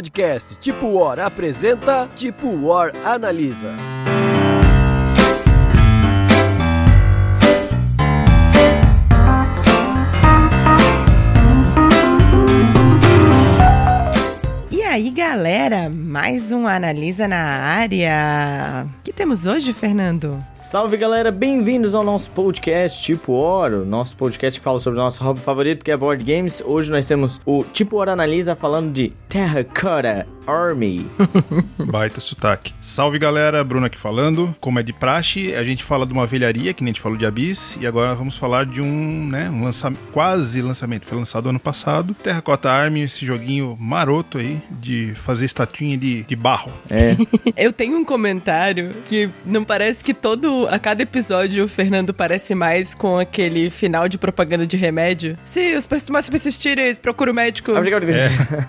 podcast 0.00 0.58
Tipo 0.60 0.86
War 0.94 1.18
apresenta 1.20 2.08
Tipo 2.16 2.48
War 2.62 2.90
Analisa. 3.04 3.99
Galera, 15.30 15.88
mais 15.88 16.50
um 16.50 16.66
Analisa 16.66 17.28
na 17.28 17.38
área. 17.38 18.84
O 18.98 19.02
que 19.04 19.12
temos 19.12 19.46
hoje, 19.46 19.72
Fernando? 19.72 20.44
Salve 20.56 20.96
galera, 20.96 21.30
bem-vindos 21.30 21.94
ao 21.94 22.02
nosso 22.02 22.32
podcast 22.32 23.00
Tipo 23.00 23.34
Oro, 23.34 23.86
nosso 23.86 24.16
podcast 24.16 24.58
que 24.58 24.64
fala 24.64 24.80
sobre 24.80 24.98
o 24.98 25.02
nosso 25.04 25.22
hobby 25.22 25.38
favorito 25.38 25.84
que 25.84 25.92
é 25.92 25.96
board 25.96 26.24
games. 26.24 26.60
Hoje 26.66 26.90
nós 26.90 27.06
temos 27.06 27.40
o 27.46 27.62
Tipo 27.62 27.98
Oro 27.98 28.10
Analisa 28.10 28.56
falando 28.56 28.92
de 28.92 29.12
Terracotta 29.28 30.26
Army. 30.50 31.10
Baita 31.78 32.20
sotaque. 32.20 32.74
Salve 32.80 33.18
galera, 33.18 33.62
Bruno 33.62 33.86
aqui 33.86 33.98
falando. 33.98 34.54
Como 34.60 34.78
é 34.78 34.82
de 34.82 34.92
praxe, 34.92 35.54
a 35.54 35.64
gente 35.64 35.84
fala 35.84 36.06
de 36.06 36.12
uma 36.12 36.26
velharia, 36.26 36.74
que 36.74 36.82
nem 36.82 36.90
a 36.90 36.92
gente 36.92 37.00
falou 37.00 37.16
de 37.16 37.24
Abyss, 37.24 37.78
e 37.80 37.86
agora 37.86 38.14
vamos 38.14 38.36
falar 38.36 38.66
de 38.66 38.80
um, 38.80 39.28
né, 39.28 39.48
um 39.50 39.64
lançamento, 39.64 40.00
quase 40.12 40.60
lançamento, 40.60 41.06
foi 41.06 41.18
lançado 41.18 41.48
ano 41.48 41.60
passado. 41.60 42.14
Terracotta 42.14 42.70
Army, 42.70 43.02
esse 43.02 43.24
joguinho 43.24 43.76
maroto 43.80 44.38
aí, 44.38 44.60
de 44.70 45.14
fazer 45.14 45.44
estatuinha 45.44 45.96
de, 45.96 46.22
de 46.24 46.36
barro. 46.36 46.72
É, 46.90 47.16
Eu 47.56 47.72
tenho 47.72 47.96
um 47.96 48.04
comentário 48.04 48.94
que 49.04 49.30
não 49.44 49.64
parece 49.64 50.02
que 50.02 50.14
todo, 50.14 50.66
a 50.68 50.78
cada 50.78 51.02
episódio, 51.02 51.64
o 51.64 51.68
Fernando 51.68 52.12
parece 52.12 52.54
mais 52.54 52.94
com 52.94 53.18
aquele 53.18 53.70
final 53.70 54.08
de 54.08 54.18
propaganda 54.18 54.66
de 54.66 54.76
remédio. 54.76 55.38
Se 55.44 55.74
os 55.74 55.84
sintomas 55.84 56.28
persistirem, 56.28 56.94
procura 56.96 57.30
o 57.30 57.34
médico. 57.34 57.72
obrigado. 57.72 58.04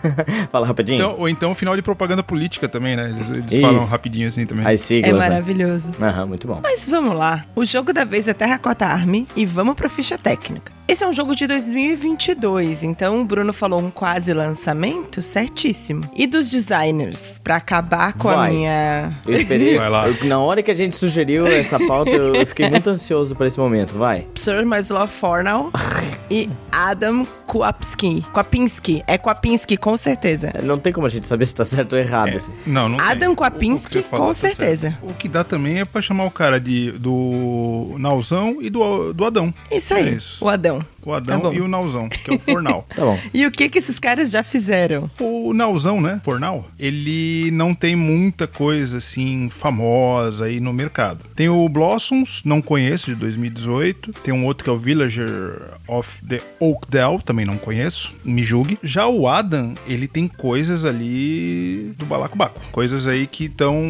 Fala 0.51 0.67
rapidinho. 0.67 0.95
Então, 0.97 1.15
ou 1.17 1.29
então 1.29 1.55
final 1.55 1.70
de 1.75 1.81
propaganda 1.81 2.21
política 2.23 2.67
também, 2.69 2.95
né? 2.95 3.09
Eles, 3.09 3.29
eles 3.29 3.51
Isso. 3.51 3.61
falam 3.61 3.85
rapidinho 3.85 4.27
assim 4.27 4.45
também. 4.45 4.65
As 4.65 4.73
É 4.73 4.77
siglas, 4.77 5.13
né? 5.19 5.29
maravilhoso. 5.29 5.91
Aham, 6.01 6.25
muito 6.27 6.47
bom. 6.47 6.59
Mas 6.61 6.87
vamos 6.87 7.15
lá. 7.15 7.45
O 7.55 7.65
jogo 7.65 7.91
da 7.93 8.03
vez 8.03 8.27
é 8.27 8.33
Terracotta 8.33 8.85
Army 8.85 9.27
e 9.35 9.45
vamos 9.45 9.75
pra 9.75 9.89
ficha 9.89 10.17
técnica. 10.17 10.71
Esse 10.87 11.03
é 11.05 11.07
um 11.07 11.13
jogo 11.13 11.33
de 11.33 11.47
2022, 11.47 12.83
então 12.83 13.21
o 13.21 13.23
Bruno 13.23 13.53
falou 13.53 13.79
um 13.79 13.89
quase 13.89 14.33
lançamento, 14.33 15.21
certíssimo. 15.21 16.03
E 16.15 16.27
dos 16.27 16.49
designers, 16.49 17.39
pra 17.41 17.55
acabar 17.55 18.11
com 18.13 18.27
a 18.29 18.35
Vai. 18.35 18.51
minha. 18.51 19.11
Eu 19.25 19.33
esperei, 19.33 19.77
Vai 19.79 19.89
lá. 19.89 20.09
eu- 20.09 20.25
na 20.27 20.39
hora 20.39 20.61
que 20.61 20.69
a 20.69 20.75
gente 20.75 20.95
sugeriu 20.95 21.47
essa 21.47 21.79
pauta, 21.79 22.11
eu, 22.11 22.35
eu 22.35 22.45
fiquei 22.45 22.69
muito 22.69 22.89
ansioso 22.89 23.35
pra 23.35 23.47
esse 23.47 23.57
momento, 23.57 23.93
vai. 23.97 24.27
Sir 24.35 24.65
Maslow 24.65 25.07
Fornal 25.07 25.71
e 26.29 26.49
Adam 26.71 27.25
Kwapinski. 27.47 28.25
Kwapinski. 28.33 29.03
É 29.07 29.17
Kwapinski, 29.17 29.77
com 29.77 29.95
certeza. 29.95 30.51
Não 30.63 30.77
tem 30.77 30.91
como 30.91 31.05
a 31.07 31.09
gente 31.09 31.25
saber 31.27 31.45
se 31.51 31.55
tá 31.55 31.63
certo 31.65 31.93
ou 31.93 31.99
errado, 31.99 32.29
É, 32.29 32.35
assim. 32.37 32.51
Não, 32.65 32.89
não 32.89 32.99
Adam 32.99 33.35
Kwapinski, 33.35 34.01
com 34.03 34.17
tá 34.27 34.33
certo. 34.33 34.55
certeza. 34.57 34.97
O 35.01 35.13
que 35.13 35.27
dá 35.27 35.43
também 35.43 35.79
é 35.79 35.85
pra 35.85 36.01
chamar 36.01 36.25
o 36.25 36.31
cara 36.31 36.59
de, 36.59 36.91
do 36.93 37.95
Nauzão 37.99 38.57
e 38.61 38.69
do, 38.69 39.13
do 39.13 39.25
Adão. 39.25 39.53
Isso 39.71 39.93
aí, 39.93 40.09
É 40.09 40.11
isso. 40.13 40.43
o 40.43 40.49
Adão. 40.49 40.83
O 41.05 41.13
Adão 41.13 41.41
Tá 41.41 41.53
e 41.53 41.61
o 41.61 41.67
Nauzão, 41.67 42.09
que 42.09 42.31
é 42.31 42.35
o 42.35 42.39
Fornal. 42.39 42.85
Tá 42.95 43.03
bom. 43.03 43.17
E 43.33 43.45
o 43.45 43.51
que 43.51 43.69
que 43.69 43.77
esses 43.77 43.99
caras 43.99 44.29
já 44.29 44.43
fizeram? 44.43 45.09
O 45.19 45.53
Nauzão, 45.53 46.01
né? 46.01 46.19
Fornal, 46.23 46.67
ele 46.77 47.49
não 47.51 47.73
tem 47.73 47.95
muita 47.95 48.47
coisa 48.47 48.97
assim 48.97 49.49
famosa 49.49 50.45
aí 50.45 50.59
no 50.59 50.73
mercado. 50.73 51.23
Tem 51.35 51.47
o 51.49 51.67
Blossoms, 51.69 52.41
não 52.43 52.61
conheço, 52.61 53.07
de 53.07 53.15
2018. 53.15 54.11
Tem 54.23 54.33
um 54.33 54.45
outro 54.45 54.63
que 54.63 54.69
é 54.69 54.73
o 54.73 54.77
Villager 54.77 55.71
of 55.87 56.21
the 56.25 56.41
Oakdale, 56.59 57.21
também 57.23 57.45
não 57.45 57.57
conheço, 57.57 58.13
me 58.23 58.43
julgue. 58.43 58.77
Já 58.83 59.07
o 59.07 59.27
Adam, 59.27 59.73
ele 59.87 60.07
tem 60.07 60.27
coisas 60.27 60.85
ali 60.85 61.93
do 61.97 62.05
balacobaco. 62.05 62.59
Coisas 62.71 63.07
aí 63.07 63.25
que 63.27 63.45
estão 63.45 63.81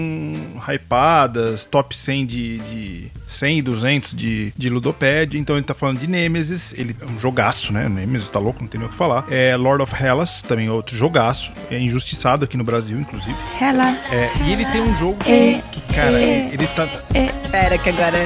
hypadas, 0.67 1.65
top 1.65 1.95
100 1.95 2.25
de, 2.25 2.57
de 2.59 3.11
100 3.31 3.59
e 3.59 3.61
200 3.61 4.13
de, 4.13 4.53
de 4.57 4.69
Ludopad. 4.69 5.37
Então 5.37 5.55
ele 5.55 5.65
tá 5.65 5.73
falando 5.73 5.99
de 5.99 6.07
Nemesis, 6.07 6.73
ele 6.77 6.95
é 6.99 7.05
um 7.05 7.19
jogaço, 7.19 7.71
né? 7.73 7.87
Nemesis 7.87 8.29
tá 8.29 8.39
louco, 8.39 8.61
não 8.61 8.67
tem 8.67 8.79
nem 8.79 8.87
o 8.87 8.91
que 8.91 8.97
falar. 8.97 9.25
É 9.29 9.55
Lord 9.55 9.81
of 9.83 10.03
Hellas, 10.03 10.41
também 10.41 10.67
é 10.67 10.71
outro 10.71 10.95
jogaço. 10.95 11.51
É 11.69 11.79
injustiçado 11.79 12.45
aqui 12.45 12.57
no 12.57 12.63
Brasil, 12.63 12.99
inclusive. 12.99 13.35
Ela. 13.59 13.97
É, 14.11 14.29
e 14.45 14.51
ele 14.51 14.65
tem 14.65 14.81
um 14.81 14.93
jogo 14.97 15.17
É, 15.25 15.61
que, 15.71 15.81
cara, 15.93 16.21
é, 16.21 16.49
ele 16.51 16.67
tá. 16.67 16.87
É, 17.13 17.27
pera, 17.49 17.77
que 17.77 17.89
agora. 17.89 18.17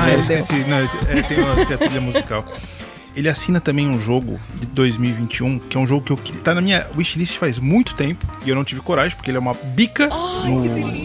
Ah, 0.00 0.10
eu 0.10 0.20
esqueci. 0.20 0.64
Não, 0.68 0.78
é, 0.78 1.22
tem, 1.22 1.38
a, 1.42 1.66
tem 1.66 1.74
a 1.74 1.78
trilha 1.78 2.00
musical. 2.00 2.44
Ele 3.16 3.30
assina 3.30 3.60
também 3.60 3.88
um 3.88 3.98
jogo 3.98 4.38
de 4.56 4.66
2021, 4.66 5.58
que 5.58 5.76
é 5.78 5.80
um 5.80 5.86
jogo 5.86 6.04
que 6.04 6.12
eu 6.12 6.16
que 6.18 6.32
tá 6.34 6.54
na 6.54 6.60
minha 6.60 6.86
wishlist 6.94 7.38
faz 7.38 7.58
muito 7.58 7.94
tempo 7.94 8.26
e 8.44 8.50
eu 8.50 8.54
não 8.54 8.62
tive 8.62 8.82
coragem, 8.82 9.16
porque 9.16 9.30
ele 9.30 9.38
é 9.38 9.40
uma 9.40 9.54
bica 9.54 10.08
no, 10.44 10.60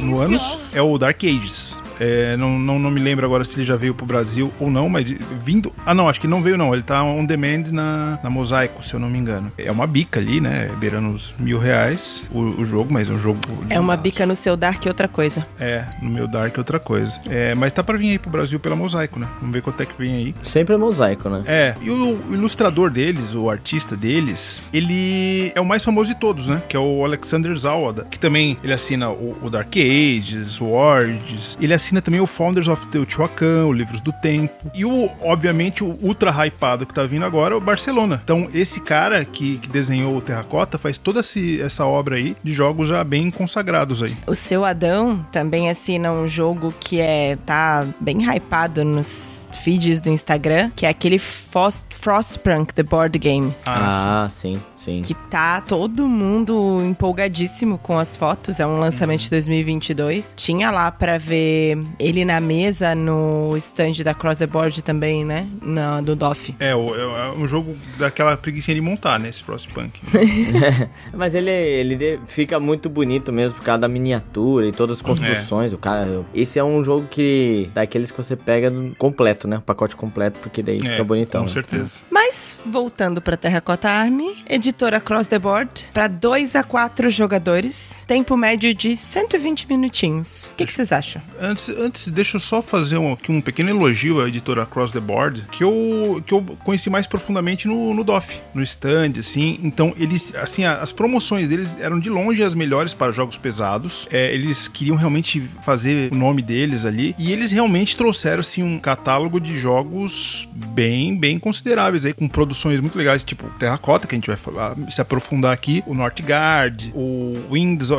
no 0.05 0.19
anos. 0.19 0.59
É 0.73 0.81
o 0.81 0.97
Dark 0.97 1.23
Ages. 1.23 1.79
É, 1.99 2.35
não, 2.37 2.57
não, 2.59 2.79
não 2.79 2.91
me 2.91 2.99
lembro 2.99 3.25
agora 3.25 3.43
se 3.43 3.55
ele 3.55 3.65
já 3.65 3.75
veio 3.75 3.93
pro 3.93 4.05
Brasil 4.05 4.51
ou 4.59 4.69
não, 4.69 4.89
mas 4.89 5.09
vindo. 5.43 5.73
Ah, 5.85 5.93
não, 5.93 6.09
acho 6.09 6.19
que 6.19 6.27
não 6.27 6.41
veio, 6.41 6.57
não. 6.57 6.73
Ele 6.73 6.83
tá 6.83 7.03
on 7.03 7.25
demand 7.25 7.71
na, 7.71 8.19
na 8.23 8.29
Mosaico, 8.29 8.83
se 8.83 8.93
eu 8.93 8.99
não 8.99 9.09
me 9.09 9.17
engano. 9.17 9.51
É 9.57 9.71
uma 9.71 9.87
bica 9.87 10.19
ali, 10.19 10.39
né? 10.39 10.69
Beirando 10.77 11.09
os 11.09 11.33
mil 11.37 11.59
reais 11.59 12.23
o, 12.31 12.39
o 12.39 12.65
jogo, 12.65 12.91
mas 12.91 13.09
é 13.09 13.13
um 13.13 13.19
jogo. 13.19 13.39
É 13.69 13.79
uma 13.79 13.93
lindaço. 13.93 14.03
bica 14.03 14.25
no 14.25 14.35
seu 14.35 14.55
Dark 14.55 14.83
e 14.85 14.87
outra 14.87 15.07
coisa. 15.07 15.45
É, 15.59 15.85
no 16.01 16.09
meu 16.09 16.27
Dark 16.27 16.57
outra 16.57 16.79
coisa. 16.79 17.19
É, 17.29 17.53
mas 17.55 17.73
tá 17.73 17.83
pra 17.83 17.97
vir 17.97 18.11
aí 18.11 18.19
pro 18.19 18.31
Brasil 18.31 18.59
pela 18.59 18.75
Mosaico, 18.75 19.19
né? 19.19 19.27
Vamos 19.39 19.53
ver 19.53 19.61
quanto 19.61 19.81
é 19.81 19.85
que 19.85 19.93
vem 19.97 20.15
aí. 20.15 20.35
Sempre 20.43 20.75
é 20.75 20.77
mosaico, 20.77 21.29
né? 21.29 21.43
É, 21.45 21.75
e 21.81 21.89
o 21.89 22.19
ilustrador 22.31 22.89
deles, 22.89 23.33
o 23.33 23.49
artista 23.49 23.95
deles, 23.95 24.61
ele 24.73 25.51
é 25.55 25.61
o 25.61 25.65
mais 25.65 25.83
famoso 25.83 26.13
de 26.13 26.19
todos, 26.19 26.47
né? 26.47 26.61
Que 26.67 26.75
é 26.75 26.79
o 26.79 27.03
Alexander 27.03 27.55
Zawada, 27.55 28.05
que 28.09 28.19
também 28.19 28.57
ele 28.63 28.73
assina 28.73 29.09
o, 29.09 29.37
o 29.41 29.49
Dark 29.49 29.75
Ages, 29.75 30.61
o 30.61 30.67
Origins, 30.67 31.57
ele 31.59 31.73
assina 31.73 31.90
também 31.99 32.21
o 32.21 32.27
Founders 32.27 32.67
of 32.67 32.85
Teotihuacan, 32.87 33.65
o 33.65 33.73
Livros 33.73 33.99
do 34.01 34.11
Tempo, 34.13 34.53
e 34.73 34.85
o, 34.85 35.09
obviamente, 35.21 35.83
o 35.83 35.97
ultra 36.01 36.31
hypado 36.45 36.85
que 36.85 36.93
tá 36.93 37.03
vindo 37.03 37.25
agora 37.25 37.55
é 37.55 37.57
o 37.57 37.61
Barcelona. 37.61 38.21
Então, 38.23 38.47
esse 38.53 38.79
cara 38.79 39.25
que, 39.25 39.57
que 39.57 39.67
desenhou 39.67 40.15
o 40.15 40.21
Terracota 40.21 40.77
faz 40.77 40.97
toda 40.99 41.21
esse- 41.21 41.59
essa 41.59 41.85
obra 41.85 42.15
aí 42.17 42.35
de 42.43 42.53
jogos 42.53 42.87
já 42.89 43.03
bem 43.03 43.31
consagrados 43.31 44.03
aí. 44.03 44.15
O 44.27 44.35
seu 44.35 44.63
Adão 44.63 45.25
também 45.31 45.69
assina 45.69 46.11
um 46.11 46.27
jogo 46.27 46.71
que 46.79 47.01
é 47.01 47.35
tá 47.45 47.85
bem 47.99 48.21
hypado 48.23 48.85
nos 48.85 49.47
feeds 49.63 49.99
do 49.99 50.09
Instagram, 50.09 50.69
que 50.75 50.85
é 50.85 50.89
aquele 50.89 51.17
Frost, 51.17 51.85
Frostpunk, 51.91 52.73
The 52.73 52.83
Board 52.83 53.17
Game. 53.17 53.53
Ah, 53.65 54.27
sim, 54.29 54.61
sim. 54.75 55.01
Que 55.01 55.13
tá 55.13 55.61
todo 55.61 56.07
mundo 56.07 56.81
empolgadíssimo 56.83 57.77
com 57.77 57.97
as 57.97 58.15
fotos. 58.17 58.59
É 58.59 58.65
um 58.67 58.79
lançamento 58.79 59.21
de 59.21 59.29
2022. 59.29 60.33
Tinha 60.35 60.69
lá 60.71 60.91
pra 60.91 61.17
ver 61.17 61.70
ele 61.99 62.23
na 62.25 62.39
mesa 62.39 62.93
no 62.95 63.55
stand 63.57 64.03
da 64.03 64.13
Cross 64.13 64.37
the 64.39 64.47
Board 64.47 64.81
também, 64.81 65.23
né? 65.25 65.47
Na, 65.61 66.01
do 66.01 66.15
DOF. 66.15 66.55
É, 66.59 66.75
o- 66.75 66.95
é 66.95 67.31
um 67.31 67.47
jogo 67.47 67.75
daquela 67.97 68.35
preguiça 68.37 68.73
de 68.73 68.81
montar, 68.81 69.19
né? 69.19 69.29
Esse 69.29 69.43
Frostpunk. 69.43 69.99
Mas 71.13 71.35
ele, 71.35 71.49
ele 71.51 72.19
fica 72.27 72.59
muito 72.59 72.89
bonito 72.89 73.31
mesmo 73.31 73.57
por 73.57 73.63
causa 73.65 73.81
da 73.81 73.87
miniatura 73.87 74.67
e 74.67 74.71
todas 74.71 74.97
as 74.97 75.01
construções. 75.01 75.73
O 75.73 75.77
cara, 75.77 76.23
esse 76.33 76.57
é 76.59 76.63
um 76.63 76.83
jogo 76.83 77.07
que 77.09 77.69
daqueles 77.73 78.11
que 78.11 78.17
você 78.17 78.35
pega 78.35 78.71
completo, 78.97 79.47
né? 79.47 79.57
O 79.57 79.61
pacote 79.61 79.95
completo, 79.95 80.39
porque 80.39 80.61
daí 80.63 80.79
fica 80.79 81.03
bonitão. 81.03 81.41
Com 81.41 81.47
né? 81.47 81.53
certeza. 81.53 81.99
Mas, 82.09 82.57
voltando 82.65 83.21
pra 83.21 83.35
Terracotta 83.37 83.89
Army, 83.89 84.37
editora 84.47 84.99
Cross 84.99 85.27
the 85.27 85.39
Board, 85.39 85.85
pra 85.93 86.07
2 86.07 86.55
a 86.55 86.63
4 86.63 87.09
jogadores, 87.09 88.03
tempo 88.07 88.35
médio 88.37 88.73
de 88.73 88.95
120 88.95 89.67
minutinhos. 89.67 90.47
O 90.47 90.55
que 90.55 90.65
que 90.65 90.73
vocês 90.73 90.91
acham? 90.91 91.21
Antes, 91.39 91.60
antes, 91.69 92.07
deixa 92.09 92.37
eu 92.37 92.39
só 92.39 92.61
fazer 92.61 92.97
um, 92.97 93.13
aqui 93.13 93.31
um 93.31 93.41
pequeno 93.41 93.69
elogio 93.69 94.21
à 94.21 94.27
editora 94.27 94.63
Across 94.63 94.91
the 94.91 94.99
Board, 94.99 95.43
que 95.51 95.63
eu, 95.63 96.21
que 96.25 96.33
eu 96.33 96.41
conheci 96.63 96.89
mais 96.89 97.05
profundamente 97.07 97.67
no, 97.67 97.93
no 97.93 98.03
DOF, 98.03 98.39
no 98.53 98.61
stand, 98.63 99.13
assim. 99.19 99.59
Então, 99.63 99.93
eles, 99.97 100.33
assim, 100.35 100.63
a- 100.65 100.77
as 100.81 100.91
promoções 100.91 101.49
deles 101.49 101.77
eram 101.79 101.99
de 101.99 102.09
longe 102.09 102.43
as 102.43 102.55
melhores 102.55 102.93
para 102.93 103.11
jogos 103.11 103.37
pesados. 103.37 104.07
É, 104.11 104.33
eles 104.33 104.67
queriam 104.67 104.95
realmente 104.95 105.41
fazer 105.63 106.11
o 106.11 106.15
nome 106.15 106.41
deles 106.41 106.85
ali. 106.85 107.15
E 107.17 107.31
eles 107.31 107.51
realmente 107.51 107.95
trouxeram, 107.97 108.39
assim, 108.41 108.63
um 108.63 108.79
catálogo 108.79 109.39
de 109.39 109.57
jogos 109.57 110.47
bem, 110.53 111.15
bem 111.15 111.37
consideráveis 111.39 112.05
aí, 112.05 112.13
com 112.13 112.27
produções 112.27 112.79
muito 112.79 112.97
legais, 112.97 113.23
tipo 113.23 113.45
Terracota, 113.59 114.07
que 114.07 114.15
a 114.15 114.17
gente 114.17 114.27
vai 114.27 114.37
falar- 114.37 114.75
se 114.89 115.01
aprofundar 115.01 115.53
aqui, 115.53 115.83
o 115.85 115.93
Northgard, 115.93 116.91
o 116.95 117.33
Winds, 117.51 117.89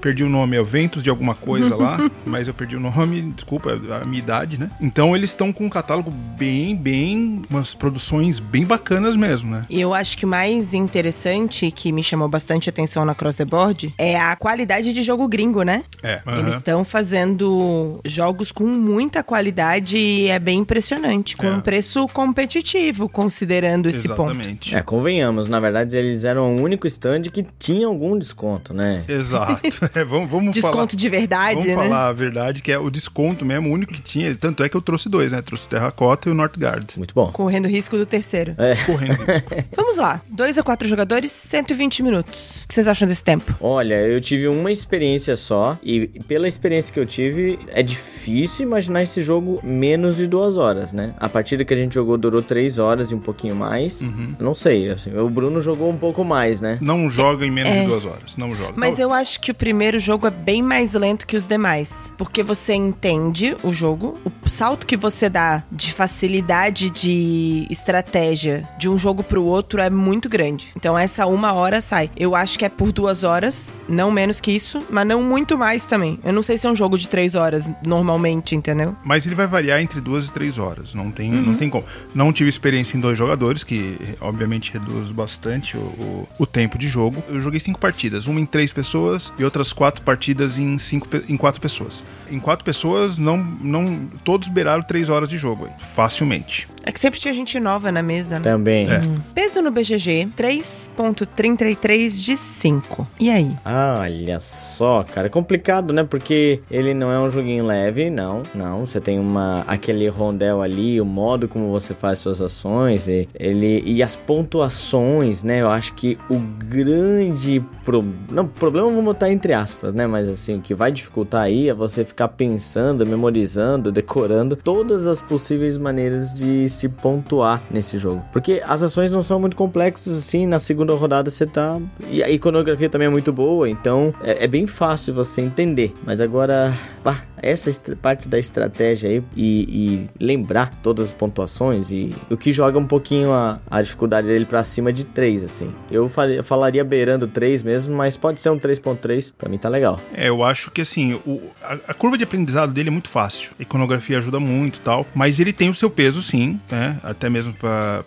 perdi 0.00 0.24
o 0.24 0.28
nome, 0.28 0.56
é 0.56 0.60
o 0.60 0.64
Ventos 0.64 1.02
de 1.02 1.10
alguma 1.10 1.34
coisa 1.34 1.74
lá, 1.76 1.98
mas 2.24 2.46
eu 2.48 2.54
perdi 2.54 2.69
perdi 2.70 2.76
o 2.76 2.80
nome, 2.80 3.32
desculpa, 3.34 3.72
a 4.02 4.06
minha 4.06 4.18
idade, 4.18 4.58
né? 4.58 4.70
Então 4.80 5.16
eles 5.16 5.30
estão 5.30 5.52
com 5.52 5.64
um 5.64 5.68
catálogo 5.68 6.10
bem, 6.38 6.76
bem, 6.76 7.42
umas 7.50 7.74
produções 7.74 8.38
bem 8.38 8.64
bacanas 8.64 9.16
mesmo, 9.16 9.50
né? 9.50 9.64
E 9.68 9.80
eu 9.80 9.92
acho 9.92 10.16
que 10.16 10.24
o 10.24 10.28
mais 10.28 10.72
interessante, 10.72 11.70
que 11.70 11.90
me 11.92 12.02
chamou 12.02 12.28
bastante 12.28 12.68
atenção 12.68 13.04
na 13.04 13.14
Cross 13.14 13.36
the 13.36 13.44
Board, 13.44 13.92
é 13.98 14.18
a 14.18 14.36
qualidade 14.36 14.92
de 14.92 15.02
jogo 15.02 15.26
gringo, 15.26 15.62
né? 15.62 15.82
É. 16.02 16.20
Eles 16.38 16.56
estão 16.56 16.84
fazendo 16.84 18.00
jogos 18.04 18.52
com 18.52 18.64
muita 18.64 19.22
qualidade 19.22 19.96
e 19.96 20.28
é 20.28 20.38
bem 20.38 20.58
impressionante, 20.60 21.36
com 21.36 21.46
É. 21.46 21.50
um 21.50 21.60
preço 21.60 22.06
competitivo, 22.08 23.08
considerando 23.08 23.88
esse 23.88 24.06
ponto. 24.08 24.30
Exatamente. 24.32 24.74
É, 24.74 24.82
convenhamos, 24.82 25.48
na 25.48 25.58
verdade 25.58 25.96
eles 25.96 26.24
eram 26.24 26.56
o 26.56 26.62
único 26.62 26.86
stand 26.86 27.22
que 27.22 27.44
tinha 27.58 27.86
algum 27.86 28.16
desconto, 28.18 28.72
né? 28.72 29.02
Exato. 29.08 29.60
É, 29.94 30.04
vamos 30.04 30.30
vamos 30.30 30.56
falar. 30.58 30.72
Desconto 30.72 30.96
de 30.96 31.08
verdade, 31.08 31.54
Vamos 31.54 31.66
né? 31.66 31.74
falar 31.74 32.08
a 32.08 32.12
verdade, 32.12 32.59
que 32.60 32.72
é 32.72 32.78
o 32.78 32.90
desconto 32.90 33.44
mesmo, 33.44 33.68
o 33.68 33.72
único 33.72 33.92
que 33.92 34.00
tinha. 34.00 34.34
Tanto 34.34 34.62
é 34.64 34.68
que 34.68 34.76
eu 34.76 34.80
trouxe 34.80 35.08
dois, 35.08 35.32
né? 35.32 35.42
Trouxe 35.42 35.66
o 35.66 35.68
Terracota 35.68 36.28
e 36.28 36.32
o 36.32 36.34
Northgard. 36.34 36.94
Muito 36.96 37.14
bom. 37.14 37.30
Correndo 37.32 37.66
risco 37.68 37.96
do 37.96 38.06
terceiro. 38.06 38.54
É. 38.58 38.74
Correndo 38.86 39.14
isso. 39.14 39.66
Vamos 39.76 39.96
lá. 39.96 40.20
2 40.30 40.58
a 40.58 40.62
4 40.62 40.88
jogadores, 40.88 41.32
120 41.32 42.02
minutos. 42.02 42.62
O 42.64 42.68
que 42.68 42.74
vocês 42.74 42.86
acham 42.88 43.06
desse 43.08 43.24
tempo? 43.24 43.54
Olha, 43.60 43.94
eu 44.06 44.20
tive 44.20 44.48
uma 44.48 44.70
experiência 44.70 45.36
só 45.36 45.78
e 45.82 46.06
pela 46.26 46.46
experiência 46.48 46.92
que 46.92 47.00
eu 47.00 47.06
tive, 47.06 47.58
é 47.68 47.82
difícil 47.82 48.66
imaginar 48.66 49.02
esse 49.02 49.22
jogo 49.22 49.60
menos 49.62 50.16
de 50.16 50.26
duas 50.26 50.56
horas, 50.56 50.92
né? 50.92 51.14
A 51.18 51.28
partida 51.28 51.64
que 51.64 51.72
a 51.74 51.76
gente 51.76 51.94
jogou 51.94 52.16
durou 52.18 52.42
três 52.42 52.78
horas 52.78 53.10
e 53.10 53.14
um 53.14 53.20
pouquinho 53.20 53.54
mais. 53.56 54.02
Uhum. 54.02 54.34
Não 54.38 54.54
sei, 54.54 54.88
assim, 54.90 55.14
o 55.16 55.28
Bruno 55.28 55.60
jogou 55.60 55.90
um 55.90 55.96
pouco 55.96 56.24
mais, 56.24 56.60
né? 56.60 56.78
Não 56.80 57.10
joga 57.10 57.44
em 57.46 57.50
menos 57.50 57.72
É. 57.72 57.80
de 57.80 57.86
duas 57.86 58.04
horas. 58.04 58.36
Não 58.36 58.54
joga. 58.54 58.72
Mas 58.76 58.98
Não, 58.98 59.04
eu 59.06 59.12
acho 59.12 59.40
que 59.40 59.50
o 59.50 59.54
primeiro 59.54 59.98
jogo 59.98 60.26
é 60.26 60.30
bem 60.30 60.62
mais 60.62 60.94
lento 60.94 61.26
que 61.26 61.36
os 61.36 61.46
demais. 61.46 62.12
Porque 62.16 62.42
você 62.50 62.74
entende 62.74 63.56
o 63.62 63.72
jogo, 63.72 64.18
o 64.44 64.48
salto 64.48 64.84
que 64.84 64.96
você 64.96 65.28
dá 65.28 65.62
de 65.70 65.92
facilidade 65.92 66.90
de 66.90 67.64
estratégia 67.70 68.68
de 68.76 68.88
um 68.88 68.98
jogo 68.98 69.22
pro 69.22 69.44
outro 69.44 69.80
é 69.80 69.88
muito 69.88 70.28
grande. 70.28 70.66
Então 70.74 70.98
essa 70.98 71.26
uma 71.26 71.52
hora 71.52 71.80
sai. 71.80 72.10
Eu 72.16 72.34
acho 72.34 72.58
que 72.58 72.64
é 72.64 72.68
por 72.68 72.90
duas 72.90 73.22
horas, 73.22 73.80
não 73.88 74.10
menos 74.10 74.40
que 74.40 74.50
isso, 74.50 74.84
mas 74.90 75.06
não 75.06 75.22
muito 75.22 75.56
mais 75.56 75.84
também. 75.86 76.18
Eu 76.24 76.32
não 76.32 76.42
sei 76.42 76.58
se 76.58 76.66
é 76.66 76.70
um 76.70 76.74
jogo 76.74 76.98
de 76.98 77.06
três 77.06 77.36
horas 77.36 77.70
normalmente, 77.86 78.56
entendeu? 78.56 78.96
Mas 79.04 79.24
ele 79.26 79.36
vai 79.36 79.46
variar 79.46 79.80
entre 79.80 80.00
duas 80.00 80.26
e 80.26 80.32
três 80.32 80.58
horas. 80.58 80.92
Não 80.92 81.08
tem, 81.12 81.32
Uhum. 81.32 81.42
não 81.42 81.54
tem 81.54 81.70
como. 81.70 81.84
Não 82.12 82.32
tive 82.32 82.48
experiência 82.50 82.96
em 82.96 83.00
dois 83.00 83.16
jogadores, 83.16 83.62
que 83.62 83.96
obviamente 84.20 84.72
reduz 84.72 85.12
bastante 85.12 85.76
o, 85.76 85.80
o, 85.80 86.28
o 86.40 86.46
tempo 86.46 86.76
de 86.76 86.88
jogo. 86.88 87.22
Eu 87.28 87.38
joguei 87.38 87.60
cinco 87.60 87.78
partidas, 87.78 88.26
uma 88.26 88.40
em 88.40 88.46
três 88.46 88.72
pessoas 88.72 89.32
e 89.38 89.44
outras 89.44 89.72
quatro 89.72 90.02
partidas 90.02 90.58
em, 90.58 90.76
cinco, 90.78 91.06
em 91.28 91.36
quatro 91.36 91.60
pessoas. 91.60 92.02
Em 92.28 92.39
quatro 92.40 92.64
pessoas, 92.64 93.18
não, 93.18 93.36
não 93.36 94.08
todos 94.24 94.48
beiraram 94.48 94.82
três 94.82 95.08
horas 95.08 95.28
de 95.28 95.36
jogo, 95.36 95.68
facilmente. 95.94 96.68
É 96.82 96.90
que 96.92 96.98
sempre 96.98 97.20
tinha 97.20 97.32
gente 97.34 97.58
nova 97.60 97.92
na 97.92 98.02
mesa, 98.02 98.38
né? 98.38 98.44
Também. 98.44 98.90
É. 98.90 99.00
Peso 99.34 99.60
no 99.60 99.70
BGG, 99.70 100.28
3.33 100.36 102.10
de 102.24 102.36
5. 102.36 103.06
E 103.18 103.30
aí? 103.30 103.56
Ah, 103.64 103.98
olha 104.00 104.40
só, 104.40 105.02
cara, 105.02 105.26
é 105.26 105.30
complicado, 105.30 105.92
né? 105.92 106.04
Porque 106.04 106.60
ele 106.70 106.94
não 106.94 107.12
é 107.12 107.18
um 107.18 107.30
joguinho 107.30 107.66
leve, 107.66 108.08
não, 108.08 108.42
não. 108.54 108.86
Você 108.86 109.00
tem 109.00 109.18
uma 109.18 109.62
aquele 109.66 110.08
rondel 110.08 110.62
ali, 110.62 111.00
o 111.00 111.04
modo 111.04 111.48
como 111.48 111.70
você 111.70 111.92
faz 111.92 112.18
suas 112.18 112.40
ações, 112.40 113.08
e, 113.08 113.28
ele 113.34 113.82
e 113.84 114.02
as 114.02 114.16
pontuações, 114.16 115.42
né? 115.42 115.60
Eu 115.60 115.68
acho 115.68 115.92
que 115.94 116.18
o 116.28 116.38
grande 116.38 117.62
pro, 117.84 118.04
não, 118.30 118.46
problema 118.46 118.88
vamos 118.88 119.04
botar 119.04 119.30
entre 119.30 119.52
aspas, 119.52 119.92
né? 119.92 120.06
Mas 120.06 120.28
assim, 120.28 120.56
o 120.56 120.60
que 120.60 120.74
vai 120.74 120.90
dificultar 120.90 121.42
aí 121.42 121.68
é 121.68 121.74
você 121.74 122.04
ficar 122.04 122.28
pensando, 122.28 123.04
memorizando, 123.04 123.92
decorando 123.92 124.56
todas 124.56 125.06
as 125.06 125.20
possíveis 125.20 125.76
maneiras 125.76 126.32
de 126.32 126.68
se 126.70 126.88
pontuar 126.88 127.60
nesse 127.70 127.98
jogo. 127.98 128.22
Porque 128.32 128.62
as 128.66 128.82
ações 128.82 129.10
não 129.12 129.22
são 129.22 129.38
muito 129.40 129.56
complexas 129.56 130.16
assim, 130.16 130.46
na 130.46 130.58
segunda 130.58 130.94
rodada 130.94 131.30
você 131.30 131.46
tá. 131.46 131.78
E 132.08 132.22
a 132.22 132.30
iconografia 132.30 132.88
também 132.88 133.06
é 133.06 133.10
muito 133.10 133.32
boa, 133.32 133.68
então 133.68 134.14
é, 134.22 134.44
é 134.44 134.46
bem 134.46 134.66
fácil 134.66 135.14
você 135.14 135.40
entender. 135.40 135.92
Mas 136.04 136.20
agora, 136.20 136.72
pá, 137.02 137.22
essa 137.42 137.70
parte 138.00 138.28
da 138.28 138.38
estratégia 138.38 139.08
aí 139.08 139.22
e, 139.36 140.08
e 140.18 140.24
lembrar 140.24 140.74
todas 140.76 141.06
as 141.06 141.12
pontuações 141.12 141.90
e 141.90 142.14
o 142.30 142.36
que 142.36 142.52
joga 142.52 142.78
um 142.78 142.86
pouquinho 142.86 143.32
a, 143.32 143.58
a 143.70 143.80
dificuldade 143.82 144.26
dele 144.26 144.44
pra 144.44 144.62
cima 144.62 144.92
de 144.92 145.04
3, 145.04 145.44
assim. 145.44 145.72
Eu 145.90 146.08
fal- 146.08 146.28
eu 146.28 146.44
falaria 146.44 146.84
beirando 146.84 147.26
3 147.26 147.62
mesmo, 147.62 147.96
mas 147.96 148.16
pode 148.16 148.40
ser 148.40 148.50
um 148.50 148.58
3.3, 148.58 149.32
pra 149.36 149.48
mim 149.48 149.56
tá 149.58 149.68
legal. 149.68 149.98
É, 150.14 150.28
eu 150.28 150.44
acho 150.44 150.70
que 150.70 150.82
assim, 150.82 151.14
o- 151.26 151.40
a, 151.62 151.78
a 151.88 151.94
curva 151.94 152.18
de 152.18 152.24
aprendizado 152.24 152.72
dele 152.72 152.88
é 152.88 152.92
muito 152.92 153.08
fácil. 153.08 153.52
A 153.58 153.62
iconografia 153.62 154.18
ajuda 154.18 154.38
muito 154.38 154.80
tal. 154.80 155.06
Mas 155.14 155.40
ele 155.40 155.52
tem 155.52 155.70
o 155.70 155.74
seu 155.74 155.88
peso, 155.90 156.20
sim, 156.22 156.59
né? 156.70 156.98
Até 157.02 157.28
mesmo 157.30 157.52
pra 157.52 158.02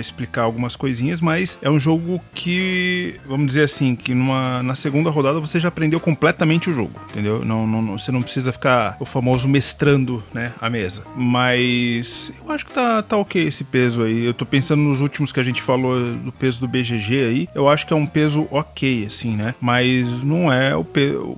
explicar 0.00 0.42
algumas 0.42 0.76
coisinhas. 0.76 1.20
Mas 1.20 1.58
é 1.62 1.70
um 1.70 1.78
jogo 1.78 2.20
que, 2.34 3.14
vamos 3.26 3.48
dizer 3.48 3.64
assim, 3.64 3.94
que 3.96 4.14
numa, 4.14 4.62
na 4.62 4.74
segunda 4.74 5.10
rodada 5.10 5.40
você 5.40 5.58
já 5.60 5.68
aprendeu 5.68 6.00
completamente 6.00 6.70
o 6.70 6.72
jogo, 6.72 6.92
entendeu? 7.10 7.44
Não, 7.44 7.66
não- 7.66 7.98
você 7.98 8.10
não 8.12 8.22
precisa 8.22 8.52
ficar 8.52 8.96
o 9.00 9.04
famoso 9.04 9.48
mestrando, 9.48 10.22
né, 10.32 10.52
a 10.60 10.68
mesa. 10.70 11.02
Mas 11.16 12.32
eu 12.44 12.52
acho 12.52 12.66
que 12.66 12.72
tá, 12.72 13.02
tá 13.02 13.16
ok 13.16 13.46
esse 13.46 13.64
peso 13.64 14.02
aí. 14.02 14.24
Eu 14.24 14.34
tô 14.34 14.44
pensando 14.46 14.82
nos 14.82 15.00
últimos 15.00 15.32
que 15.32 15.40
a 15.40 15.42
gente 15.42 15.60
falou 15.62 16.04
do 16.16 16.32
peso 16.32 16.60
do 16.60 16.68
BGG 16.68 17.14
aí. 17.24 17.48
Eu 17.54 17.68
acho 17.68 17.86
que 17.86 17.92
é 17.92 17.96
um 17.96 18.06
peso 18.06 18.46
ok, 18.50 19.06
assim, 19.06 19.36
né? 19.36 19.54
Mas 19.60 20.22
não 20.22 20.52
é 20.52 20.76
o 20.76 20.84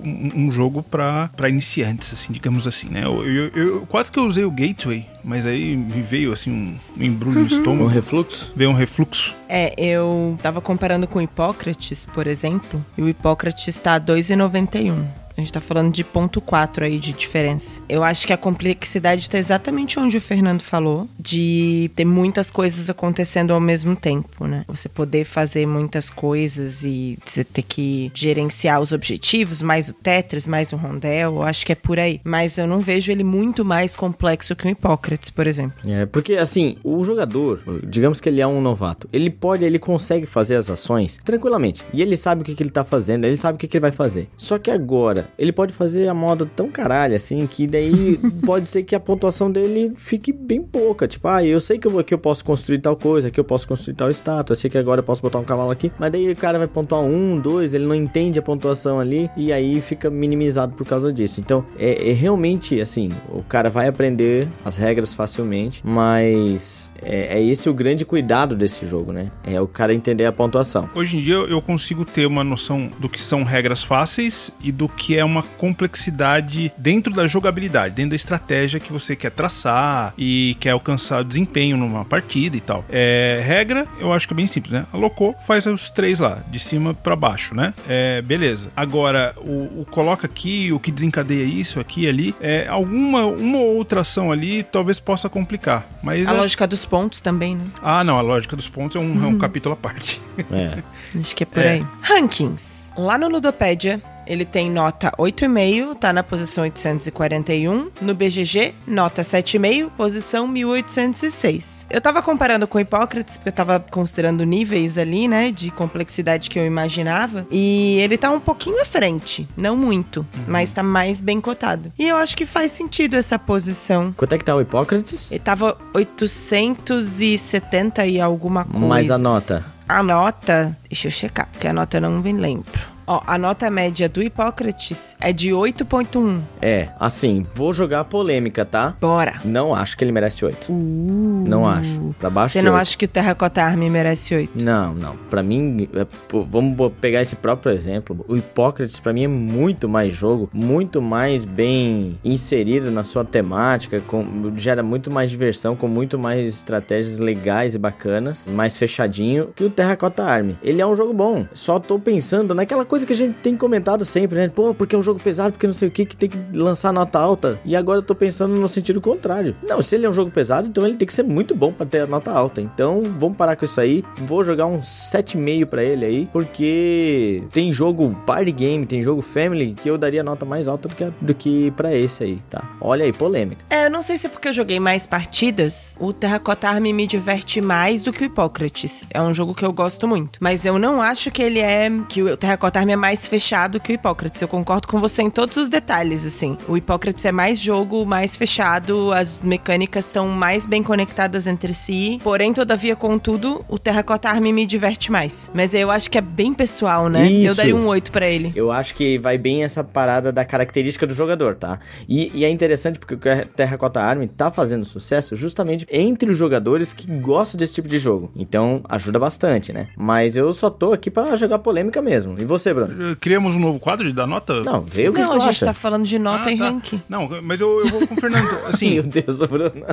um, 0.03 0.31
um 0.47 0.51
jogo 0.51 0.83
pra 0.83 1.29
iniciantes, 1.47 2.13
assim, 2.13 2.31
digamos 2.33 2.67
assim, 2.67 2.87
né? 2.89 3.03
Eu, 3.05 3.25
eu- 3.25 3.51
eu- 3.55 3.85
quase 3.87 4.11
que 4.11 4.19
eu 4.19 4.25
usei 4.25 4.43
o 4.43 4.51
Gateway, 4.51 5.05
mas 5.25 5.45
aí 5.45 5.75
me 5.75 6.01
veio, 6.03 6.31
assim, 6.31 6.51
um, 6.51 6.75
um 6.99 7.03
embrulho 7.03 7.39
no 7.39 7.45
Um 7.45 7.47
estômago. 7.47 7.87
refluxo? 7.87 8.53
Veio 8.55 8.69
um 8.69 8.73
refluxo. 8.73 9.35
É, 9.49 9.73
eu 9.77 10.37
tava 10.41 10.61
comparando 10.61 11.07
com 11.07 11.17
o 11.17 11.21
Hipócrates, 11.21 12.05
por 12.05 12.27
exemplo, 12.27 12.83
e 12.97 13.01
o 13.01 13.09
Hipócrates 13.09 13.79
tá 13.79 13.99
2,91. 13.99 15.03
A 15.37 15.41
gente 15.41 15.51
tá 15.51 15.61
falando 15.61 15.91
de 15.91 16.03
ponto 16.03 16.39
4 16.39 16.85
aí 16.85 16.97
de 16.97 17.13
diferença. 17.13 17.81
Eu 17.89 18.03
acho 18.03 18.25
que 18.25 18.33
a 18.33 18.37
complexidade 18.37 19.29
tá 19.29 19.37
exatamente 19.37 19.99
onde 19.99 20.17
o 20.17 20.21
Fernando 20.21 20.61
falou, 20.61 21.07
de 21.19 21.91
ter 21.95 22.05
muitas 22.05 22.49
coisas 22.49 22.89
acontecendo 22.89 23.51
ao 23.51 23.59
mesmo 23.59 23.95
tempo, 23.95 24.47
né? 24.47 24.63
Você 24.67 24.87
poder 24.87 25.25
fazer 25.25 25.65
muitas 25.65 26.09
coisas 26.09 26.83
e 26.83 27.17
você 27.25 27.43
ter 27.43 27.61
que 27.63 28.11
gerenciar 28.13 28.81
os 28.81 28.91
objetivos, 28.91 29.61
mais 29.61 29.89
o 29.89 29.93
Tetris, 29.93 30.47
mais 30.47 30.71
o 30.71 30.77
Rondel, 30.77 31.35
eu 31.35 31.43
acho 31.43 31.65
que 31.65 31.71
é 31.71 31.75
por 31.75 31.99
aí. 31.99 32.21
Mas 32.23 32.57
eu 32.57 32.67
não 32.67 32.79
vejo 32.79 33.11
ele 33.11 33.23
muito 33.23 33.65
mais 33.65 33.95
complexo 33.95 34.55
que 34.55 34.67
o 34.67 34.69
Hipócrates, 34.69 35.29
por 35.29 35.47
exemplo. 35.47 35.77
É, 35.89 36.05
porque 36.05 36.35
assim, 36.35 36.77
o 36.83 37.03
jogador, 37.03 37.61
digamos 37.85 38.19
que 38.19 38.29
ele 38.29 38.41
é 38.41 38.47
um 38.47 38.61
novato, 38.61 39.09
ele 39.11 39.29
pode, 39.29 39.63
ele 39.65 39.79
consegue 39.79 40.25
fazer 40.25 40.55
as 40.55 40.69
ações 40.69 41.19
tranquilamente. 41.23 41.83
E 41.93 42.01
ele 42.01 42.15
sabe 42.15 42.41
o 42.41 42.45
que, 42.45 42.55
que 42.55 42.63
ele 42.63 42.69
tá 42.69 42.83
fazendo, 42.83 43.25
ele 43.25 43.37
sabe 43.37 43.55
o 43.55 43.59
que, 43.59 43.67
que 43.67 43.77
ele 43.77 43.81
vai 43.81 43.91
fazer. 43.91 44.29
Só 44.37 44.57
que 44.57 44.71
agora, 44.71 45.24
ele 45.37 45.51
pode 45.51 45.73
fazer 45.73 46.07
a 46.07 46.13
moda 46.13 46.49
tão 46.55 46.69
caralho 46.69 47.15
assim, 47.15 47.45
que 47.47 47.67
daí 47.67 48.17
pode 48.45 48.67
ser 48.67 48.83
que 48.83 48.95
a 48.95 48.99
pontuação 48.99 49.51
dele 49.51 49.93
fique 49.95 50.31
bem 50.31 50.61
pouca. 50.61 51.07
Tipo, 51.07 51.27
ah, 51.27 51.43
eu 51.43 51.59
sei 51.59 51.77
que 51.77 51.87
eu, 51.87 52.03
que 52.03 52.13
eu 52.13 52.17
posso 52.17 52.43
construir 52.43 52.79
tal 52.79 52.95
coisa, 52.95 53.31
que 53.31 53.39
eu 53.39 53.43
posso 53.43 53.67
construir 53.67 53.95
tal 53.95 54.09
estátua, 54.09 54.53
eu 54.53 54.57
sei 54.57 54.69
que 54.69 54.77
agora 54.77 54.99
eu 54.99 55.03
posso 55.03 55.21
botar 55.21 55.39
um 55.39 55.43
cavalo 55.43 55.71
aqui, 55.71 55.91
mas 55.99 56.11
daí 56.11 56.31
o 56.31 56.35
cara 56.35 56.57
vai 56.57 56.67
pontuar 56.67 57.01
um, 57.01 57.39
dois, 57.39 57.73
ele 57.73 57.85
não 57.85 57.95
entende 57.95 58.39
a 58.39 58.41
pontuação 58.41 58.99
ali, 58.99 59.29
e 59.35 59.51
aí 59.51 59.81
fica 59.81 60.09
minimizado 60.09 60.73
por 60.73 60.85
causa 60.85 61.11
disso. 61.11 61.39
Então, 61.39 61.65
é, 61.77 62.09
é 62.09 62.13
realmente 62.13 62.79
assim, 62.79 63.09
o 63.29 63.43
cara 63.43 63.69
vai 63.69 63.87
aprender 63.87 64.47
as 64.63 64.77
regras 64.77 65.13
facilmente, 65.13 65.81
mas 65.85 66.91
é, 67.01 67.37
é 67.37 67.43
esse 67.43 67.69
o 67.69 67.73
grande 67.73 68.05
cuidado 68.05 68.55
desse 68.55 68.85
jogo, 68.85 69.11
né? 69.11 69.31
É 69.43 69.59
o 69.61 69.67
cara 69.67 69.93
entender 69.93 70.25
a 70.25 70.31
pontuação. 70.31 70.89
Hoje 70.95 71.17
em 71.17 71.21
dia 71.21 71.35
eu 71.35 71.61
consigo 71.61 72.03
ter 72.03 72.25
uma 72.25 72.43
noção 72.43 72.89
do 72.99 73.07
que 73.07 73.21
são 73.21 73.43
regras 73.43 73.83
fáceis 73.83 74.51
e 74.61 74.71
do 74.71 74.87
que 74.89 75.14
é 75.15 75.23
uma 75.25 75.41
complexidade 75.43 76.71
dentro 76.77 77.13
da 77.13 77.27
jogabilidade, 77.27 77.95
dentro 77.95 78.11
da 78.11 78.15
estratégia 78.15 78.79
que 78.79 78.91
você 78.91 79.15
quer 79.15 79.31
traçar 79.31 80.13
e 80.17 80.55
quer 80.59 80.71
alcançar 80.71 81.23
desempenho 81.23 81.77
numa 81.77 82.03
partida 82.05 82.55
e 82.57 82.59
tal. 82.61 82.83
É, 82.89 83.41
regra, 83.45 83.87
eu 83.99 84.11
acho 84.13 84.27
que 84.27 84.33
é 84.33 84.37
bem 84.37 84.47
simples, 84.47 84.73
né? 84.73 84.85
Alocou, 84.91 85.35
faz 85.47 85.65
os 85.65 85.89
três 85.89 86.19
lá, 86.19 86.39
de 86.49 86.59
cima 86.59 86.93
pra 86.93 87.15
baixo, 87.15 87.55
né? 87.55 87.73
É, 87.87 88.21
beleza. 88.21 88.69
Agora, 88.75 89.33
o, 89.37 89.81
o 89.81 89.87
coloca 89.89 90.25
aqui, 90.25 90.71
o 90.71 90.79
que 90.79 90.91
desencadeia 90.91 91.43
isso, 91.43 91.79
aqui 91.79 92.07
ali, 92.07 92.35
é, 92.41 92.67
alguma 92.67 93.25
uma 93.25 93.57
ou 93.59 93.75
outra 93.75 94.01
ação 94.01 94.31
ali 94.31 94.63
talvez 94.63 94.99
possa 94.99 95.29
complicar. 95.29 95.87
Mas 96.03 96.27
A 96.27 96.31
é- 96.33 96.37
lógica 96.37 96.65
dos 96.67 96.85
pontos 96.85 97.21
também, 97.21 97.55
né? 97.55 97.65
Ah, 97.81 98.03
não, 98.03 98.17
a 98.17 98.21
lógica 98.21 98.55
dos 98.55 98.67
pontos 98.67 98.95
é 98.95 98.99
um, 98.99 99.23
é 99.23 99.27
um 99.27 99.37
capítulo 99.37 99.73
à 99.73 99.75
parte. 99.77 100.21
Uhum. 100.37 100.57
É. 100.57 100.83
Acho 101.19 101.35
que 101.35 101.43
é 101.43 101.45
por 101.45 101.63
É. 101.63 101.69
aí. 101.73 101.85
Rankings. 102.01 102.75
Lá 102.97 103.17
no 103.17 103.27
Ludopédia, 103.27 104.01
ele 104.27 104.45
tem 104.45 104.69
nota 104.69 105.11
8,5, 105.17 105.95
tá 105.95 106.13
na 106.13 106.23
posição 106.23 106.63
841. 106.63 107.89
No 108.01 108.13
BGG, 108.13 108.73
nota 108.87 109.21
7,5, 109.21 109.89
posição 109.91 110.47
1806. 110.47 111.87
Eu 111.89 112.01
tava 112.01 112.21
comparando 112.21 112.67
com 112.67 112.79
Hipócrates, 112.79 113.37
porque 113.37 113.49
eu 113.49 113.53
tava 113.53 113.79
considerando 113.79 114.43
níveis 114.43 114.97
ali, 114.97 115.27
né, 115.27 115.51
de 115.51 115.71
complexidade 115.71 116.49
que 116.49 116.59
eu 116.59 116.65
imaginava, 116.65 117.45
e 117.51 117.97
ele 117.99 118.17
tá 118.17 118.31
um 118.31 118.39
pouquinho 118.39 118.81
à 118.81 118.85
frente, 118.85 119.47
não 119.55 119.77
muito, 119.77 120.19
uhum. 120.19 120.43
mas 120.47 120.71
tá 120.71 120.83
mais 120.83 121.21
bem 121.21 121.41
cotado. 121.41 121.91
E 121.97 122.07
eu 122.07 122.17
acho 122.17 122.35
que 122.35 122.45
faz 122.45 122.71
sentido 122.71 123.15
essa 123.15 123.37
posição. 123.37 124.13
Quanto 124.15 124.33
é 124.33 124.37
que 124.37 124.45
tá 124.45 124.55
o 124.55 124.61
Hipócrates? 124.61 125.31
Ele 125.31 125.39
tava 125.39 125.77
870 125.93 128.05
e 128.05 128.19
alguma 128.19 128.65
coisa. 128.65 128.85
Mais 128.85 129.09
a 129.09 129.17
nota. 129.17 129.65
A 129.87 130.01
nota, 130.01 130.75
deixa 130.89 131.07
eu 131.07 131.11
checar, 131.11 131.47
porque 131.51 131.67
a 131.67 131.73
nota 131.73 131.97
eu 131.97 132.01
não 132.01 132.19
me 132.19 132.33
lembro. 132.33 132.94
Ó, 133.07 133.21
a 133.25 133.37
nota 133.37 133.69
média 133.69 134.09
do 134.09 134.21
Hipócrates 134.21 135.15
é 135.19 135.31
de 135.31 135.49
8.1. 135.49 136.39
É, 136.61 136.89
assim, 136.99 137.45
vou 137.53 137.71
jogar 137.71 138.03
polêmica, 138.05 138.65
tá? 138.65 138.95
Bora. 138.99 139.39
Não 139.45 139.75
acho 139.75 139.95
que 139.95 140.03
ele 140.03 140.11
merece 140.11 140.43
8. 140.43 140.71
Uh, 140.71 141.45
não 141.47 141.67
acho. 141.67 142.15
Pra 142.19 142.29
baixo 142.29 142.53
Você 142.53 142.61
não 142.61 142.75
acha 142.75 142.97
que 142.97 143.05
o 143.05 143.07
Terracota 143.07 143.61
Army 143.61 143.89
merece 143.89 144.33
8? 144.33 144.51
Não, 144.55 144.93
não. 144.95 145.15
Pra 145.29 145.43
mim, 145.43 145.87
é, 145.93 146.05
pô, 146.27 146.43
vamos 146.43 146.91
pegar 146.99 147.21
esse 147.21 147.35
próprio 147.35 147.71
exemplo. 147.71 148.25
O 148.27 148.35
Hipócrates, 148.35 148.99
pra 148.99 149.13
mim, 149.13 149.25
é 149.25 149.27
muito 149.27 149.87
mais 149.87 150.13
jogo, 150.13 150.49
muito 150.51 151.01
mais 151.01 151.45
bem 151.45 152.19
inserido 152.23 152.89
na 152.89 153.03
sua 153.03 153.23
temática, 153.23 154.01
com, 154.01 154.53
gera 154.57 154.81
muito 154.81 155.11
mais 155.11 155.29
diversão, 155.29 155.75
com 155.75 155.87
muito 155.87 156.17
mais 156.17 156.55
estratégias 156.55 157.19
legais 157.19 157.75
e 157.75 157.77
bacanas, 157.77 158.49
mais 158.49 158.77
fechadinho 158.77 159.49
que 159.55 159.63
o 159.63 159.69
Terracota 159.69 160.23
Army. 160.23 160.57
Ele 160.63 160.81
é 160.81 160.87
um 160.87 160.95
jogo 160.95 161.13
bom. 161.13 161.45
Só 161.53 161.79
tô 161.79 161.99
pensando 161.99 162.55
naquela 162.55 162.83
coisa 162.83 162.94
coisa 162.95 163.05
que 163.05 163.11
a 163.11 163.15
gente 163.15 163.35
tem 163.39 163.57
comentado 163.57 164.05
sempre, 164.05 164.37
né? 164.37 164.47
Pô, 164.47 164.73
porque 164.73 164.95
é 164.95 164.97
um 164.97 165.01
jogo 165.01 165.19
pesado, 165.19 165.51
porque 165.51 165.67
não 165.67 165.73
sei 165.73 165.89
o 165.89 165.91
que, 165.91 166.05
que 166.05 166.15
tem 166.15 166.29
que 166.29 166.37
lançar 166.53 166.93
nota 166.93 167.19
alta. 167.19 167.59
E 167.65 167.75
agora 167.75 167.99
eu 167.99 168.03
tô 168.03 168.15
pensando 168.15 168.55
no 168.55 168.69
sentido 168.69 169.01
contrário. 169.01 169.53
Não, 169.61 169.81
se 169.81 169.95
ele 169.95 170.05
é 170.05 170.09
um 170.09 170.13
jogo 170.13 170.31
pesado, 170.31 170.69
então 170.69 170.85
ele 170.85 170.95
tem 170.95 171.05
que 171.05 171.13
ser 171.13 171.23
muito 171.23 171.53
bom 171.53 171.73
para 171.73 171.85
ter 171.85 171.99
a 171.99 172.07
nota 172.07 172.31
alta. 172.31 172.61
Então, 172.61 173.01
vamos 173.19 173.37
parar 173.37 173.57
com 173.57 173.65
isso 173.65 173.81
aí. 173.81 174.01
Vou 174.19 174.45
jogar 174.45 174.65
um 174.65 174.77
7,5 174.77 175.65
para 175.65 175.83
ele 175.83 176.05
aí, 176.05 176.29
porque 176.31 177.43
tem 177.51 177.69
jogo 177.69 178.15
party 178.25 178.53
game, 178.53 178.85
tem 178.85 179.03
jogo 179.03 179.21
family 179.21 179.73
que 179.73 179.89
eu 179.89 179.97
daria 179.97 180.23
nota 180.23 180.45
mais 180.45 180.65
alta 180.65 180.87
do 180.87 180.95
que, 180.95 181.11
do 181.19 181.35
que 181.35 181.71
para 181.71 181.93
esse 181.93 182.23
aí, 182.23 182.41
tá? 182.49 182.63
Olha 182.79 183.03
aí, 183.03 183.11
polêmica. 183.11 183.65
É, 183.69 183.87
eu 183.87 183.91
não 183.91 184.01
sei 184.01 184.17
se 184.17 184.27
é 184.27 184.29
porque 184.29 184.47
eu 184.47 184.53
joguei 184.53 184.79
mais 184.79 185.05
partidas, 185.05 185.97
o 185.99 186.13
Terracotta 186.13 186.69
Army 186.69 186.93
me 186.93 187.05
diverte 187.05 187.59
mais 187.59 188.01
do 188.01 188.13
que 188.13 188.23
o 188.23 188.25
Hipócrates. 188.25 189.03
É 189.13 189.21
um 189.21 189.33
jogo 189.33 189.53
que 189.53 189.65
eu 189.65 189.73
gosto 189.73 190.07
muito. 190.07 190.39
Mas 190.39 190.65
eu 190.65 190.79
não 190.79 191.01
acho 191.01 191.29
que 191.29 191.43
ele 191.43 191.59
é. 191.59 191.91
que 192.07 192.23
o 192.23 192.37
Terracotta 192.37 192.84
É 192.87 192.95
mais 192.95 193.27
fechado 193.27 193.79
que 193.79 193.91
o 193.91 193.95
Hipócrates. 193.95 194.41
Eu 194.41 194.47
concordo 194.47 194.87
com 194.87 194.99
você 195.01 195.23
em 195.23 195.29
todos 195.29 195.57
os 195.57 195.69
detalhes, 195.69 196.25
assim. 196.25 196.57
O 196.67 196.77
Hipócrates 196.77 197.25
é 197.25 197.31
mais 197.31 197.59
jogo, 197.59 198.05
mais 198.05 198.35
fechado, 198.35 199.11
as 199.11 199.41
mecânicas 199.41 200.05
estão 200.05 200.29
mais 200.29 200.65
bem 200.65 200.81
conectadas 200.81 201.47
entre 201.47 201.73
si. 201.73 202.19
Porém, 202.23 202.53
todavia, 202.53 202.95
contudo, 202.95 203.65
o 203.67 203.77
Terracotta 203.77 204.29
Army 204.29 204.53
me 204.53 204.65
diverte 204.65 205.11
mais. 205.11 205.51
Mas 205.53 205.73
eu 205.73 205.91
acho 205.91 206.09
que 206.09 206.17
é 206.17 206.21
bem 206.21 206.53
pessoal, 206.53 207.09
né? 207.09 207.29
Isso. 207.29 207.51
Eu 207.51 207.55
daria 207.55 207.75
um 207.75 207.87
8 207.87 208.11
para 208.11 208.27
ele. 208.27 208.53
Eu 208.55 208.71
acho 208.71 208.93
que 208.93 209.17
vai 209.17 209.37
bem 209.37 209.63
essa 209.63 209.83
parada 209.83 210.31
da 210.31 210.45
característica 210.45 211.05
do 211.05 211.13
jogador, 211.13 211.55
tá? 211.55 211.79
E, 212.07 212.31
e 212.33 212.45
é 212.45 212.49
interessante 212.49 212.99
porque 212.99 213.15
o 213.15 213.45
Terracotta 213.55 214.01
Army 214.01 214.27
tá 214.27 214.51
fazendo 214.51 214.85
sucesso 214.85 215.35
justamente 215.35 215.85
entre 215.91 216.31
os 216.31 216.37
jogadores 216.37 216.93
que 216.93 217.07
gostam 217.07 217.57
desse 217.57 217.73
tipo 217.73 217.87
de 217.87 217.99
jogo. 217.99 218.31
Então, 218.35 218.81
ajuda 218.87 219.19
bastante, 219.19 219.73
né? 219.73 219.87
Mas 219.97 220.37
eu 220.37 220.53
só 220.53 220.69
tô 220.69 220.93
aqui 220.93 221.09
para 221.09 221.35
jogar 221.35 221.59
polêmica 221.59 222.01
mesmo. 222.01 222.35
E 222.39 222.45
você, 222.45 222.73
Bruno? 222.75 223.11
Eh, 223.11 223.15
criamos 223.19 223.55
um 223.55 223.59
novo 223.59 223.79
quadro 223.79 224.07
de 224.07 224.13
dar 224.13 224.27
nota? 224.27 224.61
Não, 224.63 224.81
vê 224.81 225.09
o 225.09 225.13
que, 225.13 225.21
Não, 225.21 225.29
que 225.29 225.35
a 225.37 225.39
gente 225.39 225.49
acha. 225.49 225.65
tá 225.65 225.73
falando 225.73 226.05
de 226.05 226.19
nota 226.19 226.49
ah, 226.49 226.51
em 226.51 226.57
tá. 226.57 226.69
ranking. 226.69 227.01
Não, 227.09 227.29
mas 227.41 227.61
eu, 227.61 227.79
eu 227.79 227.87
vou 227.87 228.07
com 228.07 228.13
o 228.13 228.17
Fernando. 228.19 228.47
Assim, 228.67 228.95
Meu 228.95 229.03
Deus, 229.03 229.39
Bruno. 229.39 229.85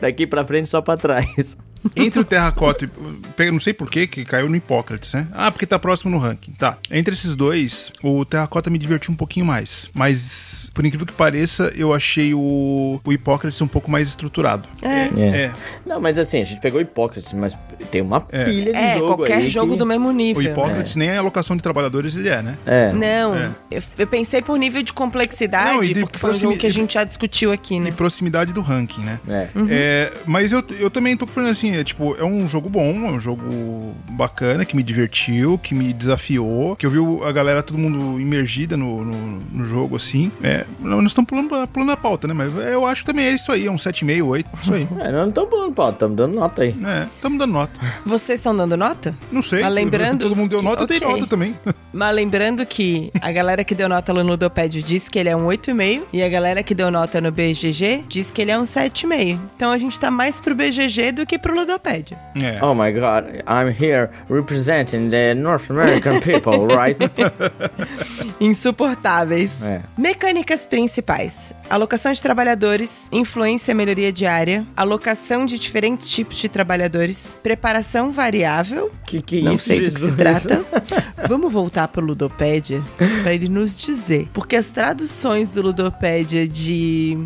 Daqui 0.00 0.26
pra 0.26 0.46
frente 0.46 0.68
só 0.68 0.80
pra 0.80 0.96
trás. 0.96 1.56
Entre 1.94 2.20
o 2.20 2.24
Terracota 2.24 2.84
e. 2.84 3.50
Não 3.50 3.58
sei 3.58 3.72
por 3.72 3.90
que 3.90 4.06
que 4.06 4.24
caiu 4.24 4.48
no 4.48 4.56
Hipócrates, 4.56 5.12
né? 5.12 5.26
Ah, 5.32 5.50
porque 5.50 5.66
tá 5.66 5.78
próximo 5.78 6.10
no 6.10 6.18
ranking. 6.18 6.52
Tá. 6.52 6.76
Entre 6.90 7.14
esses 7.14 7.34
dois, 7.34 7.92
o 8.02 8.24
Terracota 8.24 8.70
me 8.70 8.78
divertiu 8.78 9.12
um 9.12 9.16
pouquinho 9.16 9.46
mais. 9.46 9.90
Mas 9.94 10.67
por 10.78 10.86
incrível 10.86 11.04
que 11.04 11.12
pareça, 11.12 11.72
eu 11.74 11.92
achei 11.92 12.32
o, 12.32 13.00
o 13.04 13.12
Hipócrates 13.12 13.60
um 13.60 13.66
pouco 13.66 13.90
mais 13.90 14.06
estruturado. 14.06 14.68
É. 14.80 15.08
é. 15.20 15.44
é. 15.46 15.50
Não, 15.84 16.00
mas 16.00 16.20
assim, 16.20 16.40
a 16.40 16.44
gente 16.44 16.60
pegou 16.60 16.80
Hipócrates, 16.80 17.32
mas 17.32 17.58
tem 17.90 18.00
uma 18.00 18.24
é. 18.30 18.44
pilha 18.44 18.72
de 18.72 18.78
é, 18.78 18.94
jogo 18.94 19.16
qualquer 19.16 19.40
jogo 19.48 19.72
que... 19.72 19.78
do 19.78 19.84
mesmo 19.84 20.12
nível. 20.12 20.40
O 20.40 20.46
Hipócrates 20.46 20.94
nem 20.94 21.10
a 21.10 21.18
alocação 21.18 21.56
de 21.56 21.64
trabalhadores 21.64 22.14
ele 22.14 22.28
é, 22.28 22.40
né? 22.40 22.56
É. 22.64 22.92
Não, 22.92 23.34
é. 23.34 23.50
Eu, 23.68 23.82
eu, 23.98 24.06
pensei 24.06 24.40
por 24.40 24.56
nível 24.56 24.80
de 24.80 24.92
complexidade, 24.92 25.74
Não, 25.74 25.80
de 25.80 25.98
porque 25.98 26.16
foi 26.16 26.30
um 26.30 26.34
jogo 26.34 26.56
que 26.56 26.66
a 26.68 26.70
gente 26.70 26.94
já 26.94 27.02
discutiu 27.02 27.50
aqui, 27.50 27.80
né? 27.80 27.88
E 27.88 27.92
proximidade 27.92 28.52
do 28.52 28.60
ranking, 28.60 29.02
né? 29.02 29.18
É. 29.26 29.48
Uhum. 29.56 29.66
é 29.68 30.12
mas 30.26 30.52
eu, 30.52 30.62
eu 30.78 30.90
também 30.90 31.16
tô 31.16 31.26
falando 31.26 31.50
assim, 31.50 31.74
é 31.74 31.82
tipo, 31.82 32.14
é 32.14 32.24
um 32.24 32.48
jogo 32.48 32.68
bom, 32.68 33.04
é 33.04 33.10
um 33.10 33.18
jogo 33.18 33.96
bacana, 34.10 34.64
que 34.64 34.76
me 34.76 34.84
divertiu, 34.84 35.58
que 35.58 35.74
me 35.74 35.92
desafiou, 35.92 36.76
que 36.76 36.86
eu 36.86 36.90
vi 36.90 36.98
a 37.26 37.32
galera, 37.32 37.64
todo 37.64 37.76
mundo 37.76 38.20
imergida 38.20 38.76
no, 38.76 39.04
no, 39.04 39.40
no 39.52 39.64
jogo, 39.64 39.96
assim. 39.96 40.30
É, 40.40 40.67
nós 40.80 41.04
estamos 41.06 41.28
pulando 41.28 41.68
pulando, 41.68 41.92
a 41.92 41.96
pauta, 41.96 42.28
né? 42.28 42.34
Mas 42.34 42.54
eu 42.56 42.86
acho 42.86 43.02
que 43.02 43.06
também 43.06 43.26
é 43.26 43.30
isso 43.32 43.50
aí, 43.50 43.66
é 43.66 43.70
um 43.70 43.76
7,5, 43.76 44.26
8, 44.26 44.50
isso 44.62 44.74
aí. 44.74 44.88
É, 44.98 45.04
nós 45.04 45.12
não 45.12 45.28
estamos 45.28 45.50
pulando 45.50 45.72
pauta, 45.72 45.92
estamos 45.92 46.16
dando 46.16 46.34
nota 46.34 46.62
aí. 46.62 46.74
É, 46.84 47.04
estamos 47.14 47.38
dando 47.38 47.52
nota. 47.52 47.72
Vocês 48.04 48.38
estão 48.38 48.56
dando 48.56 48.76
nota? 48.76 49.14
Não 49.30 49.42
sei. 49.42 49.62
Mas 49.62 49.72
lembrando... 49.72 50.22
Todo 50.24 50.36
mundo 50.36 50.50
deu 50.50 50.62
nota, 50.62 50.84
okay. 50.84 50.96
eu 50.96 51.00
dei 51.00 51.08
nota 51.08 51.26
também. 51.26 51.54
Mas 51.92 52.14
lembrando 52.14 52.64
que 52.66 53.10
a 53.20 53.32
galera 53.32 53.64
que 53.64 53.74
deu 53.74 53.88
nota 53.88 54.12
no 54.12 54.22
Ludopad 54.22 54.82
disse 54.82 55.10
que 55.10 55.18
ele 55.18 55.28
é 55.28 55.36
um 55.36 55.46
8,5 55.46 56.02
e 56.12 56.22
a 56.22 56.28
galera 56.28 56.62
que 56.62 56.74
deu 56.74 56.90
nota 56.90 57.20
no 57.20 57.32
BGG 57.32 58.04
disse 58.08 58.32
que 58.32 58.42
ele 58.42 58.50
é 58.50 58.58
um 58.58 58.64
7,5. 58.64 59.38
Então 59.56 59.70
a 59.70 59.78
gente 59.78 59.98
tá 59.98 60.10
mais 60.10 60.38
pro 60.38 60.54
BGG 60.54 61.12
do 61.12 61.26
que 61.26 61.38
pro 61.38 61.54
Ludopad. 61.54 62.16
É. 62.40 62.62
Oh 62.62 62.74
my 62.74 62.92
god, 62.92 63.42
I'm 63.46 63.68
here 63.68 64.10
representing 64.28 65.10
the 65.10 65.34
North 65.34 65.70
American 65.70 66.20
people, 66.20 66.66
right? 66.66 66.98
Insuportáveis. 68.40 69.62
É. 69.62 69.82
Mecânicas 70.58 70.66
principais: 70.66 71.54
alocação 71.70 72.12
de 72.12 72.20
trabalhadores, 72.20 73.08
influência 73.12 73.72
e 73.72 73.74
melhoria 73.74 74.12
diária, 74.12 74.66
alocação 74.76 75.46
de 75.46 75.58
diferentes 75.58 76.10
tipos 76.10 76.36
de 76.38 76.48
trabalhadores, 76.48 77.38
preparação 77.42 78.10
variável. 78.10 78.90
Que 79.06 79.22
que 79.22 79.42
Não 79.42 79.52
isso, 79.52 79.64
sei 79.64 79.78
Jesus? 79.78 79.94
do 79.94 80.16
que 80.16 80.34
se 80.34 80.48
trata. 80.48 80.64
Vamos 81.28 81.52
voltar 81.52 81.88
pro 81.88 82.04
Ludopédia 82.04 82.82
para 83.22 83.32
ele 83.32 83.48
nos 83.48 83.74
dizer, 83.74 84.28
porque 84.32 84.56
as 84.56 84.68
traduções 84.68 85.48
do 85.48 85.62
Ludopédia 85.62 86.48
de 86.48 87.16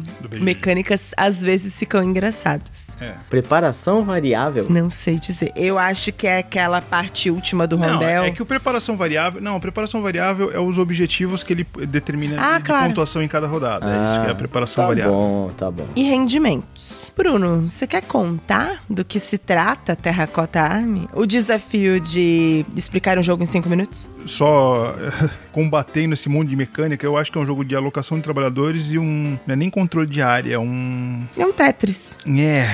mecânicas 0.41 1.13
às 1.17 1.41
vezes 1.41 1.79
ficam 1.79 2.03
engraçadas. 2.03 2.92
É. 3.03 3.15
Preparação 3.29 4.05
variável? 4.05 4.67
Não 4.71 4.89
sei 4.89 5.19
dizer. 5.19 5.53
Eu 5.57 5.79
acho 5.79 6.13
que 6.13 6.27
é 6.27 6.39
aquela 6.39 6.81
parte 6.81 7.31
última 7.31 7.67
do 7.67 7.77
não, 7.77 7.95
rondel. 7.95 8.25
É 8.25 8.31
que 8.31 8.43
o 8.43 8.47
preparação 8.47 8.97
variável. 8.97 9.41
Não, 9.41 9.57
a 9.57 9.61
preparação 9.61 10.01
variável 10.01 10.53
é 10.53 10.61
os 10.61 10.79
objetivos 10.79 11.43
que 11.43 11.53
ele 11.53 11.67
determina 11.89 12.37
ah, 12.39 12.59
de 12.59 12.65
claro. 12.65 12.89
pontuação 12.89 13.21
em 13.23 13.29
cada 13.29 13.49
rodada. 13.49 13.85
Ah, 13.85 13.91
é 13.91 14.05
isso 14.05 14.21
que 14.21 14.29
é 14.29 14.31
a 14.31 14.35
preparação 14.35 14.85
tá 14.85 14.89
variável. 14.89 15.13
Tá 15.13 15.19
bom, 15.19 15.51
tá 15.57 15.71
bom. 15.71 15.89
E 15.97 16.05
rendimentos. 16.05 16.72
Bruno, 17.17 17.69
você 17.69 17.87
quer 17.87 18.03
contar 18.03 18.83
do 18.89 19.05
que 19.05 19.21
se 19.21 19.37
trata 19.37 19.95
Terracota 19.95 20.61
Army? 20.61 21.09
O 21.13 21.27
desafio 21.27 22.01
de 22.01 22.65
explicar 22.75 23.19
um 23.19 23.23
jogo 23.23 23.43
em 23.43 23.47
cinco 23.47 23.69
minutos? 23.69 24.11
Só 24.27 24.95
combatendo 25.53 26.15
esse 26.15 26.29
mundo 26.29 26.49
de 26.49 26.57
mecânica, 26.57 27.05
eu 27.05 27.17
acho 27.17 27.31
que 27.31 27.39
é 27.39 27.41
um 27.41 27.47
jogo 27.47 27.65
de 27.65 27.77
alocação 27.77 28.17
de 28.17 28.25
trabalhadores 28.25 28.93
e 28.93 28.99
um. 28.99 29.39
Não 29.47 29.53
é 29.53 29.57
nem 29.57 29.71
controle 29.71 30.07
de 30.07 30.23
área, 30.23 30.55
é 30.55 30.59
um. 30.59 31.25
É 31.37 31.45
um 31.45 31.53
Tetris. 31.53 32.19
É. 32.27 32.67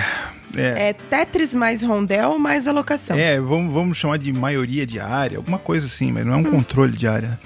É. 0.57 0.89
é. 0.89 0.93
Tetris 0.93 1.55
mais 1.55 1.83
rondel 1.83 2.39
mais 2.39 2.67
alocação. 2.67 3.19
É, 3.19 3.39
vamos, 3.41 3.73
vamos 3.73 3.99
chamar 3.99 4.19
de 4.19 4.33
maioria 4.33 4.87
de 4.87 4.99
área, 4.99 5.37
alguma 5.37 5.59
coisa 5.59 5.87
assim, 5.87 6.13
mas 6.13 6.25
não 6.25 6.35
é 6.35 6.37
um 6.37 6.41
hum. 6.41 6.51
controle 6.51 6.97
de 6.97 7.07
área. 7.07 7.39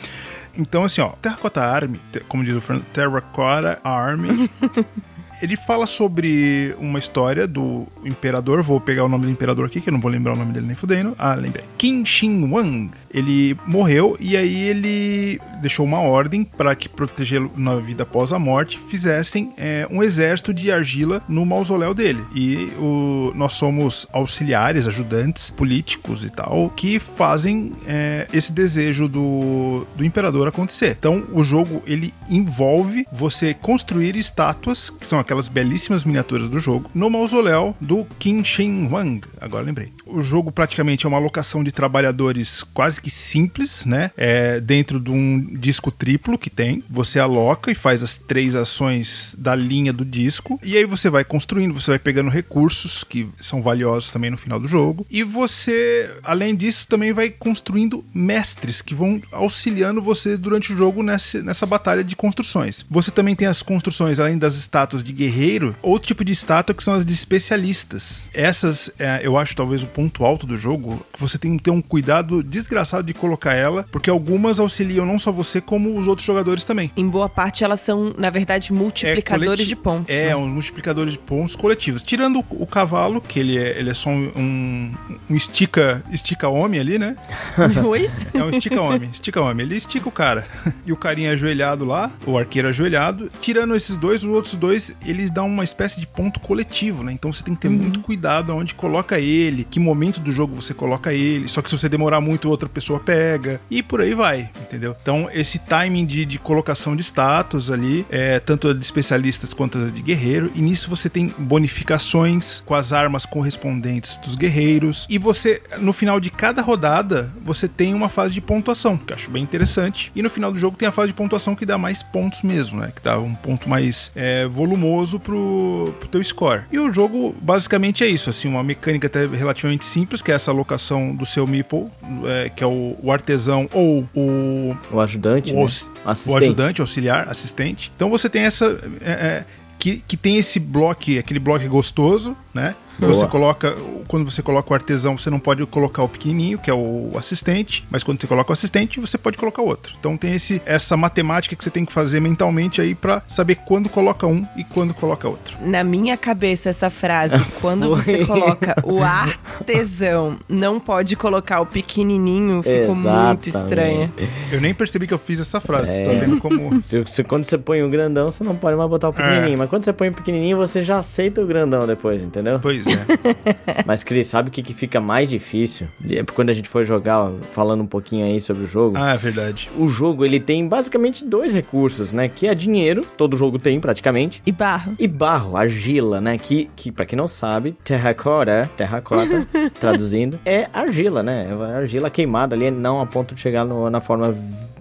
Então, 0.56 0.84
assim, 0.84 1.00
ó, 1.00 1.10
Terracotta 1.20 1.62
Army, 1.62 1.98
como 2.28 2.44
diz 2.44 2.54
o 2.54 2.60
Fernando, 2.60 2.84
Terracotta 2.92 3.80
Army 3.82 4.50
ele 5.42 5.56
fala 5.56 5.86
sobre 5.86 6.74
uma 6.78 7.00
história 7.00 7.48
do 7.48 7.84
imperador, 8.04 8.62
vou 8.62 8.80
pegar 8.80 9.04
o 9.04 9.08
nome 9.08 9.26
do 9.26 9.30
imperador 9.32 9.66
aqui, 9.66 9.80
que 9.80 9.88
eu 9.88 9.92
não 9.92 10.00
vou 10.00 10.10
lembrar 10.10 10.34
o 10.34 10.36
nome 10.36 10.52
dele 10.52 10.66
nem 10.66 10.76
fudendo. 10.76 11.16
Ah, 11.18 11.34
lembrei. 11.34 11.64
Qin 11.76 12.06
Shi 12.06 12.28
Huang. 12.28 12.90
Ele 13.12 13.56
morreu 13.66 14.16
e 14.18 14.36
aí 14.36 14.62
ele 14.68 15.40
deixou 15.60 15.84
uma 15.84 16.00
ordem 16.00 16.44
para 16.44 16.74
que 16.74 16.88
protegê-lo 16.88 17.50
na 17.56 17.76
vida 17.76 18.02
após 18.02 18.32
a 18.32 18.38
morte 18.38 18.78
fizessem 18.88 19.52
é, 19.56 19.86
um 19.90 20.02
exército 20.02 20.52
de 20.52 20.72
argila 20.72 21.22
no 21.28 21.44
mausoléu 21.44 21.94
dele. 21.94 22.24
E 22.34 22.72
o, 22.78 23.32
nós 23.34 23.52
somos 23.52 24.06
auxiliares, 24.12 24.86
ajudantes 24.86 25.50
políticos 25.50 26.24
e 26.24 26.30
tal, 26.30 26.70
que 26.70 26.98
fazem 26.98 27.72
é, 27.86 28.26
esse 28.32 28.50
desejo 28.50 29.08
do, 29.08 29.86
do 29.96 30.04
imperador 30.04 30.48
acontecer. 30.48 30.96
Então, 30.98 31.24
o 31.32 31.44
jogo 31.44 31.82
ele 31.86 32.12
envolve 32.28 33.06
você 33.12 33.54
construir 33.54 34.16
estátuas, 34.16 34.90
que 34.90 35.06
são 35.06 35.18
aquelas 35.18 35.48
belíssimas 35.48 36.04
miniaturas 36.04 36.48
do 36.48 36.58
jogo, 36.58 36.90
no 36.94 37.10
mausoléu 37.10 37.76
do 37.80 38.06
Qin 38.18 38.42
Shi 38.44 38.62
Huang. 38.62 39.20
Agora 39.40 39.64
lembrei. 39.64 39.92
O 40.06 40.22
jogo 40.22 40.52
praticamente 40.52 41.04
é 41.04 41.08
uma 41.08 41.18
alocação 41.18 41.62
de 41.64 41.72
trabalhadores 41.72 42.62
quase 42.62 43.00
simples, 43.10 43.84
né? 43.84 44.10
É 44.16 44.60
dentro 44.60 45.00
de 45.00 45.10
um 45.10 45.40
disco 45.58 45.90
triplo 45.90 46.38
que 46.38 46.50
tem. 46.50 46.82
Você 46.88 47.18
aloca 47.18 47.70
e 47.70 47.74
faz 47.74 48.02
as 48.02 48.16
três 48.16 48.54
ações 48.54 49.34
da 49.38 49.54
linha 49.54 49.92
do 49.92 50.04
disco. 50.04 50.60
E 50.62 50.76
aí 50.76 50.84
você 50.84 51.10
vai 51.10 51.24
construindo, 51.24 51.72
você 51.72 51.92
vai 51.92 51.98
pegando 51.98 52.30
recursos 52.30 53.04
que 53.04 53.28
são 53.40 53.62
valiosos 53.62 54.10
também 54.10 54.30
no 54.30 54.36
final 54.36 54.58
do 54.58 54.68
jogo. 54.68 55.06
E 55.10 55.22
você, 55.22 56.10
além 56.22 56.54
disso, 56.54 56.86
também 56.86 57.12
vai 57.12 57.30
construindo 57.30 58.04
mestres 58.14 58.82
que 58.82 58.94
vão 58.94 59.20
auxiliando 59.30 60.00
você 60.00 60.36
durante 60.36 60.72
o 60.72 60.76
jogo 60.76 61.02
nessa, 61.02 61.42
nessa 61.42 61.66
batalha 61.66 62.04
de 62.04 62.16
construções. 62.16 62.84
Você 62.90 63.10
também 63.10 63.34
tem 63.34 63.48
as 63.48 63.62
construções, 63.62 64.18
além 64.18 64.38
das 64.38 64.54
estátuas 64.54 65.02
de 65.02 65.12
guerreiro, 65.12 65.74
outro 65.82 66.08
tipo 66.08 66.24
de 66.24 66.32
estátua 66.32 66.74
que 66.74 66.82
são 66.84 66.94
as 66.94 67.04
de 67.04 67.12
especialistas. 67.12 68.26
Essas, 68.32 68.90
é, 68.98 69.20
eu 69.22 69.36
acho 69.36 69.56
talvez 69.56 69.82
o 69.82 69.86
ponto 69.86 70.24
alto 70.24 70.46
do 70.46 70.56
jogo, 70.56 71.04
que 71.12 71.20
você 71.20 71.38
tem 71.38 71.56
que 71.56 71.62
ter 71.64 71.70
um 71.70 71.82
cuidado 71.82 72.42
desgraçado 72.42 72.91
de 73.00 73.14
colocar 73.14 73.54
ela, 73.54 73.86
porque 73.90 74.10
algumas 74.10 74.58
auxiliam 74.58 75.06
não 75.06 75.18
só 75.18 75.32
você, 75.32 75.60
como 75.60 75.98
os 75.98 76.06
outros 76.06 76.26
jogadores 76.26 76.64
também. 76.64 76.90
Em 76.96 77.08
boa 77.08 77.28
parte, 77.28 77.64
elas 77.64 77.80
são, 77.80 78.12
na 78.18 78.30
verdade, 78.30 78.72
multiplicadores 78.72 79.64
é, 79.64 79.68
de 79.68 79.76
pontos. 79.76 80.14
É, 80.14 80.26
né? 80.26 80.36
uns 80.36 80.52
multiplicadores 80.52 81.12
de 81.12 81.18
pontos 81.18 81.56
coletivos. 81.56 82.02
Tirando 82.02 82.40
o, 82.40 82.62
o 82.62 82.66
cavalo, 82.66 83.20
que 83.20 83.38
ele 83.38 83.56
é, 83.56 83.78
ele 83.78 83.90
é 83.90 83.94
só 83.94 84.10
um, 84.10 84.92
um 85.30 85.34
estica, 85.34 86.02
estica 86.10 86.48
homem 86.48 86.80
ali, 86.80 86.98
né? 86.98 87.16
Oi? 87.86 88.10
É 88.34 88.42
um 88.42 88.50
estica 88.50 88.80
homem, 88.80 89.10
estica 89.12 89.40
homem. 89.40 89.64
Ele 89.64 89.76
estica 89.76 90.08
o 90.08 90.12
cara. 90.12 90.46
E 90.84 90.92
o 90.92 90.96
carinha 90.96 91.30
ajoelhado 91.32 91.84
lá, 91.84 92.10
o 92.26 92.36
arqueiro 92.36 92.66
ajoelhado. 92.66 93.30
Tirando 93.40 93.76
esses 93.76 93.96
dois, 93.96 94.24
os 94.24 94.30
outros 94.30 94.56
dois, 94.56 94.92
eles 95.06 95.30
dão 95.30 95.46
uma 95.46 95.62
espécie 95.62 96.00
de 96.00 96.06
ponto 96.08 96.40
coletivo, 96.40 97.04
né? 97.04 97.12
Então 97.12 97.32
você 97.32 97.44
tem 97.44 97.54
que 97.54 97.60
ter 97.60 97.68
Uhum. 97.68 97.76
muito 97.76 98.00
cuidado 98.00 98.50
aonde 98.50 98.74
coloca 98.74 99.18
ele, 99.18 99.64
que 99.64 99.78
momento 99.78 100.20
do 100.20 100.32
jogo 100.32 100.54
você 100.54 100.74
coloca 100.74 101.12
ele. 101.12 101.48
Só 101.48 101.62
que 101.62 101.70
se 101.70 101.78
você 101.78 101.88
demorar 101.88 102.20
muito, 102.20 102.48
outra 102.48 102.68
pessoa 102.68 102.81
pega. 103.00 103.60
E 103.70 103.82
por 103.82 104.00
aí 104.00 104.14
vai, 104.14 104.48
entendeu? 104.60 104.96
Então 105.02 105.28
esse 105.32 105.58
timing 105.58 106.06
de, 106.06 106.24
de 106.24 106.38
colocação 106.38 106.94
de 106.96 107.02
status 107.02 107.70
ali, 107.70 108.06
é, 108.10 108.38
tanto 108.40 108.74
de 108.74 108.84
especialistas 108.84 109.52
quanto 109.54 109.90
de 109.90 110.02
guerreiro. 110.02 110.50
E 110.54 110.60
nisso 110.60 110.88
você 110.88 111.08
tem 111.08 111.32
bonificações 111.38 112.60
com 112.60 112.74
as 112.74 112.92
armas 112.92 113.26
correspondentes 113.26 114.18
dos 114.18 114.36
guerreiros. 114.36 115.06
E 115.08 115.18
você, 115.18 115.62
no 115.78 115.92
final 115.92 116.20
de 116.20 116.30
cada 116.30 116.62
rodada, 116.62 117.32
você 117.42 117.68
tem 117.68 117.94
uma 117.94 118.08
fase 118.08 118.34
de 118.34 118.40
pontuação, 118.40 118.96
que 118.96 119.12
eu 119.12 119.16
acho 119.16 119.30
bem 119.30 119.42
interessante. 119.42 120.10
E 120.14 120.22
no 120.22 120.30
final 120.30 120.52
do 120.52 120.58
jogo 120.58 120.76
tem 120.76 120.88
a 120.88 120.92
fase 120.92 121.08
de 121.08 121.14
pontuação 121.14 121.54
que 121.54 121.66
dá 121.66 121.78
mais 121.78 122.02
pontos 122.02 122.42
mesmo, 122.42 122.80
né? 122.80 122.92
Que 122.94 123.02
dá 123.02 123.18
um 123.18 123.34
ponto 123.34 123.68
mais 123.68 124.10
é, 124.14 124.46
volumoso 124.46 125.18
pro, 125.18 125.94
pro 125.98 126.08
teu 126.08 126.22
score. 126.22 126.62
E 126.70 126.78
o 126.78 126.92
jogo 126.92 127.34
basicamente 127.40 128.04
é 128.04 128.06
isso, 128.06 128.30
assim, 128.30 128.48
uma 128.48 128.62
mecânica 128.62 129.06
até 129.06 129.26
relativamente 129.26 129.84
simples, 129.84 130.22
que 130.22 130.30
é 130.30 130.34
essa 130.34 130.50
alocação 130.50 131.14
do 131.14 131.26
seu 131.26 131.46
meeple, 131.46 131.86
é, 132.26 132.48
que 132.48 132.62
é 132.62 132.66
o, 132.66 132.70
o 132.72 133.12
artesão 133.12 133.66
ou 133.72 134.06
o, 134.14 134.76
O 134.90 135.00
ajudante, 135.00 135.52
o, 135.52 135.56
né? 135.56 135.66
o 136.04 136.36
ajudante, 136.36 136.80
auxiliar, 136.80 137.28
assistente. 137.28 137.92
Então 137.94 138.10
você 138.10 138.28
tem 138.28 138.42
essa. 138.42 138.78
é, 139.00 139.10
é, 139.10 139.44
que, 139.78 139.96
que 140.06 140.16
tem 140.16 140.36
esse 140.36 140.60
bloco, 140.60 141.10
aquele 141.18 141.40
bloco 141.40 141.68
gostoso, 141.68 142.36
né? 142.54 142.74
Boa. 143.06 143.14
Você 143.14 143.26
coloca, 143.26 143.74
quando 144.08 144.30
você 144.30 144.42
coloca 144.42 144.70
o 144.70 144.74
artesão, 144.74 145.16
você 145.18 145.30
não 145.30 145.38
pode 145.38 145.64
colocar 145.66 146.02
o 146.02 146.08
pequenininho, 146.08 146.58
que 146.58 146.70
é 146.70 146.74
o 146.74 147.10
assistente, 147.16 147.84
mas 147.90 148.02
quando 148.02 148.20
você 148.20 148.26
coloca 148.26 148.50
o 148.50 148.52
assistente, 148.52 149.00
você 149.00 149.16
pode 149.18 149.36
colocar 149.36 149.62
outro. 149.62 149.94
Então 149.98 150.16
tem 150.16 150.34
esse, 150.34 150.60
essa 150.66 150.96
matemática 150.96 151.54
que 151.56 151.62
você 151.64 151.70
tem 151.70 151.84
que 151.84 151.92
fazer 151.92 152.20
mentalmente 152.20 152.80
aí 152.80 152.94
pra 152.94 153.22
saber 153.28 153.56
quando 153.66 153.88
coloca 153.88 154.26
um 154.26 154.46
e 154.56 154.64
quando 154.64 154.94
coloca 154.94 155.28
outro. 155.28 155.56
Na 155.64 155.82
minha 155.84 156.16
cabeça, 156.16 156.70
essa 156.70 156.90
frase, 156.90 157.34
quando 157.60 157.88
você 157.88 158.24
Foi. 158.24 158.26
coloca 158.26 158.74
o 158.84 159.02
artesão, 159.02 160.38
não 160.48 160.78
pode 160.80 161.16
colocar 161.16 161.60
o 161.60 161.66
pequenininho, 161.66 162.62
ficou 162.62 162.94
muito 162.94 163.48
estranha. 163.48 164.12
Eu 164.50 164.60
nem 164.60 164.74
percebi 164.74 165.06
que 165.06 165.14
eu 165.14 165.18
fiz 165.18 165.40
essa 165.40 165.60
frase, 165.60 165.90
É. 165.90 166.04
você 166.04 166.14
tá 166.14 166.20
vendo 166.24 166.40
como. 166.40 166.82
Se, 166.86 167.04
se- 167.06 167.24
quando 167.24 167.44
você 167.44 167.56
põe 167.56 167.82
o 167.82 167.88
grandão, 167.88 168.30
você 168.30 168.42
não 168.44 168.54
pode 168.56 168.76
mais 168.76 168.88
botar 168.88 169.08
o 169.08 169.12
pequenininho. 169.12 169.56
Mas 169.58 169.68
quando 169.70 169.82
você 169.84 169.92
põe 169.92 170.08
o 170.08 170.12
pequenininho, 170.12 170.56
você 170.56 170.82
já 170.82 170.98
aceita 170.98 171.40
o 171.40 171.46
grandão 171.46 171.86
depois, 171.86 172.22
entendeu? 172.22 172.58
Pois 172.60 172.86
é. 172.86 172.91
Mas, 173.86 174.02
Cris, 174.04 174.26
sabe 174.26 174.48
o 174.48 174.52
que, 174.52 174.62
que 174.62 174.74
fica 174.74 175.00
mais 175.00 175.28
difícil? 175.30 175.88
De- 176.00 176.22
Quando 176.24 176.50
a 176.50 176.52
gente 176.52 176.68
for 176.68 176.84
jogar, 176.84 177.32
falando 177.50 177.82
um 177.82 177.86
pouquinho 177.86 178.24
aí 178.26 178.40
sobre 178.40 178.64
o 178.64 178.66
jogo. 178.66 178.96
Ah, 178.98 179.14
é 179.14 179.16
verdade. 179.16 179.70
O 179.76 179.88
jogo, 179.88 180.24
ele 180.24 180.38
tem 180.40 180.66
basicamente 180.66 181.24
dois 181.24 181.54
recursos, 181.54 182.12
né? 182.12 182.28
Que 182.28 182.46
é 182.46 182.54
dinheiro, 182.54 183.06
todo 183.16 183.36
jogo 183.36 183.58
tem 183.58 183.80
praticamente. 183.80 184.42
E 184.46 184.52
barro. 184.52 184.94
E 184.98 185.06
barro, 185.08 185.56
argila, 185.56 186.20
né? 186.20 186.36
Que, 186.38 186.70
que 186.76 186.90
pra 186.92 187.04
quem 187.04 187.16
não 187.16 187.28
sabe, 187.28 187.76
terracota, 187.84 188.70
terracota, 188.76 189.46
traduzindo, 189.80 190.38
é 190.44 190.68
argila, 190.72 191.22
né? 191.22 191.48
É 191.50 191.76
argila 191.76 192.10
queimada 192.10 192.54
ali, 192.54 192.70
não 192.70 193.00
a 193.00 193.06
ponto 193.06 193.34
de 193.34 193.40
chegar 193.40 193.64
no- 193.64 193.88
na 193.90 194.00
forma 194.00 194.34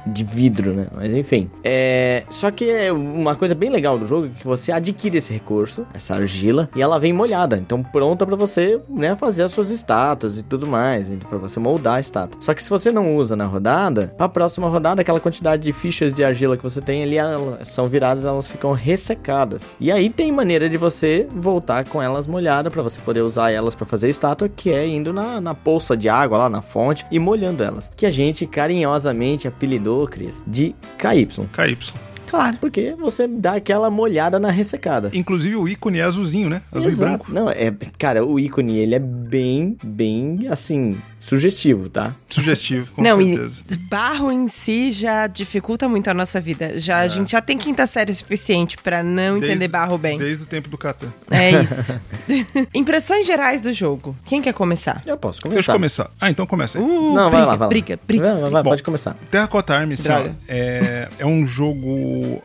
de 0.05 0.23
vidro, 0.23 0.73
né? 0.73 0.87
Mas 0.95 1.13
enfim. 1.13 1.49
É... 1.63 2.23
Só 2.29 2.51
que 2.51 2.69
é 2.69 2.91
uma 2.91 3.35
coisa 3.35 3.53
bem 3.53 3.69
legal 3.69 3.97
do 3.97 4.07
jogo 4.07 4.27
é 4.27 4.39
que 4.39 4.47
você 4.47 4.71
adquire 4.71 5.17
esse 5.17 5.33
recurso, 5.33 5.85
essa 5.93 6.15
argila, 6.15 6.69
e 6.75 6.81
ela 6.81 6.99
vem 6.99 7.13
molhada. 7.13 7.57
Então 7.57 7.83
pronta 7.83 8.25
pra 8.25 8.35
você, 8.35 8.79
né, 8.89 9.15
fazer 9.15 9.43
as 9.43 9.51
suas 9.51 9.69
estátuas 9.69 10.37
e 10.37 10.43
tudo 10.43 10.67
mais, 10.67 11.07
para 11.29 11.37
você 11.37 11.59
moldar 11.59 11.95
a 11.95 11.99
estátua. 11.99 12.41
Só 12.41 12.53
que 12.53 12.63
se 12.63 12.69
você 12.69 12.91
não 12.91 13.15
usa 13.15 13.35
na 13.35 13.45
rodada, 13.45 14.13
pra 14.17 14.29
próxima 14.29 14.67
rodada, 14.67 15.01
aquela 15.01 15.19
quantidade 15.19 15.63
de 15.63 15.73
fichas 15.73 16.13
de 16.13 16.23
argila 16.23 16.57
que 16.57 16.63
você 16.63 16.81
tem 16.81 17.03
ali, 17.03 17.17
elas 17.17 17.67
são 17.67 17.87
viradas, 17.87 18.25
elas 18.25 18.47
ficam 18.47 18.71
ressecadas. 18.71 19.77
E 19.79 19.91
aí 19.91 20.09
tem 20.09 20.31
maneira 20.31 20.69
de 20.69 20.77
você 20.77 21.27
voltar 21.33 21.85
com 21.85 22.01
elas 22.01 22.27
molhadas 22.27 22.71
pra 22.71 22.81
você 22.81 22.99
poder 23.01 23.21
usar 23.21 23.51
elas 23.51 23.75
pra 23.75 23.85
fazer 23.85 24.09
estátua, 24.09 24.49
que 24.49 24.71
é 24.71 24.87
indo 24.87 25.13
na, 25.13 25.41
na 25.41 25.53
poça 25.53 25.95
de 25.95 26.09
água 26.09 26.37
lá 26.37 26.49
na 26.49 26.61
fonte 26.61 27.05
e 27.11 27.19
molhando 27.19 27.63
elas. 27.63 27.91
Que 27.95 28.05
a 28.05 28.11
gente 28.11 28.45
carinhosamente 28.45 29.47
apelidou, 29.47 29.90
Cris, 30.09 30.43
de 30.47 30.73
KY. 30.97 31.27
KY. 31.27 32.10
Claro. 32.27 32.57
Porque 32.61 32.95
você 32.99 33.27
dá 33.27 33.53
aquela 33.55 33.89
molhada 33.89 34.39
na 34.39 34.49
ressecada. 34.49 35.09
Inclusive 35.13 35.55
o 35.55 35.67
ícone 35.67 35.99
é 35.99 36.03
azulzinho, 36.03 36.49
né? 36.49 36.61
Azul 36.71 36.87
Exato. 36.87 37.01
e 37.03 37.05
branco. 37.17 37.31
Não, 37.31 37.49
é, 37.49 37.73
cara, 37.97 38.25
o 38.25 38.39
ícone 38.39 38.77
ele 38.79 38.95
é 38.95 38.99
bem, 38.99 39.77
bem 39.83 40.47
assim, 40.49 40.97
sugestivo, 41.19 41.89
tá? 41.89 42.13
Sugestivo, 42.29 42.91
com 42.93 43.01
não, 43.01 43.17
certeza. 43.17 43.55
e 43.71 43.77
barro 43.77 44.31
em 44.31 44.47
si 44.47 44.91
já 44.91 45.27
dificulta 45.27 45.87
muito 45.89 46.09
a 46.09 46.13
nossa 46.13 46.39
vida. 46.39 46.79
Já 46.79 46.99
a 46.99 47.07
gente 47.07 47.31
já 47.33 47.41
tem 47.41 47.57
quinta 47.57 47.85
série 47.85 48.13
suficiente 48.13 48.77
pra 48.77 49.03
não 49.03 49.33
Desde- 49.39 49.47
entender 49.51 49.67
barro 49.67 49.97
bem. 49.97 50.17
Desde 50.17 50.43
o 50.43 50.45
tempo 50.45 50.69
do 50.69 50.77
Catan. 50.77 51.11
É 51.29 51.61
isso. 51.61 51.99
Impressões 52.73 53.25
gerais 53.25 53.61
do 53.61 53.71
jogo. 53.73 54.15
Quem 54.25 54.41
quer 54.41 54.53
começar? 54.53 55.01
Eu 55.05 55.17
posso 55.17 55.41
Deixa 55.41 55.71
eu 55.71 55.75
começar. 55.75 56.05
começar. 56.05 56.11
Ah, 56.19 56.29
então 56.29 56.45
começa 56.45 56.77
aí. 56.77 56.83
Uh, 56.83 57.13
Não, 57.13 57.29
briga, 57.29 57.29
vai 57.29 57.41
lá, 57.41 57.45
vai 57.55 57.57
lá. 57.59 57.67
briga, 57.67 57.99
briga. 58.07 58.33
Vai, 58.39 58.49
vai, 58.51 58.63
Bom. 58.63 58.69
pode 58.69 58.83
começar. 58.83 59.15
Terracota 59.29 59.75
Army, 59.75 59.93
assim, 59.93 60.09
é, 60.47 61.07
é 61.19 61.25
um 61.25 61.45
jogo, 61.45 61.87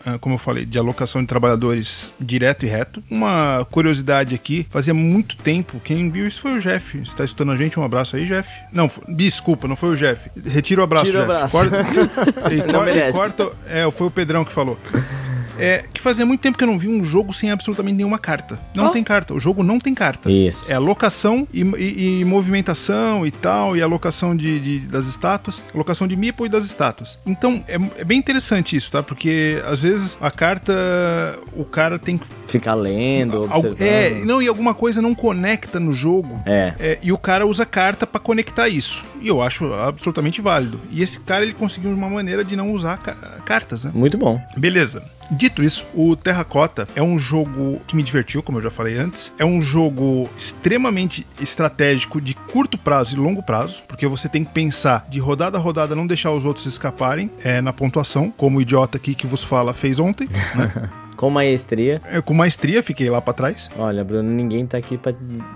é, 0.07 0.19
como 0.19 0.35
eu 0.35 0.39
falei, 0.39 0.65
de 0.65 0.79
alocação 0.79 1.21
de 1.23 1.27
trabalhadores 1.29 2.13
direto 2.21 2.65
e 2.65 2.69
reto. 2.69 3.03
Uma 3.11 3.67
curiosidade 3.71 4.35
aqui, 4.35 4.67
fazia 4.71 4.95
muito 4.95 5.37
tempo, 5.37 5.81
quem 5.85 6.11
viu 6.11 6.27
isso 6.27 6.41
foi 6.41 6.53
o 6.59 6.61
Jeff. 6.61 6.99
Você 7.05 7.17
tá 7.17 7.25
escutando 7.25 7.53
a 7.53 7.57
gente? 7.57 7.79
Um 7.79 7.85
abraço 7.85 8.17
aí, 8.17 8.27
Jeff. 8.27 8.49
Não, 8.73 8.91
desculpa, 9.09 9.67
não 9.69 9.77
foi 9.77 9.91
o 9.91 9.97
Jeff. 9.97 10.31
Retira 10.45 10.81
o 10.81 10.85
abraço, 10.85 11.07
Tira 11.07 11.21
o 11.21 11.23
abraço. 11.23 11.57
Corta, 11.57 11.77
e, 12.55 12.73
Não 12.73 12.85
merece. 12.85 13.13
corta- 13.13 13.53
é, 13.69 13.91
foi 13.91 14.07
o 14.07 14.11
Pedrão 14.11 14.45
que 14.45 14.53
falou. 14.53 14.79
É, 15.59 15.85
que 15.93 16.01
fazia 16.01 16.25
muito 16.27 16.41
tempo 16.41 16.57
que 16.59 16.65
eu 16.65 16.69
não 16.69 16.79
vi 16.79 16.89
um 16.89 17.05
jogo 17.05 17.33
sem 17.33 17.51
absolutamente 17.51 17.97
nenhuma 17.97 18.19
carta. 18.19 18.59
Não 18.75 18.87
Ó. 18.87 18.89
tem 18.91 19.03
carta. 19.03 19.35
O 19.35 19.41
jogo 19.41 19.63
não 19.63 19.79
tem 19.79 19.95
carta. 19.95 20.31
Isso. 20.31 20.71
É 20.71 20.75
alocação 20.75 21.47
e, 21.53 21.63
e- 21.63 22.21
e 22.21 22.25
movimentação 22.25 23.27
e 23.27 23.31
tal, 23.31 23.77
e 23.77 23.83
alocação 23.83 24.35
de, 24.37 24.59
de- 24.61 24.79
das 24.87 25.07
estátuas, 25.07 25.61
alocação 25.75 26.07
de 26.07 26.17
meeple 26.17 26.47
e 26.47 26.49
das 26.49 26.65
estátuas. 26.65 27.19
Então, 27.27 27.63
é, 27.69 27.77
é 27.99 28.05
bem 28.05 28.19
interessante 28.19 28.77
isso, 28.77 28.91
tá? 28.91 29.03
Porque 29.03 29.63
às 29.67 29.81
vezes 29.83 30.17
a 30.21 30.31
carta, 30.31 30.73
o 31.55 31.65
cara 31.65 31.99
tem 31.99 32.19
que. 32.19 32.27
Ficar 32.47 32.75
lendo, 32.75 33.37
Al- 33.51 33.59
observando. 33.61 33.81
é, 33.83 34.11
não, 34.25 34.41
e 34.41 34.49
alguma 34.49 34.75
coisa 34.75 35.03
não 35.03 35.15
conecta 35.15 35.81
no 35.81 35.93
jogo. 35.93 36.41
É. 36.47 36.75
É, 36.79 36.99
e 37.03 37.13
o 37.13 37.19
cara 37.19 37.47
usa 37.47 37.65
carta 37.67 38.07
pra 38.07 38.21
conectar 38.21 38.69
isso. 38.69 39.05
E 39.21 39.29
eu 39.29 39.43
acho 39.43 39.73
absolutamente 39.75 40.41
válido. 40.41 40.81
E 40.91 41.03
esse 41.03 41.19
cara 41.21 41.43
ele 41.45 41.53
conseguiu 41.55 41.91
uma 41.91 42.09
maneira 42.09 42.45
de 42.45 42.55
não 42.57 42.71
usar 42.73 42.99
ca- 42.99 43.15
cartas, 43.45 43.85
né? 43.85 43.91
Muito 43.95 44.17
bom. 44.17 44.41
Beleza. 44.57 45.03
Dito 45.31 45.63
isso, 45.63 45.87
o 45.95 46.15
Terracota 46.15 46.87
é 46.95 47.03
um 47.03 47.19
jogo 47.19 47.81
que 47.87 47.97
me 47.97 48.03
divertiu, 48.03 48.43
como 48.43 48.59
eu 48.59 48.63
já 48.63 48.71
falei 48.71 48.97
antes. 48.97 49.33
É 49.39 49.45
um 49.45 49.61
jogo 49.61 50.29
extremamente 50.37 51.27
estratégico 51.41 52.21
de 52.21 52.35
curto 52.35 52.79
prazo 52.79 53.17
e 53.17 53.19
longo 53.19 53.43
prazo, 53.43 53.83
porque 53.89 54.07
você 54.07 54.29
tem 54.29 54.45
que 54.45 54.53
pensar 54.53 55.07
de 55.09 55.19
rodada 55.19 55.59
a 55.59 55.61
rodada, 55.61 55.95
não 55.95 56.07
deixar 56.07 56.31
os 56.33 56.45
outros 56.45 56.67
escaparem 56.67 57.31
é, 57.43 57.61
na 57.61 57.73
pontuação, 57.73 58.31
como 58.31 58.59
o 58.59 58.63
idiota 58.63 58.97
aqui 58.97 59.15
que 59.15 59.27
vos 59.27 59.43
fala 59.43 59.75
fez 59.75 59.99
ontem, 59.99 60.29
né? 60.55 60.91
Com 61.17 61.31
maestria. 61.31 62.01
É, 62.11 62.21
com 62.21 62.35
maestria, 62.35 62.83
fiquei 62.83 63.09
lá 63.11 63.21
pra 63.21 63.33
trás. 63.33 63.69
Olha, 63.79 64.05
Bruno, 64.05 64.31
ninguém 64.31 64.67
tá 64.67 64.77
aqui 64.79 64.97
pra 64.99 65.13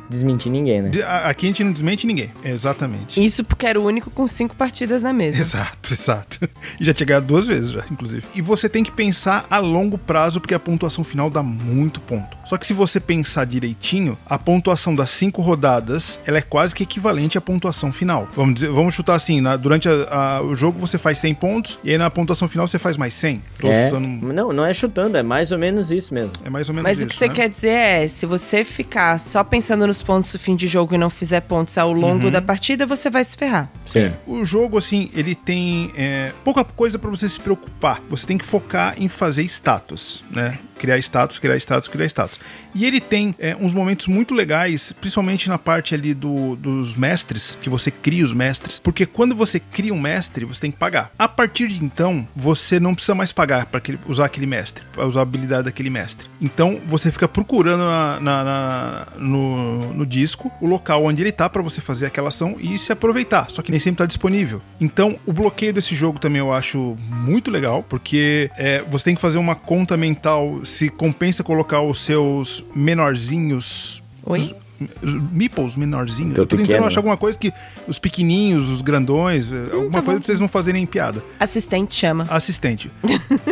desmentir 0.09 0.51
ninguém, 0.51 0.83
né? 0.83 0.89
De- 0.89 1.03
a- 1.03 1.29
Aqui 1.29 1.47
a 1.47 1.49
gente 1.49 1.63
não 1.63 1.73
desmente 1.73 2.07
ninguém. 2.07 2.31
Exatamente. 2.43 3.23
Isso 3.25 3.45
porque 3.45 3.67
era 3.67 3.79
o 3.81 3.85
único 3.85 4.11
com 4.11 4.27
cinco 4.27 4.55
partidas 4.57 5.03
na 5.03 5.13
mesa. 5.13 5.39
Exato, 5.39 5.93
exato. 5.93 6.49
E 6.81 6.85
já 6.85 6.93
tinha 6.95 7.07
ganhado 7.07 7.27
duas 7.27 7.47
vezes 7.47 7.71
já, 7.71 7.85
inclusive. 7.91 8.25
E 8.35 8.41
você 8.43 8.69
tem 8.69 8.83
que 8.83 8.91
pensar 8.91 9.47
a 9.51 9.59
longo 9.59 9.97
prazo, 9.99 10.41
porque 10.41 10.55
a 10.55 10.59
pontuação 10.59 11.05
final 11.05 11.29
dá 11.31 11.43
muito 11.43 12.01
ponto. 12.01 12.37
Só 12.47 12.57
que 12.57 12.67
se 12.67 12.73
você 12.75 12.99
pensar 12.99 13.45
direitinho, 13.45 14.19
a 14.27 14.39
pontuação 14.39 14.95
das 14.95 15.11
cinco 15.11 15.41
rodadas, 15.43 16.19
ela 16.27 16.39
é 16.39 16.43
quase 16.43 16.75
que 16.75 16.83
equivalente 16.83 17.39
à 17.39 17.41
pontuação 17.41 17.93
final. 17.93 18.27
Vamos 18.35 18.55
dizer, 18.55 18.71
vamos 18.71 18.95
chutar 18.95 19.15
assim, 19.15 19.41
na- 19.41 19.57
durante 19.57 19.89
a- 19.89 20.09
a- 20.39 20.43
o 20.43 20.55
jogo 20.57 20.79
você 20.81 20.99
faz 20.99 21.19
100 21.19 21.35
pontos, 21.35 21.79
e 21.85 21.91
aí 21.91 21.99
na 21.99 22.11
pontuação 22.11 22.49
final 22.49 22.67
você 22.67 22.79
faz 22.79 22.97
mais 22.97 23.15
100. 23.15 23.43
Tô 23.59 23.69
É. 23.69 23.85
chutando... 23.85 24.09
Não, 24.09 24.53
não 24.53 24.65
é 24.65 24.75
chutando, 24.75 25.17
é 25.17 25.23
mais 25.23 25.50
ou 25.53 25.59
menos 25.59 25.91
isso 25.91 26.13
mesmo. 26.15 26.33
É 26.45 26.51
mais 26.51 26.69
ou 26.69 26.75
menos 26.75 26.89
Mas 26.89 26.99
isso, 26.99 27.07
o 27.07 27.09
que 27.09 27.15
você 27.17 27.29
né? 27.29 27.35
quer 27.35 27.49
dizer 27.49 27.69
é, 27.71 28.09
se 28.09 28.27
você 28.27 28.65
ficar 28.65 29.19
só 29.21 29.43
pensando 29.45 29.87
nos 29.87 30.03
pontos 30.03 30.33
do 30.33 30.39
fim 30.39 30.55
de 30.57 30.67
jogo 30.67 30.95
e 30.95 30.99
não 30.99 31.11
fizer 31.11 31.41
pontos 31.41 31.77
ao 31.79 31.93
longo 31.93 32.27
Uhum. 32.27 32.31
da 32.31 32.43
partida, 32.43 32.87
você 32.87 33.09
vai 33.11 33.25
se 33.25 33.37
ferrar. 33.37 33.71
Sim. 33.85 34.13
O 34.27 34.45
jogo, 34.45 34.79
assim, 34.79 35.11
ele 35.15 35.35
tem 35.35 35.91
é, 35.97 36.33
pouca 36.45 36.65
coisa 36.65 36.99
pra 36.99 37.09
você 37.11 37.29
se 37.29 37.39
preocupar. 37.41 38.01
Você 38.11 38.27
tem 38.27 38.37
que 38.39 38.45
focar 38.47 38.95
em 39.01 39.09
fazer 39.09 39.43
status, 39.45 40.25
né? 40.31 40.59
Criar 40.81 40.99
status, 40.99 41.39
criar 41.39 41.57
status, 41.59 41.89
criar 41.89 42.07
status. 42.07 42.41
E 42.75 42.87
ele 42.87 43.01
tem 43.01 43.35
é, 43.39 43.55
uns 43.61 43.75
momentos 43.75 44.07
muito 44.07 44.33
legais, 44.33 44.93
principalmente 44.99 45.47
na 45.49 45.59
parte 45.59 45.95
ali 45.95 46.15
do- 46.15 46.57
dos 46.57 46.97
mestres, 46.97 47.59
que 47.61 47.69
você 47.69 47.91
cria 47.91 48.25
os 48.25 48.33
mestres. 48.33 48.81
Porque 48.81 49.05
quando 49.05 49.35
você 49.37 49.61
cria 49.61 49.93
um 49.93 50.01
mestre, 50.01 50.45
você 50.47 50.61
tem 50.63 50.71
que 50.71 50.79
pagar. 50.79 51.11
A 51.19 51.29
partir 51.29 51.69
de 51.69 51.85
então, 51.85 52.27
você 52.35 52.81
não 52.81 52.95
precisa 52.95 53.15
mais 53.15 53.31
pagar 53.31 53.67
para 53.67 53.83
usar 54.07 54.25
aquele 54.25 54.47
mestre, 54.47 54.83
para 54.93 55.07
usar 55.07 55.21
a 55.21 55.23
habilidade 55.23 55.65
daquele 55.65 55.91
mestre. 55.91 56.27
Então, 56.41 56.81
você 56.87 57.13
fica 57.13 57.29
procurando 57.29 57.81
na- 57.85 58.21
na- 58.21 58.45
na- 58.45 59.07
no, 59.19 59.93
no 59.95 60.07
disco 60.07 60.51
o 60.61 60.67
local 60.67 61.05
onde 61.05 61.23
ele 61.23 61.33
tá 61.33 61.49
para 61.51 61.61
você 61.61 61.81
fazer 61.83 62.07
aquela 62.07 62.29
ação 62.29 62.57
e 62.59 62.79
se 62.79 62.91
aproveitar. 62.93 63.51
Só 63.51 63.61
que 63.61 63.71
nem 63.71 63.81
sempre 63.81 63.99
tá 63.99 64.07
disponível. 64.07 64.63
Então, 64.81 65.19
o 65.27 65.33
bloqueio 65.33 65.73
desse 65.75 65.95
jogo 65.95 66.19
também 66.19 66.39
eu 66.41 66.53
acho 66.53 66.97
muito 67.09 67.51
legal, 67.51 67.83
porque 67.83 68.51
é, 68.57 68.83
você 68.89 69.05
tem 69.07 69.15
que 69.15 69.21
fazer 69.21 69.39
uma 69.39 69.55
conta 69.55 69.97
mental 69.97 70.65
se 70.71 70.89
compensa 70.89 71.43
colocar 71.43 71.81
os 71.83 71.99
seus 72.01 72.63
menorzinhos. 72.75 74.03
Oi? 74.25 74.41
Os, 74.41 74.55
os 75.03 75.15
meeples 75.31 75.77
menorzinhos. 75.77 76.35
Teu 76.35 76.45
Eu 76.45 76.47
tô 76.47 76.57
tentando 76.57 76.67
pequeno. 76.69 76.87
achar 76.87 77.01
alguma 77.01 77.17
coisa 77.17 77.39
que. 77.39 77.53
Os 77.87 77.99
pequenininhos, 77.99 78.69
os 78.69 78.81
grandões, 78.81 79.53
eh, 79.53 79.57
alguma 79.73 79.91
tá 79.91 80.03
coisa 80.03 80.13
bom. 80.13 80.17
pra 80.19 80.27
vocês 80.27 80.41
não 80.41 80.49
fazerem 80.49 80.87
piada. 80.87 81.23
Assistente 81.39 81.95
chama. 81.95 82.27
Assistente. 82.31 82.91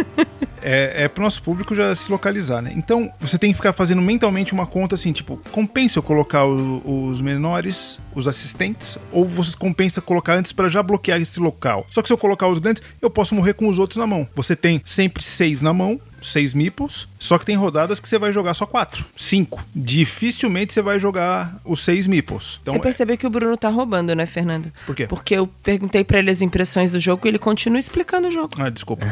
é, 0.63 1.05
é 1.05 1.09
pro 1.09 1.23
nosso 1.23 1.43
público 1.43 1.75
já 1.75 1.95
se 1.95 2.11
localizar, 2.11 2.63
né? 2.63 2.73
Então, 2.77 3.11
você 3.21 3.39
tem 3.39 3.51
que 3.51 3.57
ficar 3.57 3.73
fazendo 3.73 4.01
mentalmente 4.03 4.53
uma 4.53 4.67
conta 4.67 4.95
assim, 4.95 5.13
tipo, 5.13 5.39
compensa 5.53 5.99
eu 5.99 6.03
colocar 6.03 6.45
o- 6.47 7.09
os 7.11 7.21
menores, 7.21 7.99
os 8.15 8.27
assistentes, 8.27 8.99
ou 9.13 9.27
você 9.27 9.57
compensa 9.57 10.01
colocar 10.01 10.35
antes 10.35 10.53
pra 10.53 10.69
já 10.69 10.83
bloquear 10.83 11.21
esse 11.21 11.39
local. 11.41 11.87
Só 11.91 12.01
que 12.03 12.09
se 12.09 12.13
eu 12.13 12.19
colocar 12.19 12.49
os 12.49 12.59
grandes, 12.59 12.83
eu 13.03 13.11
posso 13.11 13.35
morrer 13.35 13.55
com 13.55 13.69
os 13.69 13.79
outros 13.79 13.97
na 13.99 14.07
mão. 14.07 14.27
Você 14.35 14.57
tem 14.57 14.81
sempre 14.85 15.23
seis 15.23 15.61
na 15.63 15.73
mão, 15.73 16.01
seis 16.21 16.55
meeples, 16.55 17.07
só 17.19 17.39
que 17.39 17.45
tem 17.45 17.57
rodadas 17.57 18.01
que 18.01 18.09
você 18.09 18.19
vai 18.19 18.33
jogar 18.33 18.55
só 18.55 18.67
quatro, 18.67 19.05
cinco. 19.17 19.63
Dificilmente 19.75 20.73
você 20.73 20.83
vai 20.83 20.99
jogar 20.99 21.61
os 21.65 21.85
seis 21.85 22.07
meeples. 22.07 22.59
Então, 22.63 22.75
você 22.75 22.81
percebeu 22.81 23.19
que 23.19 23.27
o 23.27 23.31
Bruno 23.31 23.57
tá 23.57 23.69
roubando, 23.69 24.15
né, 24.15 24.27
Fernando? 24.27 24.73
Por 24.87 24.95
quê? 24.95 25.07
Porque 25.07 25.35
eu 25.35 25.47
perguntei 25.63 26.05
pra 26.05 26.19
ele 26.19 26.31
as 26.31 26.43
impressões 26.43 26.93
do 26.93 27.01
jogo 27.01 27.27
e 27.27 27.29
ele 27.29 27.39
continua 27.39 27.79
explicando 27.79 28.29
o 28.29 28.31
jogo. 28.31 28.51
Ah, 28.59 28.71
desculpa. 28.71 29.07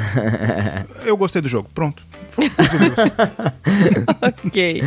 eu 1.04 1.16
gostei 1.16 1.42
do 1.42 1.48
jogo. 1.48 1.68
Pronto. 1.74 2.02
ok. 4.22 4.82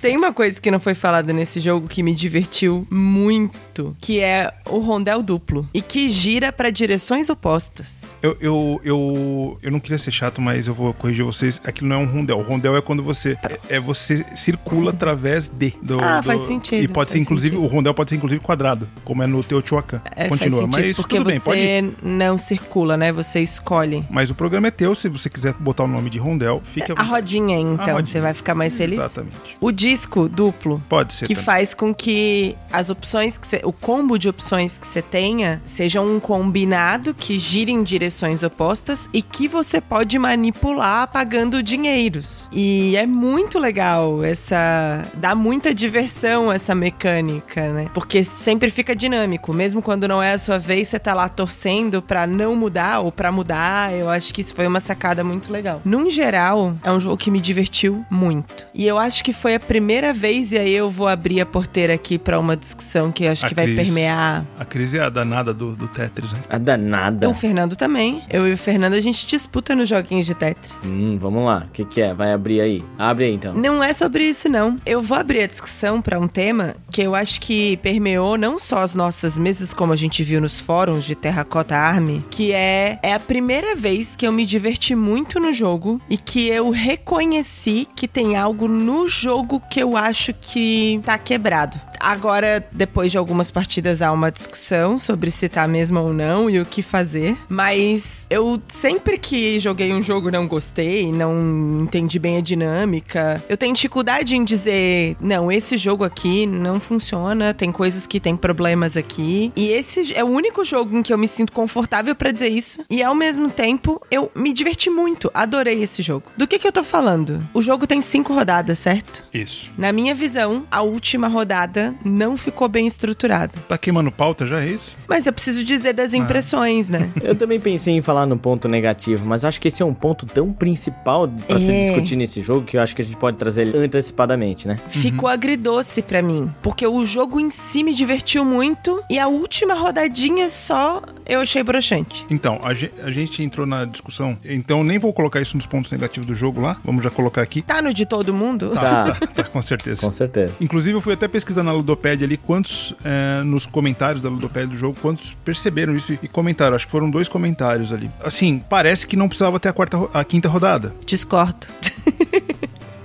Tem 0.00 0.16
uma 0.16 0.32
coisa 0.32 0.60
que 0.60 0.70
não 0.70 0.80
foi 0.80 0.94
falada 0.94 1.32
nesse 1.32 1.60
jogo 1.60 1.88
que 1.88 2.02
me 2.02 2.14
divertiu 2.14 2.86
muito, 2.90 3.96
que 4.00 4.20
é 4.20 4.52
o 4.66 4.78
rondel 4.78 5.22
duplo 5.22 5.68
e 5.72 5.82
que 5.82 6.10
gira 6.10 6.52
pra 6.52 6.70
direções 6.70 7.28
opostas. 7.28 8.02
Eu, 8.22 8.36
eu, 8.40 8.80
eu, 8.82 9.58
eu 9.62 9.70
não 9.70 9.78
queria 9.78 9.98
ser 9.98 10.10
chato, 10.10 10.40
mas 10.40 10.66
eu 10.66 10.74
vou 10.74 10.94
corrigir 10.94 11.24
vocês. 11.24 11.60
Aquilo 11.62 11.88
não 11.88 11.96
é 11.96 11.98
um 11.98 12.06
rondel. 12.06 12.38
O 12.38 12.42
rondel 12.42 12.63
é 12.76 12.80
quando 12.80 13.02
você. 13.02 13.36
É, 13.68 13.76
é 13.76 13.80
você 13.80 14.24
circula 14.34 14.90
através 14.90 15.48
de. 15.48 15.74
Do, 15.82 16.00
Ah, 16.00 16.20
do- 16.20 16.26
faz 16.26 16.40
sentido, 16.42 16.82
E 16.82 16.88
pode 16.88 17.10
ser, 17.10 17.18
inclusive, 17.18 17.56
sentido. 17.56 17.68
o 17.68 17.74
rondel 17.74 17.92
pode 17.94 18.10
ser, 18.10 18.16
inclusive, 18.16 18.40
quadrado, 18.40 18.88
como 19.04 19.22
é 19.22 19.26
no 19.26 19.42
Teotihuacan. 19.42 20.00
É, 20.16 20.28
Continua, 20.28 20.60
sentido, 20.60 20.72
mas 20.84 20.96
porque 20.96 21.16
tudo 21.16 21.26
bem, 21.26 21.38
você 21.38 21.44
pode 21.44 21.60
ir. 21.60 21.94
não 22.02 22.38
circula, 22.38 22.96
né? 22.96 23.12
Você 23.12 23.40
escolhe. 23.40 24.04
Mas 24.10 24.30
o 24.30 24.34
programa 24.34 24.68
é 24.68 24.70
teu, 24.70 24.94
se 24.94 25.08
você 25.08 25.28
quiser 25.28 25.52
botar 25.54 25.84
o 25.84 25.88
nome 25.88 26.08
de 26.10 26.18
rondel, 26.18 26.62
fique 26.72 26.92
à 26.92 26.94
A 26.96 27.02
rodinha, 27.02 27.58
então, 27.58 27.94
rodinha. 27.94 28.06
você 28.06 28.20
vai 28.20 28.34
ficar 28.34 28.54
mais 28.54 28.76
feliz? 28.76 28.98
Exatamente. 28.98 29.36
O 29.60 29.72
disco 29.72 30.28
duplo 30.28 30.82
Pode 30.88 31.12
ser 31.12 31.26
que 31.26 31.34
também. 31.34 31.44
faz 31.44 31.74
com 31.74 31.92
que 31.94 32.56
as 32.72 32.90
opções 32.90 33.36
que 33.38 33.46
você, 33.46 33.60
o 33.64 33.72
combo 33.72 34.18
de 34.18 34.28
opções 34.28 34.78
que 34.78 34.86
você 34.86 35.02
tenha 35.02 35.60
seja 35.64 36.00
um 36.00 36.20
combinado 36.20 37.14
que 37.14 37.38
gira 37.38 37.70
em 37.70 37.82
direções 37.82 38.42
opostas 38.42 39.08
e 39.12 39.22
que 39.22 39.48
você 39.48 39.80
pode 39.80 40.18
manipular 40.18 41.08
pagando 41.10 41.62
dinheiros. 41.62 42.48
E 42.54 42.96
é 42.96 43.04
muito 43.06 43.58
legal 43.58 44.22
essa 44.24 45.02
dá 45.14 45.34
muita 45.34 45.74
diversão 45.74 46.52
essa 46.52 46.74
mecânica, 46.74 47.72
né? 47.72 47.88
Porque 47.92 48.22
sempre 48.22 48.70
fica 48.70 48.94
dinâmico, 48.94 49.52
mesmo 49.52 49.82
quando 49.82 50.06
não 50.06 50.22
é 50.22 50.32
a 50.32 50.38
sua 50.38 50.58
vez, 50.58 50.88
você 50.88 50.98
tá 50.98 51.12
lá 51.14 51.28
torcendo 51.28 52.00
pra 52.00 52.26
não 52.26 52.54
mudar 52.54 53.00
ou 53.00 53.10
pra 53.10 53.32
mudar. 53.32 53.92
Eu 53.92 54.08
acho 54.08 54.32
que 54.32 54.40
isso 54.40 54.54
foi 54.54 54.66
uma 54.66 54.80
sacada 54.80 55.24
muito 55.24 55.52
legal. 55.52 55.82
Num 55.84 56.08
geral, 56.08 56.76
é 56.84 56.92
um 56.92 57.00
jogo 57.00 57.16
que 57.16 57.30
me 57.30 57.40
divertiu 57.40 58.04
muito. 58.10 58.66
E 58.72 58.86
eu 58.86 58.98
acho 58.98 59.24
que 59.24 59.32
foi 59.32 59.54
a 59.56 59.60
primeira 59.60 60.12
vez 60.12 60.52
e 60.52 60.58
aí 60.58 60.72
eu 60.72 60.90
vou 60.90 61.08
abrir 61.08 61.40
a 61.40 61.46
porteira 61.46 61.94
aqui 61.94 62.18
pra 62.18 62.38
uma 62.38 62.56
discussão 62.56 63.10
que 63.10 63.24
eu 63.24 63.32
acho 63.32 63.44
A 63.46 63.48
que 63.48 63.54
vai 63.54 63.64
Cris. 63.66 63.76
permear 63.76 64.44
A 64.58 64.64
crise 64.64 64.98
é 64.98 65.02
a 65.02 65.08
danada 65.10 65.52
do, 65.52 65.74
do 65.74 65.88
Tetris, 65.88 66.30
né? 66.32 66.38
A 66.48 66.58
danada. 66.58 67.28
o 67.28 67.34
Fernando 67.34 67.74
também. 67.74 68.22
Eu 68.30 68.46
e 68.46 68.52
o 68.52 68.56
Fernando 68.58 68.94
a 68.94 69.00
gente 69.00 69.26
disputa 69.26 69.74
nos 69.74 69.88
joguinhos 69.88 70.26
de 70.26 70.34
Tetris. 70.34 70.82
Hum, 70.84 71.18
vamos 71.20 71.44
lá. 71.44 71.64
O 71.68 71.72
que, 71.72 71.84
que 71.84 72.00
é? 72.00 72.14
Vai 72.14 72.32
abrir 72.32 72.43
aí. 72.60 72.84
Abre 72.98 73.26
aí 73.26 73.34
então. 73.34 73.54
Não 73.54 73.82
é 73.82 73.92
sobre 73.92 74.24
isso, 74.24 74.48
não. 74.48 74.78
Eu 74.84 75.02
vou 75.02 75.16
abrir 75.16 75.42
a 75.42 75.46
discussão 75.46 76.00
para 76.00 76.18
um 76.18 76.28
tema 76.28 76.74
que 76.90 77.02
eu 77.02 77.14
acho 77.14 77.40
que 77.40 77.76
permeou 77.78 78.36
não 78.36 78.58
só 78.58 78.82
as 78.82 78.94
nossas 78.94 79.36
mesas, 79.36 79.72
como 79.74 79.92
a 79.92 79.96
gente 79.96 80.22
viu 80.22 80.40
nos 80.40 80.60
fóruns 80.60 81.04
de 81.04 81.14
Terracota 81.14 81.76
Army, 81.76 82.24
que 82.30 82.52
é, 82.52 82.98
é 83.02 83.14
a 83.14 83.20
primeira 83.20 83.74
vez 83.74 84.14
que 84.16 84.26
eu 84.26 84.32
me 84.32 84.46
diverti 84.46 84.94
muito 84.94 85.40
no 85.40 85.52
jogo 85.52 86.00
e 86.08 86.16
que 86.16 86.48
eu 86.48 86.70
reconheci 86.70 87.86
que 87.94 88.06
tem 88.08 88.36
algo 88.36 88.68
no 88.68 89.06
jogo 89.06 89.62
que 89.70 89.80
eu 89.80 89.96
acho 89.96 90.32
que 90.34 91.00
tá 91.04 91.18
quebrado. 91.18 91.78
Agora, 92.00 92.66
depois 92.72 93.10
de 93.10 93.18
algumas 93.18 93.50
partidas, 93.50 94.02
há 94.02 94.12
uma 94.12 94.30
discussão 94.30 94.98
sobre 94.98 95.30
se 95.30 95.48
tá 95.48 95.66
mesmo 95.66 96.00
ou 96.00 96.12
não 96.12 96.48
e 96.48 96.60
o 96.60 96.64
que 96.64 96.82
fazer. 96.82 97.36
Mas 97.48 98.26
eu 98.30 98.60
sempre 98.68 99.18
que 99.18 99.58
joguei 99.58 99.92
um 99.92 100.02
jogo 100.02 100.30
não 100.30 100.46
gostei, 100.46 101.10
não 101.10 101.82
entendi 101.82 102.18
bem 102.18 102.38
a 102.38 102.40
dinâmica. 102.40 103.42
Eu 103.48 103.56
tenho 103.56 103.74
dificuldade 103.74 104.36
em 104.36 104.44
dizer, 104.44 105.16
não, 105.20 105.50
esse 105.50 105.76
jogo 105.76 106.04
aqui 106.04 106.46
não 106.46 106.78
funciona, 106.78 107.52
tem 107.54 107.70
coisas 107.72 108.06
que 108.06 108.20
tem 108.20 108.36
problemas 108.36 108.96
aqui. 108.96 109.52
E 109.56 109.68
esse 109.68 110.14
é 110.14 110.22
o 110.22 110.28
único 110.28 110.64
jogo 110.64 110.96
em 110.96 111.02
que 111.02 111.12
eu 111.12 111.18
me 111.18 111.28
sinto 111.28 111.52
confortável 111.52 112.14
pra 112.14 112.30
dizer 112.30 112.48
isso. 112.48 112.84
E 112.88 113.02
ao 113.02 113.14
mesmo 113.14 113.50
tempo, 113.50 114.00
eu 114.10 114.30
me 114.34 114.52
diverti 114.52 114.90
muito, 114.90 115.30
adorei 115.34 115.82
esse 115.82 116.02
jogo. 116.02 116.30
Do 116.36 116.46
que 116.46 116.58
que 116.58 116.66
eu 116.66 116.72
tô 116.72 116.84
falando? 116.84 117.42
O 117.52 117.60
jogo 117.60 117.86
tem 117.86 118.00
cinco 118.00 118.32
rodadas, 118.32 118.78
certo? 118.78 119.24
Isso. 119.32 119.70
Na 119.76 119.92
minha 119.92 120.14
visão, 120.14 120.66
a 120.70 120.82
última 120.82 121.28
rodada 121.28 121.83
não 122.04 122.36
ficou 122.36 122.68
bem 122.68 122.86
estruturada. 122.86 123.52
Tá 123.68 123.76
queimando 123.76 124.10
pauta 124.10 124.46
já, 124.46 124.60
é 124.60 124.66
isso? 124.68 124.96
Mas 125.08 125.26
eu 125.26 125.32
preciso 125.32 125.64
dizer 125.64 125.92
das 125.92 126.14
impressões, 126.14 126.88
né? 126.88 127.10
Eu 127.22 127.34
também 127.34 127.58
pensei 127.60 127.94
em 127.94 128.02
falar 128.02 128.26
no 128.26 128.36
ponto 128.38 128.68
negativo, 128.68 129.26
mas 129.26 129.44
acho 129.44 129.60
que 129.60 129.68
esse 129.68 129.82
é 129.82 129.86
um 129.86 129.94
ponto 129.94 130.26
tão 130.26 130.52
principal 130.52 131.28
pra 131.46 131.58
se 131.58 131.70
É. 131.70 131.80
discutir 131.80 132.16
nesse 132.16 132.42
jogo 132.42 132.64
que 132.66 132.76
eu 132.76 132.80
acho 132.80 132.94
que 132.94 133.02
a 133.02 133.04
gente 133.04 133.16
pode 133.16 133.36
trazer 133.36 133.62
ele 133.62 133.76
antecipadamente, 133.78 134.68
né? 134.68 134.78
Ficou 134.88 135.28
agridoce 135.28 136.02
pra 136.02 136.22
mim, 136.22 136.50
porque 136.62 136.86
o 136.86 137.04
jogo 137.04 137.40
em 137.40 137.50
si 137.50 137.82
me 137.82 137.94
divertiu 137.94 138.44
muito 138.44 139.02
e 139.10 139.18
a 139.18 139.26
última 139.28 139.74
rodadinha 139.74 140.48
só 140.48 141.02
eu 141.26 141.40
achei 141.40 141.62
broxante. 141.62 142.26
Então, 142.30 142.60
a 142.62 142.74
ge- 142.74 142.92
a 143.02 143.10
gente 143.10 143.42
entrou 143.42 143.66
na 143.66 143.84
discussão, 143.84 144.36
então 144.44 144.84
nem 144.84 144.98
vou 144.98 145.12
colocar 145.12 145.40
isso 145.40 145.56
nos 145.56 145.66
pontos 145.66 145.90
negativos 145.90 146.26
do 146.26 146.34
jogo 146.34 146.60
lá, 146.60 146.76
vamos 146.84 147.02
já 147.02 147.10
colocar 147.10 147.42
aqui. 147.42 147.62
Tá 147.62 147.80
no 147.82 147.92
de 147.92 148.04
todo 148.06 148.32
mundo? 148.34 148.70
Tá. 148.70 149.12
Tá, 149.14 149.26
tá, 149.26 149.44
com 149.44 149.62
certeza. 149.62 150.00
Com 150.02 150.10
certeza. 150.10 150.52
Inclusive, 150.60 150.96
eu 150.96 151.00
fui 151.00 151.14
até 151.14 151.26
pesquisar 151.28 151.62
na 151.62 151.73
Ludopédia 151.74 152.26
ali 152.26 152.36
quantos, 152.36 152.94
é, 153.04 153.42
nos 153.42 153.66
comentários 153.66 154.22
da 154.22 154.28
Ludopédia 154.28 154.68
do 154.68 154.76
jogo, 154.76 154.96
quantos 155.00 155.36
perceberam 155.44 155.94
isso 155.94 156.18
e 156.22 156.28
comentaram. 156.28 156.76
Acho 156.76 156.86
que 156.86 156.92
foram 156.92 157.10
dois 157.10 157.28
comentários 157.28 157.92
ali. 157.92 158.10
Assim, 158.22 158.62
parece 158.68 159.06
que 159.06 159.16
não 159.16 159.28
precisava 159.28 159.58
ter 159.58 159.68
a, 159.68 159.72
quarta, 159.72 159.98
a 160.12 160.24
quinta 160.24 160.48
rodada. 160.48 160.94
Discordo. 161.06 161.66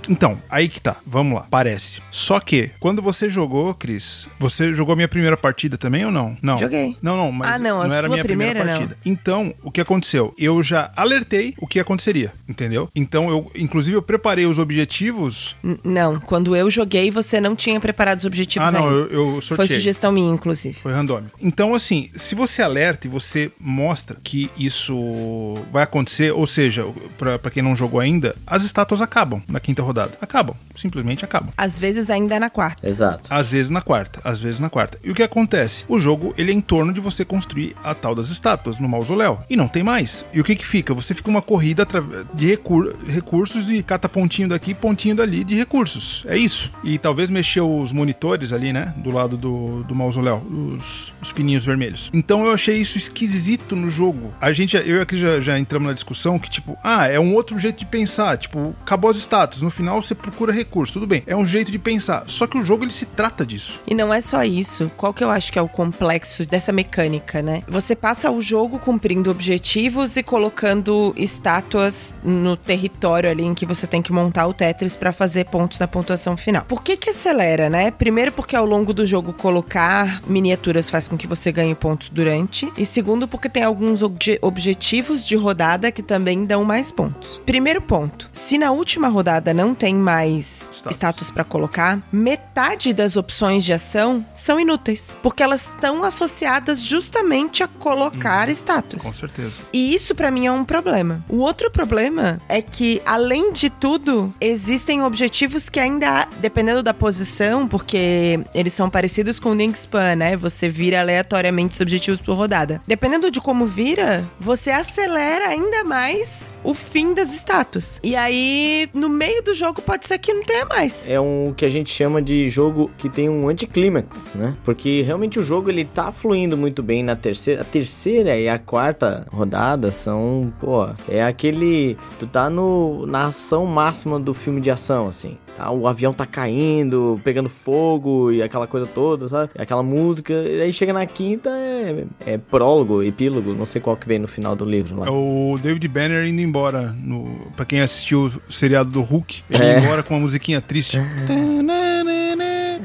Então, 0.10 0.38
aí 0.50 0.67
que 0.67 0.82
tá. 0.82 0.98
Vamos 1.06 1.36
lá. 1.39 1.48
Parece. 1.50 2.02
Só 2.12 2.39
que, 2.39 2.72
quando 2.80 3.02
você 3.02 3.30
jogou, 3.30 3.74
Cris, 3.74 4.28
você 4.39 4.74
jogou 4.74 4.93
a 4.93 4.95
minha 4.95 5.08
primeira 5.08 5.38
partida 5.38 5.78
também 5.78 6.06
ou 6.06 6.12
não? 6.12 6.36
Não. 6.41 6.58
Joguei. 6.58 6.98
Não, 7.02 7.15
não, 7.15 7.32
mas 7.32 7.52
Ah, 7.52 7.60
não, 7.60 7.82
a 7.82 7.86
era 7.95 8.08
a 8.08 8.10
minha 8.10 8.24
primeira, 8.24 8.54
primeira, 8.60 8.63
não. 8.63 8.80
partida. 8.88 8.98
Então, 9.06 9.54
o 9.63 9.72
que 9.72 9.80
aconteceu? 9.82 10.34
Eu 10.38 10.62
já 10.63 10.91
alertei 10.95 11.54
o 11.60 11.67
que 11.67 11.80
aconteceria. 11.80 12.34
entendeu? 12.48 12.89
Então 12.95 13.30
eu, 13.30 13.52
inclusive, 13.56 13.95
eu 13.95 14.02
preparei 14.02 14.45
os 14.45 14.58
objetivos. 14.58 15.56
N 15.63 15.78
não, 15.84 16.19
quando 16.19 16.56
eu 16.56 16.69
joguei, 16.69 17.12
você 17.12 17.39
não 17.39 17.56
tinha 17.56 17.80
preparado 17.80 18.19
os 18.19 18.26
objetivos 18.26 18.67
Ah, 18.67 18.72
não, 18.72 18.91
eu, 18.91 19.08
eu 19.36 19.41
sorteei. 19.41 19.67
Foi 19.67 19.76
sugestão 19.76 20.12
minha, 20.12 20.34
inclusive. 20.34 20.76
Foi 20.80 20.91
randômico. 20.91 21.38
Então, 21.41 21.76
assim, 21.76 22.10
se 22.15 22.34
você 22.36 22.62
alerta 22.62 23.06
e 23.08 23.10
você 23.10 23.52
mostra 23.60 24.17
que 24.24 24.50
isso 24.58 25.56
vai 25.72 25.84
acontecer, 25.84 26.32
ou 26.32 26.48
seja, 26.48 26.86
pra 27.17 27.52
quem 27.52 27.62
não 27.62 27.76
jogou 27.76 28.00
ainda, 28.00 28.36
as 28.48 28.63
estátuas 28.63 29.02
acabam 29.02 29.41
na 29.48 29.60
quinta 29.60 29.82
rodada. 29.84 29.98
Acabam, 30.21 30.55
simplesmente 30.75 31.25
acabam. 31.25 31.49
Às 31.57 31.77
vezes 31.79 32.09
ainda 32.09 32.35
é 32.35 32.39
na 32.39 32.49
quarta. 32.49 32.88
Exato. 32.88 33.27
Às 33.29 33.47
vezes 33.47 33.69
na 33.69 33.81
quarta, 33.81 34.21
às 34.23 34.41
vezes 34.41 34.59
na 34.59 34.69
quarta. 34.69 34.97
E 35.03 35.12
o 35.12 35.15
que 35.15 35.23
acontece? 35.23 35.85
O 35.88 35.99
jogo, 35.99 36.33
ele 36.38 36.51
é 36.51 36.53
em 36.53 36.62
torno 36.62 36.93
de 36.93 36.99
você 36.99 37.25
construir 37.25 37.75
a 37.83 37.93
tal 37.93 38.13
das 38.15 38.29
estátuas 38.29 38.79
no 38.79 38.88
mausoléu. 38.88 39.39
E 39.49 39.55
não 39.55 39.67
tem 39.67 39.83
mais. 39.83 40.25
E 40.33 40.39
o 40.39 40.43
que 40.43 40.55
que 40.55 40.65
fica? 40.65 40.93
Você 40.93 41.13
fica 41.13 41.29
uma 41.29 41.41
corrida 41.41 41.85
de 42.33 42.47
recur- 42.47 42.95
recursos 43.07 43.69
e 43.69 43.81
cata 43.81 44.07
pontinho 44.07 44.47
daqui, 44.49 44.73
pontinho 44.73 45.15
dali 45.15 45.43
de 45.43 45.55
recursos. 45.55 46.23
É 46.27 46.38
isso. 46.38 46.71
E 46.83 46.97
talvez 46.97 47.29
mexer 47.29 47.62
os 47.62 47.91
monitores 47.91 48.53
ali, 48.53 48.71
né? 48.71 48.93
Do 48.97 49.12
lado 49.12 49.38
do, 49.38 49.83
do 49.83 49.95
mausoléu. 49.95 50.38
Os, 50.49 51.13
os 51.21 51.31
pininhos 51.31 51.65
vermelhos. 51.65 52.09
Então 52.13 52.45
eu 52.45 52.53
achei 52.53 52.77
isso 52.77 52.97
esquisito 52.97 53.75
no 53.75 53.89
jogo. 53.89 54.33
A 54.39 54.51
gente, 54.53 54.75
eu 54.75 54.97
e 54.97 55.01
aqui 55.01 55.17
já, 55.17 55.39
já 55.39 55.57
entramos 55.57 55.88
na 55.88 55.93
discussão 55.93 56.38
que, 56.38 56.49
tipo, 56.49 56.77
ah, 56.83 57.07
é 57.07 57.19
um 57.19 57.33
outro 57.33 57.57
jeito 57.59 57.79
de 57.79 57.85
pensar. 57.85 58.38
Tipo, 58.38 58.75
acabou 58.81 59.09
as 59.09 59.17
estátuas. 59.17 59.62
No 59.62 59.69
final 59.69 59.88
você 59.95 60.15
procura 60.15 60.52
recurso. 60.52 60.93
Tudo 60.93 61.08
bem. 61.08 61.23
É 61.28 61.36
um 61.36 61.45
jeito 61.45 61.71
de 61.71 61.80
pensar. 61.80 62.23
Só 62.28 62.47
que 62.47 62.58
o 62.58 62.63
jogo, 62.63 62.84
ele 62.84 62.91
se 62.91 63.06
trata 63.06 63.45
disso. 63.45 63.80
E 63.88 63.93
não 63.93 64.13
é 64.13 64.21
só 64.21 64.43
isso. 64.43 64.91
Qual 64.97 65.13
que 65.13 65.23
eu 65.23 65.30
acho 65.30 65.52
que 65.52 65.60
é 65.60 65.62
o 65.62 65.67
complexo 65.67 66.45
dessa 66.45 66.71
mecânica, 66.71 67.41
né? 67.41 67.63
Você 67.67 67.95
passa 67.95 68.32
o 68.32 68.41
jogo 68.41 68.80
cumprindo 68.80 69.30
objetivos 69.32 70.17
e 70.17 70.23
colocando 70.23 71.13
estátuas 71.17 72.13
no 72.23 72.56
território 72.58 73.30
ali 73.30 73.43
em 73.43 73.54
que 73.54 73.65
você 73.65 73.88
tem 73.88 74.02
que 74.02 74.12
montar 74.12 74.47
o 74.47 74.54
Tetris 74.54 74.95
pra 74.95 75.12
fazer 75.12 75.45
pontos 75.45 75.80
na 75.80 75.88
pontuação 75.88 76.36
final. 76.36 76.63
Por 76.67 76.84
que 76.84 76.97
que 76.97 77.10
acelera, 77.10 77.69
né? 77.69 77.91
Primeiro 77.91 78.32
porque 78.32 78.56
ao 78.56 78.65
longo 78.65 78.93
do 78.93 79.06
jogo 79.06 79.34
colocar 79.34 80.21
miniaturas 80.28 80.89
faz 80.89 81.08
com 81.08 81.17
que 81.17 81.28
você 81.28 81.52
ganhe 81.52 81.73
pontos 81.75 82.10
durante. 82.10 82.71
E 82.78 82.86
segundo 82.86 83.28
porque 83.28 83.49
tem 83.49 83.63
alguns 83.63 84.04
obje- 84.04 84.38
objetivos 84.41 85.25
de 85.25 85.36
rodada 85.36 85.91
que 85.91 86.04
também 86.04 86.45
dão 86.45 86.63
mais 86.65 86.91
pontos. 86.91 87.39
Primeiro 87.45 87.82
ponto. 87.82 88.28
Se 88.32 88.58
na 88.58 88.71
última 88.71 89.08
rodada 89.08 89.54
não 89.54 89.73
tem 89.79 89.95
mais 89.95 90.69
Status. 90.73 90.95
status 90.95 91.31
para 91.31 91.43
colocar, 91.45 91.99
metade 92.11 92.93
das 92.93 93.15
opções 93.15 93.63
de 93.63 93.71
ação 93.71 94.25
são 94.33 94.59
inúteis, 94.59 95.17
porque 95.23 95.41
elas 95.41 95.69
estão 95.69 96.03
associadas 96.03 96.83
justamente 96.83 97.63
a 97.63 97.67
colocar 97.67 98.49
status. 98.49 99.01
Com 99.01 99.11
certeza. 99.11 99.53
E 99.71 99.95
isso 99.95 100.13
pra 100.13 100.29
mim 100.29 100.45
é 100.45 100.51
um 100.51 100.65
problema. 100.65 101.23
O 101.29 101.37
outro 101.37 101.71
problema 101.71 102.37
é 102.49 102.61
que, 102.61 103.01
além 103.05 103.53
de 103.53 103.69
tudo, 103.69 104.33
existem 104.41 105.01
objetivos 105.01 105.69
que 105.69 105.79
ainda, 105.79 106.27
dependendo 106.39 106.83
da 106.83 106.93
posição, 106.93 107.67
porque 107.67 108.39
eles 108.53 108.73
são 108.73 108.89
parecidos 108.89 109.39
com 109.39 109.49
o 109.49 109.55
Wingspan, 109.55 110.17
né? 110.17 110.35
Você 110.35 110.67
vira 110.67 110.99
aleatoriamente 110.99 111.75
os 111.75 111.81
objetivos 111.81 112.19
por 112.19 112.35
rodada. 112.35 112.81
Dependendo 112.85 113.31
de 113.31 113.39
como 113.39 113.65
vira, 113.65 114.25
você 114.39 114.71
acelera 114.71 115.47
ainda 115.47 115.85
mais 115.85 116.51
o 116.63 116.73
fim 116.73 117.13
das 117.13 117.33
estátuas. 117.33 117.99
E 118.03 118.15
aí, 118.15 118.89
no 118.93 119.07
meio 119.07 119.41
do 119.41 119.53
jogo, 119.60 119.82
pode 119.82 120.08
ser 120.08 120.17
que 120.17 120.34
não 120.34 120.43
tenha 120.43 120.65
mais. 120.65 121.08
É 121.08 121.19
um 121.19 121.54
que 121.56 121.65
a 121.65 121.69
gente 121.69 121.91
chama 121.91 122.22
de 122.22 122.48
jogo 122.48 122.89
que 122.98 123.10
tem 123.10 123.30
um 123.30 123.50
anticlímax, 123.50 124.36
né? 124.36 124.56
Porque 124.63 125.02
realmente 125.02 125.39
o 125.39 125.43
jogo 125.43 125.69
ele 125.69 125.86
tá 125.86 126.12
fluindo 126.12 126.58
muito 126.58 126.82
bem 126.82 127.04
na 127.04 127.15
terceira. 127.15 127.62
A 127.62 127.65
terceira 127.65 128.38
e 128.38 128.48
a 128.48 128.58
quarta 128.58 129.28
rodada 129.32 129.91
são, 129.91 130.52
pô, 130.60 130.88
é 131.08 131.24
aquele. 131.24 131.98
Tu 132.19 132.26
tá 132.26 132.50
no, 132.50 133.06
na 133.06 133.26
ação 133.26 133.65
máxima 133.65 134.19
do 134.19 134.34
filme 134.34 134.62
de 134.62 134.72
ação, 134.72 135.08
assim. 135.08 135.38
O 135.72 135.88
avião 135.88 136.13
tá 136.13 136.26
caindo, 136.26 137.19
pegando 137.24 137.50
fogo 137.50 138.32
e 138.32 138.41
aquela 138.41 138.67
coisa 138.67 138.86
toda, 138.88 139.28
sabe? 139.28 139.52
Aquela 139.58 139.84
música. 139.84 140.34
E 140.34 140.62
aí 140.62 140.74
chega 140.74 140.93
na 140.93 141.06
quinta, 141.06 141.50
é, 141.50 142.06
é 142.26 142.38
prólogo, 142.38 143.04
epílogo, 143.04 143.54
não 143.54 143.65
sei 143.65 143.82
qual 143.82 143.95
que 143.98 144.08
vem 144.08 144.19
no 144.19 144.28
final 144.28 144.56
do 144.56 144.65
livro 144.65 145.00
lá. 145.00 145.08
É 145.08 145.10
o 145.12 145.58
David 145.62 145.88
Banner 145.88 146.26
indo 146.26 146.41
embora. 146.41 146.93
No, 147.04 147.28
pra 147.56 147.65
quem 147.65 147.82
assistiu 147.82 148.32
o 148.48 148.52
seriado 148.54 148.89
do 148.89 149.02
Hulk, 149.02 149.43
ele 149.50 149.63
É. 149.63 149.78
indo 149.78 149.86
embora 149.86 150.04
com 150.04 150.13
uma 150.15 150.22
musiquinha 150.22 150.62
triste. 150.62 150.98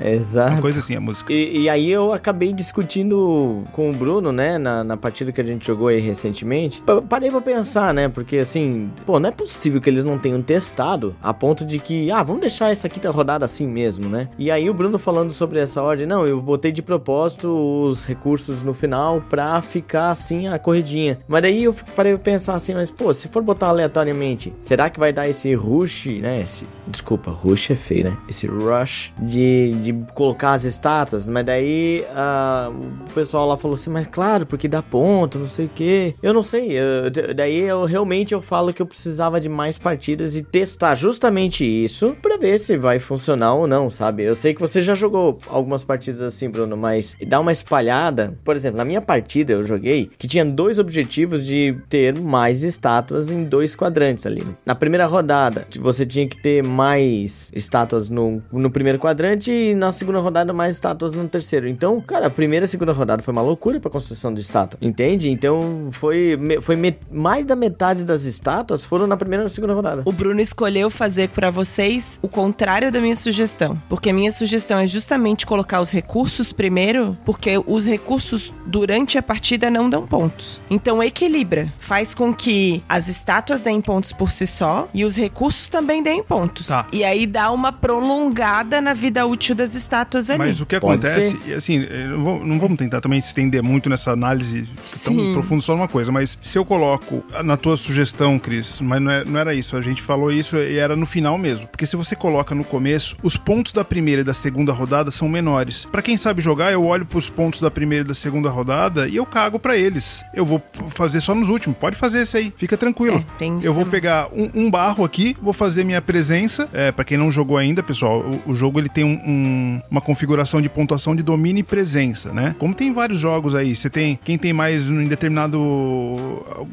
Exato. 0.03 0.53
Uma 0.55 0.61
coisa 0.63 0.81
assim 0.81 0.95
a 0.95 1.01
música. 1.01 1.33
E, 1.33 1.63
e 1.63 1.69
aí 1.69 1.91
eu 1.91 2.13
acabei 2.13 2.53
discutindo 2.53 3.65
com 3.73 3.91
o 3.91 3.93
Bruno, 3.93 4.33
né, 4.33 4.59
na, 4.59 4.85
na 4.85 4.97
partida 4.97 5.33
que 5.33 5.41
a 5.41 5.45
gente 5.45 5.67
jogou 5.67 5.89
aí 5.89 6.01
recentemente. 6.01 6.83
Pa- 6.83 7.03
Parei 7.03 7.31
pra 7.31 7.41
pensar, 7.41 7.93
né, 7.95 8.09
porque 8.09 8.39
assim, 8.39 8.91
pô, 9.07 9.19
não 9.19 9.29
é 9.29 9.33
possível 9.33 9.81
que 9.81 9.89
eles 9.91 10.05
não 10.05 10.19
tenham 10.19 10.41
testado 10.43 11.15
a 11.23 11.33
ponto 11.33 11.65
de 11.65 11.79
que, 11.79 12.11
ah, 12.11 12.23
vamos 12.23 12.41
deixar 12.41 12.71
essa 12.71 12.89
quinta 12.89 13.11
rodada 13.11 13.45
assim 13.45 13.67
mesmo, 13.67 14.09
né? 14.09 14.29
E 14.39 14.51
aí 14.51 14.69
o 14.69 14.75
Bruno 14.75 14.99
falando 14.99 15.33
sobre 15.33 15.59
essa 15.59 15.83
ordem, 15.83 16.07
não, 16.07 16.27
eu 16.27 16.41
botei 16.41 16.73
de 16.73 16.83
propósito 16.83 17.49
os 17.49 18.05
recursos 18.05 18.63
no 18.63 18.75
final 18.75 19.23
pra 19.29 19.61
ficar 19.63 20.11
assim 20.11 20.49
a 20.49 20.59
corridinha. 20.59 21.19
Mas 21.29 21.43
daí 21.43 21.65
eu 21.65 21.73
fico- 21.73 21.91
parei 21.93 22.13
pra 22.15 22.23
pensar 22.23 22.55
assim, 22.55 22.75
mas 22.75 22.91
pô, 22.91 23.13
se 23.15 23.29
for 23.29 23.43
botar 23.43 23.69
aleatoriamente, 23.69 24.53
será 24.61 24.91
que 24.91 24.99
vai 24.99 25.13
dar 25.13 25.29
esse 25.29 25.55
rush, 25.55 26.07
né? 26.21 26.41
Esse, 26.41 26.67
desculpa, 26.87 27.31
rush 27.31 27.71
é 27.71 27.77
feio, 27.77 28.05
né? 28.05 28.17
Esse 28.29 28.47
rush 28.47 29.13
de, 29.21 29.73
de 29.85 29.93
colocar 30.15 30.53
as 30.53 30.65
estátuas, 30.65 31.29
mas 31.29 31.45
daí 31.45 32.05
ah, 32.15 32.71
o 32.73 33.13
pessoal 33.13 33.47
lá 33.47 33.57
falou 33.57 33.75
assim, 33.75 33.91
mas 33.91 34.07
claro, 34.07 34.47
porque 34.47 34.67
dá 34.69 34.83
ponto, 34.83 35.39
não 35.39 35.49
sei 35.49 35.67
o 35.67 35.69
que. 35.69 36.15
Eu 36.23 36.33
não 36.33 36.43
sei, 36.43 36.73
eu- 36.79 37.11
daí 37.35 37.61
eu 37.61 37.85
realmente 37.85 38.33
eu 38.35 38.41
falo 38.41 38.73
que 38.73 38.81
eu 38.83 38.87
precisava 38.87 39.41
de 39.41 39.49
mais 39.49 39.79
partidas 39.79 40.37
e 40.37 40.43
testar 40.43 40.95
justamente 40.95 41.65
isso 41.65 42.17
pra 42.23 42.37
ver 42.37 42.59
se 42.59 42.77
vai 42.77 42.99
funcionar 42.99 43.55
ou 43.55 43.67
não, 43.67 43.91
sabe? 43.91 44.23
Eu 44.25 44.35
sei 44.35 44.55
que 44.55 44.61
você 44.61 44.83
já 44.83 44.95
jogou 44.95 45.39
algumas 45.49 45.85
partidas 45.85 46.21
assim, 46.21 46.49
Bruno, 46.49 46.77
mas 46.77 47.17
dá 47.27 47.41
uma 47.41 47.53
espalhada. 47.53 48.37
Por 48.45 48.57
exemplo, 48.57 48.79
na 48.79 48.85
minha 48.85 49.01
partida 49.01 49.53
eu 49.53 49.63
joguei 49.63 50.11
que 50.19 50.27
tinha 50.27 50.45
dois 50.45 50.79
objetivos 50.79 51.45
de 51.45 51.77
ter 51.89 52.19
mais 52.19 52.63
estátuas 52.65 53.31
em 53.31 53.45
dois 53.45 53.75
quadrantes 53.77 54.27
ali. 54.27 54.47
Na 54.65 54.75
primeira 54.75 55.07
rodada, 55.07 55.67
você 55.81 56.05
tinha 56.07 56.27
que 56.29 56.41
ter 56.41 56.63
mais 56.63 57.51
estátuas 57.55 58.09
no, 58.09 58.43
no 58.53 58.71
primeiro 58.71 58.99
quadrante 58.99 59.51
e 59.51 59.74
na 59.75 59.93
segunda 59.93 60.19
rodada 60.21 60.53
mais 60.53 60.75
estátuas 60.77 61.13
no 61.15 61.29
terceiro. 61.29 61.69
Então, 61.69 62.01
cara, 62.01 62.27
a 62.27 62.31
primeira 62.31 62.65
e 62.65 62.67
a 62.67 62.69
segunda 62.69 62.93
rodada 62.93 63.23
foi 63.23 63.33
uma 63.33 63.43
loucura 63.43 63.79
pra 63.81 63.91
construção 63.91 64.33
de 64.33 64.41
estátua, 64.41 64.79
entende? 64.83 65.29
Então, 65.31 65.89
foi, 65.91 66.39
foi 66.61 66.77
me- 66.77 66.97
mais 67.11 67.45
da 67.45 67.57
metade 67.57 68.05
das 68.05 68.25
estátuas 68.25 68.85
foram 68.85 69.07
na 69.07 69.17
primeira 69.17 69.43
e 69.43 69.45
na 69.45 69.51
segunda 69.51 69.75
rodada. 69.75 70.03
O 70.05 70.13
Bruno 70.13 70.41
escolheu 70.41 70.91
fazer 70.91 71.29
pra 71.31 71.51
vocês 71.51 72.19
o 72.23 72.29
contrário 72.29 72.91
da 72.93 73.01
minha 73.01 73.17
sugestão. 73.17 73.81
Porque 73.89 74.11
a 74.11 74.13
minha 74.15 74.31
sugestão 74.31 74.79
é 74.79 74.87
justamente 74.87 75.47
colocar 75.47 75.81
os 75.81 75.91
recursos 75.91 76.53
primeiro, 76.53 77.17
porque 77.25 77.63
os 77.67 77.87
recursos 77.87 78.53
durante 78.67 79.19
a 79.19 79.23
partida 79.23 79.71
não 79.71 79.89
dão 79.91 80.07
pontos. 80.07 80.61
Então 80.71 81.03
equilibra. 81.03 81.73
Faz 81.79 82.15
com 82.15 82.33
que 82.35 82.83
as 82.89 83.09
estátuas 83.09 83.61
deem 83.61 83.81
pontos 83.81 84.13
por 84.13 84.31
si 84.31 84.47
só 84.47 84.89
e 84.95 85.05
os 85.05 85.17
recursos 85.17 85.69
também 85.69 86.03
deem 86.03 86.23
pontos. 86.23 86.67
Tá. 86.69 86.87
E 86.93 87.05
aí 87.05 87.27
dá 87.27 87.51
uma 87.51 87.73
prolongada 87.73 88.81
na 88.81 88.93
vida 88.95 89.27
útil 89.27 89.55
das 89.65 89.75
estátuas 89.75 90.29
ali. 90.31 90.39
Mas 90.39 90.61
o 90.61 90.67
que 90.67 90.79
Pode 90.79 91.07
acontece, 91.07 91.39
e 91.47 91.53
assim, 91.53 91.83
eh, 91.89 92.07
não, 92.07 92.59
vamos 92.59 92.77
tentar 92.77 93.01
também 93.01 93.21
se 93.21 93.29
estender 93.29 93.63
muito 93.63 93.89
nessa 93.89 94.13
análise 94.13 94.63
tão 95.05 95.15
Sim. 95.15 95.33
profunda 95.33 95.63
só 95.63 95.75
numa 95.75 95.89
coisa, 95.89 96.13
mas 96.13 96.39
se 96.43 96.59
eu 96.59 96.65
coloco 96.65 97.25
na 97.45 97.57
tua 97.57 97.77
sugestão, 97.77 98.39
Cris, 98.39 98.81
mas 98.81 99.01
não, 99.01 99.11
é- 99.11 99.25
não 99.25 99.39
era 99.41 99.55
isso, 99.55 99.77
a 99.77 99.81
gente 99.81 100.03
falou 100.03 100.31
isso 100.33 100.57
e 100.57 100.77
era 100.79 100.95
no 100.97 101.07
final 101.07 101.37
mesmo. 101.39 101.67
Porque 101.69 101.87
se 101.87 101.97
você 101.97 102.15
coloca 102.15 102.55
no 102.55 102.65
começo, 102.65 103.17
os 103.23 103.37
pontos 103.37 103.73
da 103.73 103.85
primeira 103.85 104.21
e 104.21 104.25
da 104.25 104.35
segunda 104.35 104.73
rodada 104.73 105.11
são 105.11 105.29
menores. 105.29 105.85
Pra 105.87 106.03
quem 106.03 106.17
sabe 106.17 106.43
jogar, 106.43 106.73
eu 106.73 106.85
olho 106.85 107.07
pros 107.07 107.29
pontos 107.29 107.61
da 107.61 107.71
primeira 107.71 108.05
e 108.05 108.09
da 108.09 108.15
segunda 108.15 108.49
rodada 108.51 109.09
e 109.09 109.17
eu 109.17 109.27
cago 109.27 109.59
pra 109.59 109.77
eles. 109.77 110.23
Eu 110.35 110.45
vou 110.45 110.63
fazer 110.91 111.21
só 111.21 111.35
nos 111.35 111.49
últimos. 111.49 111.79
Pode 111.79 111.97
fazer 111.97 112.21
esse 112.21 112.37
aí, 112.37 112.53
fica 112.57 112.77
tranquilo. 112.77 113.19
É, 113.19 113.39
tem 113.39 113.59
isso 113.59 113.67
eu 113.67 113.73
vou 113.75 113.85
também. 113.85 114.01
pegar 114.01 114.29
um, 114.33 114.51
um 114.55 114.71
barro 114.71 115.05
aqui, 115.05 115.37
vou 115.41 115.53
fazer 115.53 115.85
minha 115.85 116.03
presença. 116.03 116.69
É, 116.73 116.91
para 116.93 117.05
quem 117.05 117.17
não 117.17 117.31
jogou 117.31 117.57
ainda, 117.57 117.83
pessoal, 117.83 118.21
o, 118.47 118.53
o 118.53 118.55
jogo 118.57 118.79
ele 118.79 118.89
tem 118.89 119.05
um- 119.05 119.21
um- 119.25 119.54
uma 119.91 120.01
configuração 120.01 120.61
de 120.61 120.69
pontuação 120.69 121.15
de 121.15 121.23
domínio 121.23 121.61
e 121.61 121.63
presença, 121.63 122.33
né? 122.33 122.55
Como 122.59 122.75
tem 122.75 122.93
vários 122.93 123.19
jogos 123.19 123.55
aí, 123.55 123.75
você 123.75 123.89
tem 123.91 124.19
quem 124.25 124.37
tem 124.39 124.53
mais 124.53 124.89
em 124.89 125.05
determinado 125.09 125.59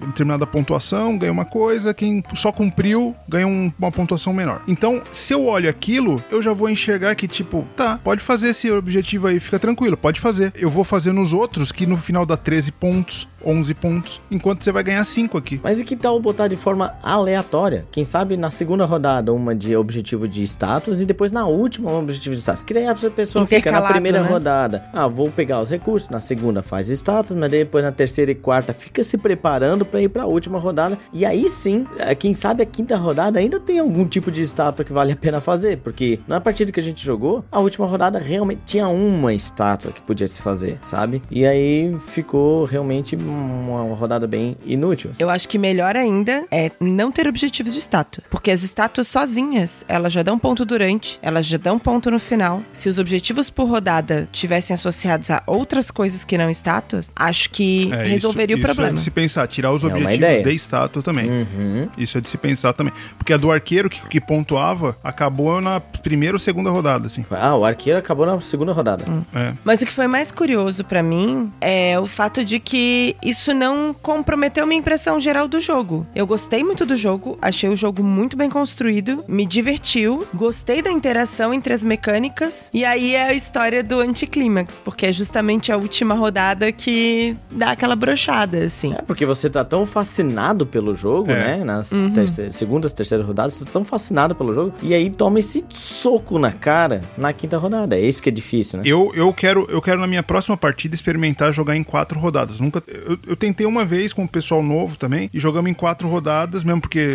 determinada 0.07 0.45
pontuação 0.47 1.17
ganha 1.17 1.31
uma 1.31 1.45
coisa, 1.45 1.93
quem 1.93 2.23
só 2.33 2.51
cumpriu 2.51 3.15
ganha 3.27 3.47
um- 3.47 3.71
uma 3.77 3.91
pontuação 3.91 4.33
menor. 4.33 4.61
Então, 4.67 5.01
se 5.11 5.33
eu 5.33 5.45
olho 5.45 5.69
aquilo, 5.69 6.23
eu 6.31 6.41
já 6.41 6.53
vou 6.53 6.69
enxergar 6.69 7.15
que 7.15 7.27
tipo, 7.27 7.65
tá, 7.75 7.99
pode 8.03 8.21
fazer 8.21 8.49
esse 8.49 8.69
objetivo 8.71 9.27
aí, 9.27 9.39
fica 9.39 9.59
tranquilo, 9.59 9.97
pode 9.97 10.19
fazer. 10.19 10.51
Eu 10.55 10.69
vou 10.69 10.83
fazer 10.83 11.11
nos 11.11 11.33
outros 11.33 11.71
que 11.71 11.85
no 11.85 11.97
final 11.97 12.25
dá 12.25 12.37
13 12.37 12.71
pontos, 12.71 13.27
11 13.45 13.73
pontos, 13.75 14.21
enquanto 14.29 14.63
você 14.63 14.71
vai 14.71 14.83
ganhar 14.83 15.03
5 15.03 15.37
aqui. 15.37 15.59
Mas 15.63 15.79
e 15.79 15.85
que 15.85 15.95
tal 15.95 16.19
botar 16.19 16.47
de 16.47 16.55
forma 16.55 16.93
aleatória? 17.01 17.85
Quem 17.91 18.03
sabe 18.03 18.37
na 18.37 18.51
segunda 18.51 18.85
rodada 18.85 19.33
uma 19.33 19.55
de 19.55 19.75
objetivo 19.75 20.27
de 20.27 20.43
status 20.43 21.01
e 21.01 21.05
depois 21.05 21.31
na 21.31 21.45
última 21.47 21.91
um 21.91 21.99
objetivo 21.99 22.35
de 22.35 22.41
status. 22.41 22.61
porque 22.61 22.73
daí 22.73 22.87
a 22.87 22.95
pessoa 22.95 23.45
fica 23.45 23.71
na 23.71 23.81
primeira 23.81 24.21
né? 24.21 24.29
rodada. 24.29 24.83
Ah, 24.93 25.07
vou 25.07 25.29
pegar 25.29 25.61
os 25.61 25.69
recursos, 25.69 26.09
na 26.09 26.19
segunda 26.19 26.61
faz 26.61 26.89
status, 26.89 27.33
mas 27.33 27.51
depois 27.51 27.83
na 27.83 27.91
terceira 27.91 28.31
e 28.31 28.35
quarta 28.35 28.73
fica 28.73 29.03
se 29.03 29.17
preparando 29.17 29.85
para 29.85 30.01
ir 30.01 30.09
para 30.09 30.23
a 30.23 30.25
última 30.25 30.59
rodada. 30.59 30.97
E 31.13 31.25
aí 31.25 31.49
sim, 31.49 31.85
é, 31.97 32.13
quem 32.15 32.33
sabe 32.33 32.63
a 32.63 32.65
quinta 32.65 32.95
rodada 32.95 33.39
ainda 33.39 33.59
tem 33.59 33.79
algum 33.79 34.05
tipo 34.05 34.31
de 34.31 34.41
estátua 34.41 34.85
que 34.85 34.93
vale 34.93 35.11
a 35.11 35.15
pena 35.15 35.41
fazer, 35.41 35.77
porque 35.77 36.19
na 36.27 36.39
partida 36.39 36.71
que 36.71 36.79
a 36.79 36.83
gente 36.83 37.03
jogou, 37.03 37.43
a 37.51 37.59
última 37.59 37.85
rodada 37.85 38.19
realmente 38.19 38.61
tinha 38.65 38.87
uma 38.87 39.33
estátua 39.33 39.91
que 39.91 40.01
podia 40.01 40.27
se 40.27 40.41
fazer, 40.41 40.77
sabe? 40.81 41.21
E 41.29 41.45
aí 41.45 41.95
ficou 42.07 42.65
realmente 42.65 43.15
uma 43.31 43.95
rodada 43.95 44.27
bem 44.27 44.57
inútil. 44.65 45.11
Assim. 45.11 45.23
Eu 45.23 45.29
acho 45.29 45.47
que 45.47 45.57
melhor 45.57 45.95
ainda 45.95 46.45
é 46.51 46.71
não 46.79 47.11
ter 47.11 47.27
objetivos 47.27 47.73
de 47.73 47.79
estátua, 47.79 48.23
porque 48.29 48.51
as 48.51 48.63
estátuas 48.63 49.07
sozinhas, 49.07 49.85
elas 49.87 50.13
já 50.13 50.23
dão 50.23 50.37
ponto 50.37 50.65
durante, 50.65 51.19
elas 51.21 51.45
já 51.45 51.57
dão 51.57 51.79
ponto 51.79 52.11
no 52.11 52.19
final. 52.19 52.61
Se 52.73 52.89
os 52.89 52.97
objetivos 52.97 53.49
por 53.49 53.69
rodada 53.69 54.27
tivessem 54.31 54.73
associados 54.73 55.29
a 55.29 55.43
outras 55.45 55.91
coisas 55.91 56.23
que 56.23 56.37
não 56.37 56.49
estátuas, 56.49 57.11
acho 57.15 57.49
que 57.49 57.91
é, 57.91 58.07
resolveria 58.07 58.55
isso, 58.55 58.63
o 58.63 58.65
problema. 58.65 58.89
Isso 58.89 58.95
é 58.95 58.99
de 58.99 59.03
se 59.03 59.11
pensar, 59.11 59.47
tirar 59.47 59.71
os 59.71 59.83
é 59.83 59.87
objetivos 59.87 60.43
de 60.43 60.55
estátua 60.55 61.01
também. 61.01 61.29
Uhum. 61.29 61.89
Isso 61.97 62.17
é 62.17 62.21
de 62.21 62.27
se 62.27 62.37
pensar 62.37 62.73
também. 62.73 62.93
Porque 63.17 63.33
a 63.33 63.37
do 63.37 63.51
arqueiro 63.51 63.89
que, 63.89 64.01
que 64.07 64.21
pontuava 64.21 64.97
acabou 65.03 65.61
na 65.61 65.79
primeira 65.79 66.35
ou 66.35 66.39
segunda 66.39 66.69
rodada, 66.69 67.07
assim. 67.07 67.23
Ah, 67.31 67.55
o 67.55 67.65
arqueiro 67.65 67.99
acabou 67.99 68.25
na 68.25 68.39
segunda 68.41 68.71
rodada. 68.71 69.05
Hum. 69.09 69.23
É. 69.33 69.53
Mas 69.63 69.81
o 69.81 69.85
que 69.85 69.91
foi 69.91 70.07
mais 70.07 70.31
curioso 70.31 70.83
para 70.83 71.01
mim 71.01 71.51
é 71.59 71.99
o 71.99 72.07
fato 72.07 72.43
de 72.43 72.59
que 72.59 73.15
isso 73.23 73.53
não 73.53 73.93
comprometeu 73.93 74.65
minha 74.65 74.79
impressão 74.79 75.19
geral 75.19 75.47
do 75.47 75.59
jogo. 75.59 76.05
Eu 76.15 76.25
gostei 76.25 76.63
muito 76.63 76.85
do 76.85 76.95
jogo, 76.95 77.37
achei 77.41 77.69
o 77.69 77.75
jogo 77.75 78.03
muito 78.03 78.35
bem 78.35 78.49
construído, 78.49 79.23
me 79.27 79.45
divertiu, 79.45 80.25
gostei 80.33 80.81
da 80.81 80.91
interação 80.91 81.53
entre 81.53 81.73
as 81.73 81.83
mecânicas, 81.83 82.69
e 82.73 82.83
aí 82.83 83.15
é 83.15 83.23
a 83.23 83.33
história 83.33 83.83
do 83.83 83.99
anticlímax, 83.99 84.81
porque 84.83 85.05
é 85.05 85.11
justamente 85.11 85.71
a 85.71 85.77
última 85.77 86.15
rodada 86.15 86.71
que 86.71 87.35
dá 87.51 87.71
aquela 87.71 87.95
brochada, 87.95 88.65
assim. 88.65 88.93
É, 88.93 89.01
porque 89.01 89.25
você 89.25 89.49
tá 89.49 89.63
tão 89.63 89.85
fascinado 89.85 90.65
pelo 90.65 90.95
jogo, 90.95 91.31
é. 91.31 91.57
né? 91.57 91.63
Nas 91.63 91.91
uhum. 91.91 92.11
terceira, 92.11 92.51
segundas, 92.51 92.93
terceiras 92.93 93.25
rodadas, 93.25 93.55
você 93.55 93.65
tá 93.65 93.71
tão 93.71 93.83
fascinado 93.83 94.35
pelo 94.35 94.53
jogo, 94.53 94.73
e 94.81 94.93
aí 94.93 95.09
toma 95.09 95.39
esse 95.39 95.63
soco 95.69 96.39
na 96.39 96.51
cara 96.51 97.01
na 97.17 97.33
quinta 97.33 97.57
rodada. 97.57 97.95
É 97.95 98.01
isso 98.01 98.21
que 98.21 98.29
é 98.29 98.31
difícil, 98.31 98.79
né? 98.79 98.83
Eu, 98.85 99.11
eu, 99.13 99.33
quero, 99.33 99.67
eu 99.69 99.81
quero, 99.81 99.99
na 99.99 100.07
minha 100.07 100.23
próxima 100.23 100.57
partida, 100.57 100.95
experimentar 100.95 101.53
jogar 101.53 101.75
em 101.75 101.83
quatro 101.83 102.19
rodadas. 102.19 102.59
Nunca. 102.59 102.81
Eu, 102.87 103.10
eu 103.25 103.35
tentei 103.35 103.65
uma 103.65 103.85
vez 103.85 104.13
com 104.13 104.23
o 104.23 104.27
pessoal 104.27 104.63
novo 104.63 104.97
também, 104.97 105.29
e 105.33 105.39
jogamos 105.39 105.69
em 105.69 105.73
quatro 105.73 106.07
rodadas, 106.07 106.63
mesmo 106.63 106.81
porque 106.81 107.07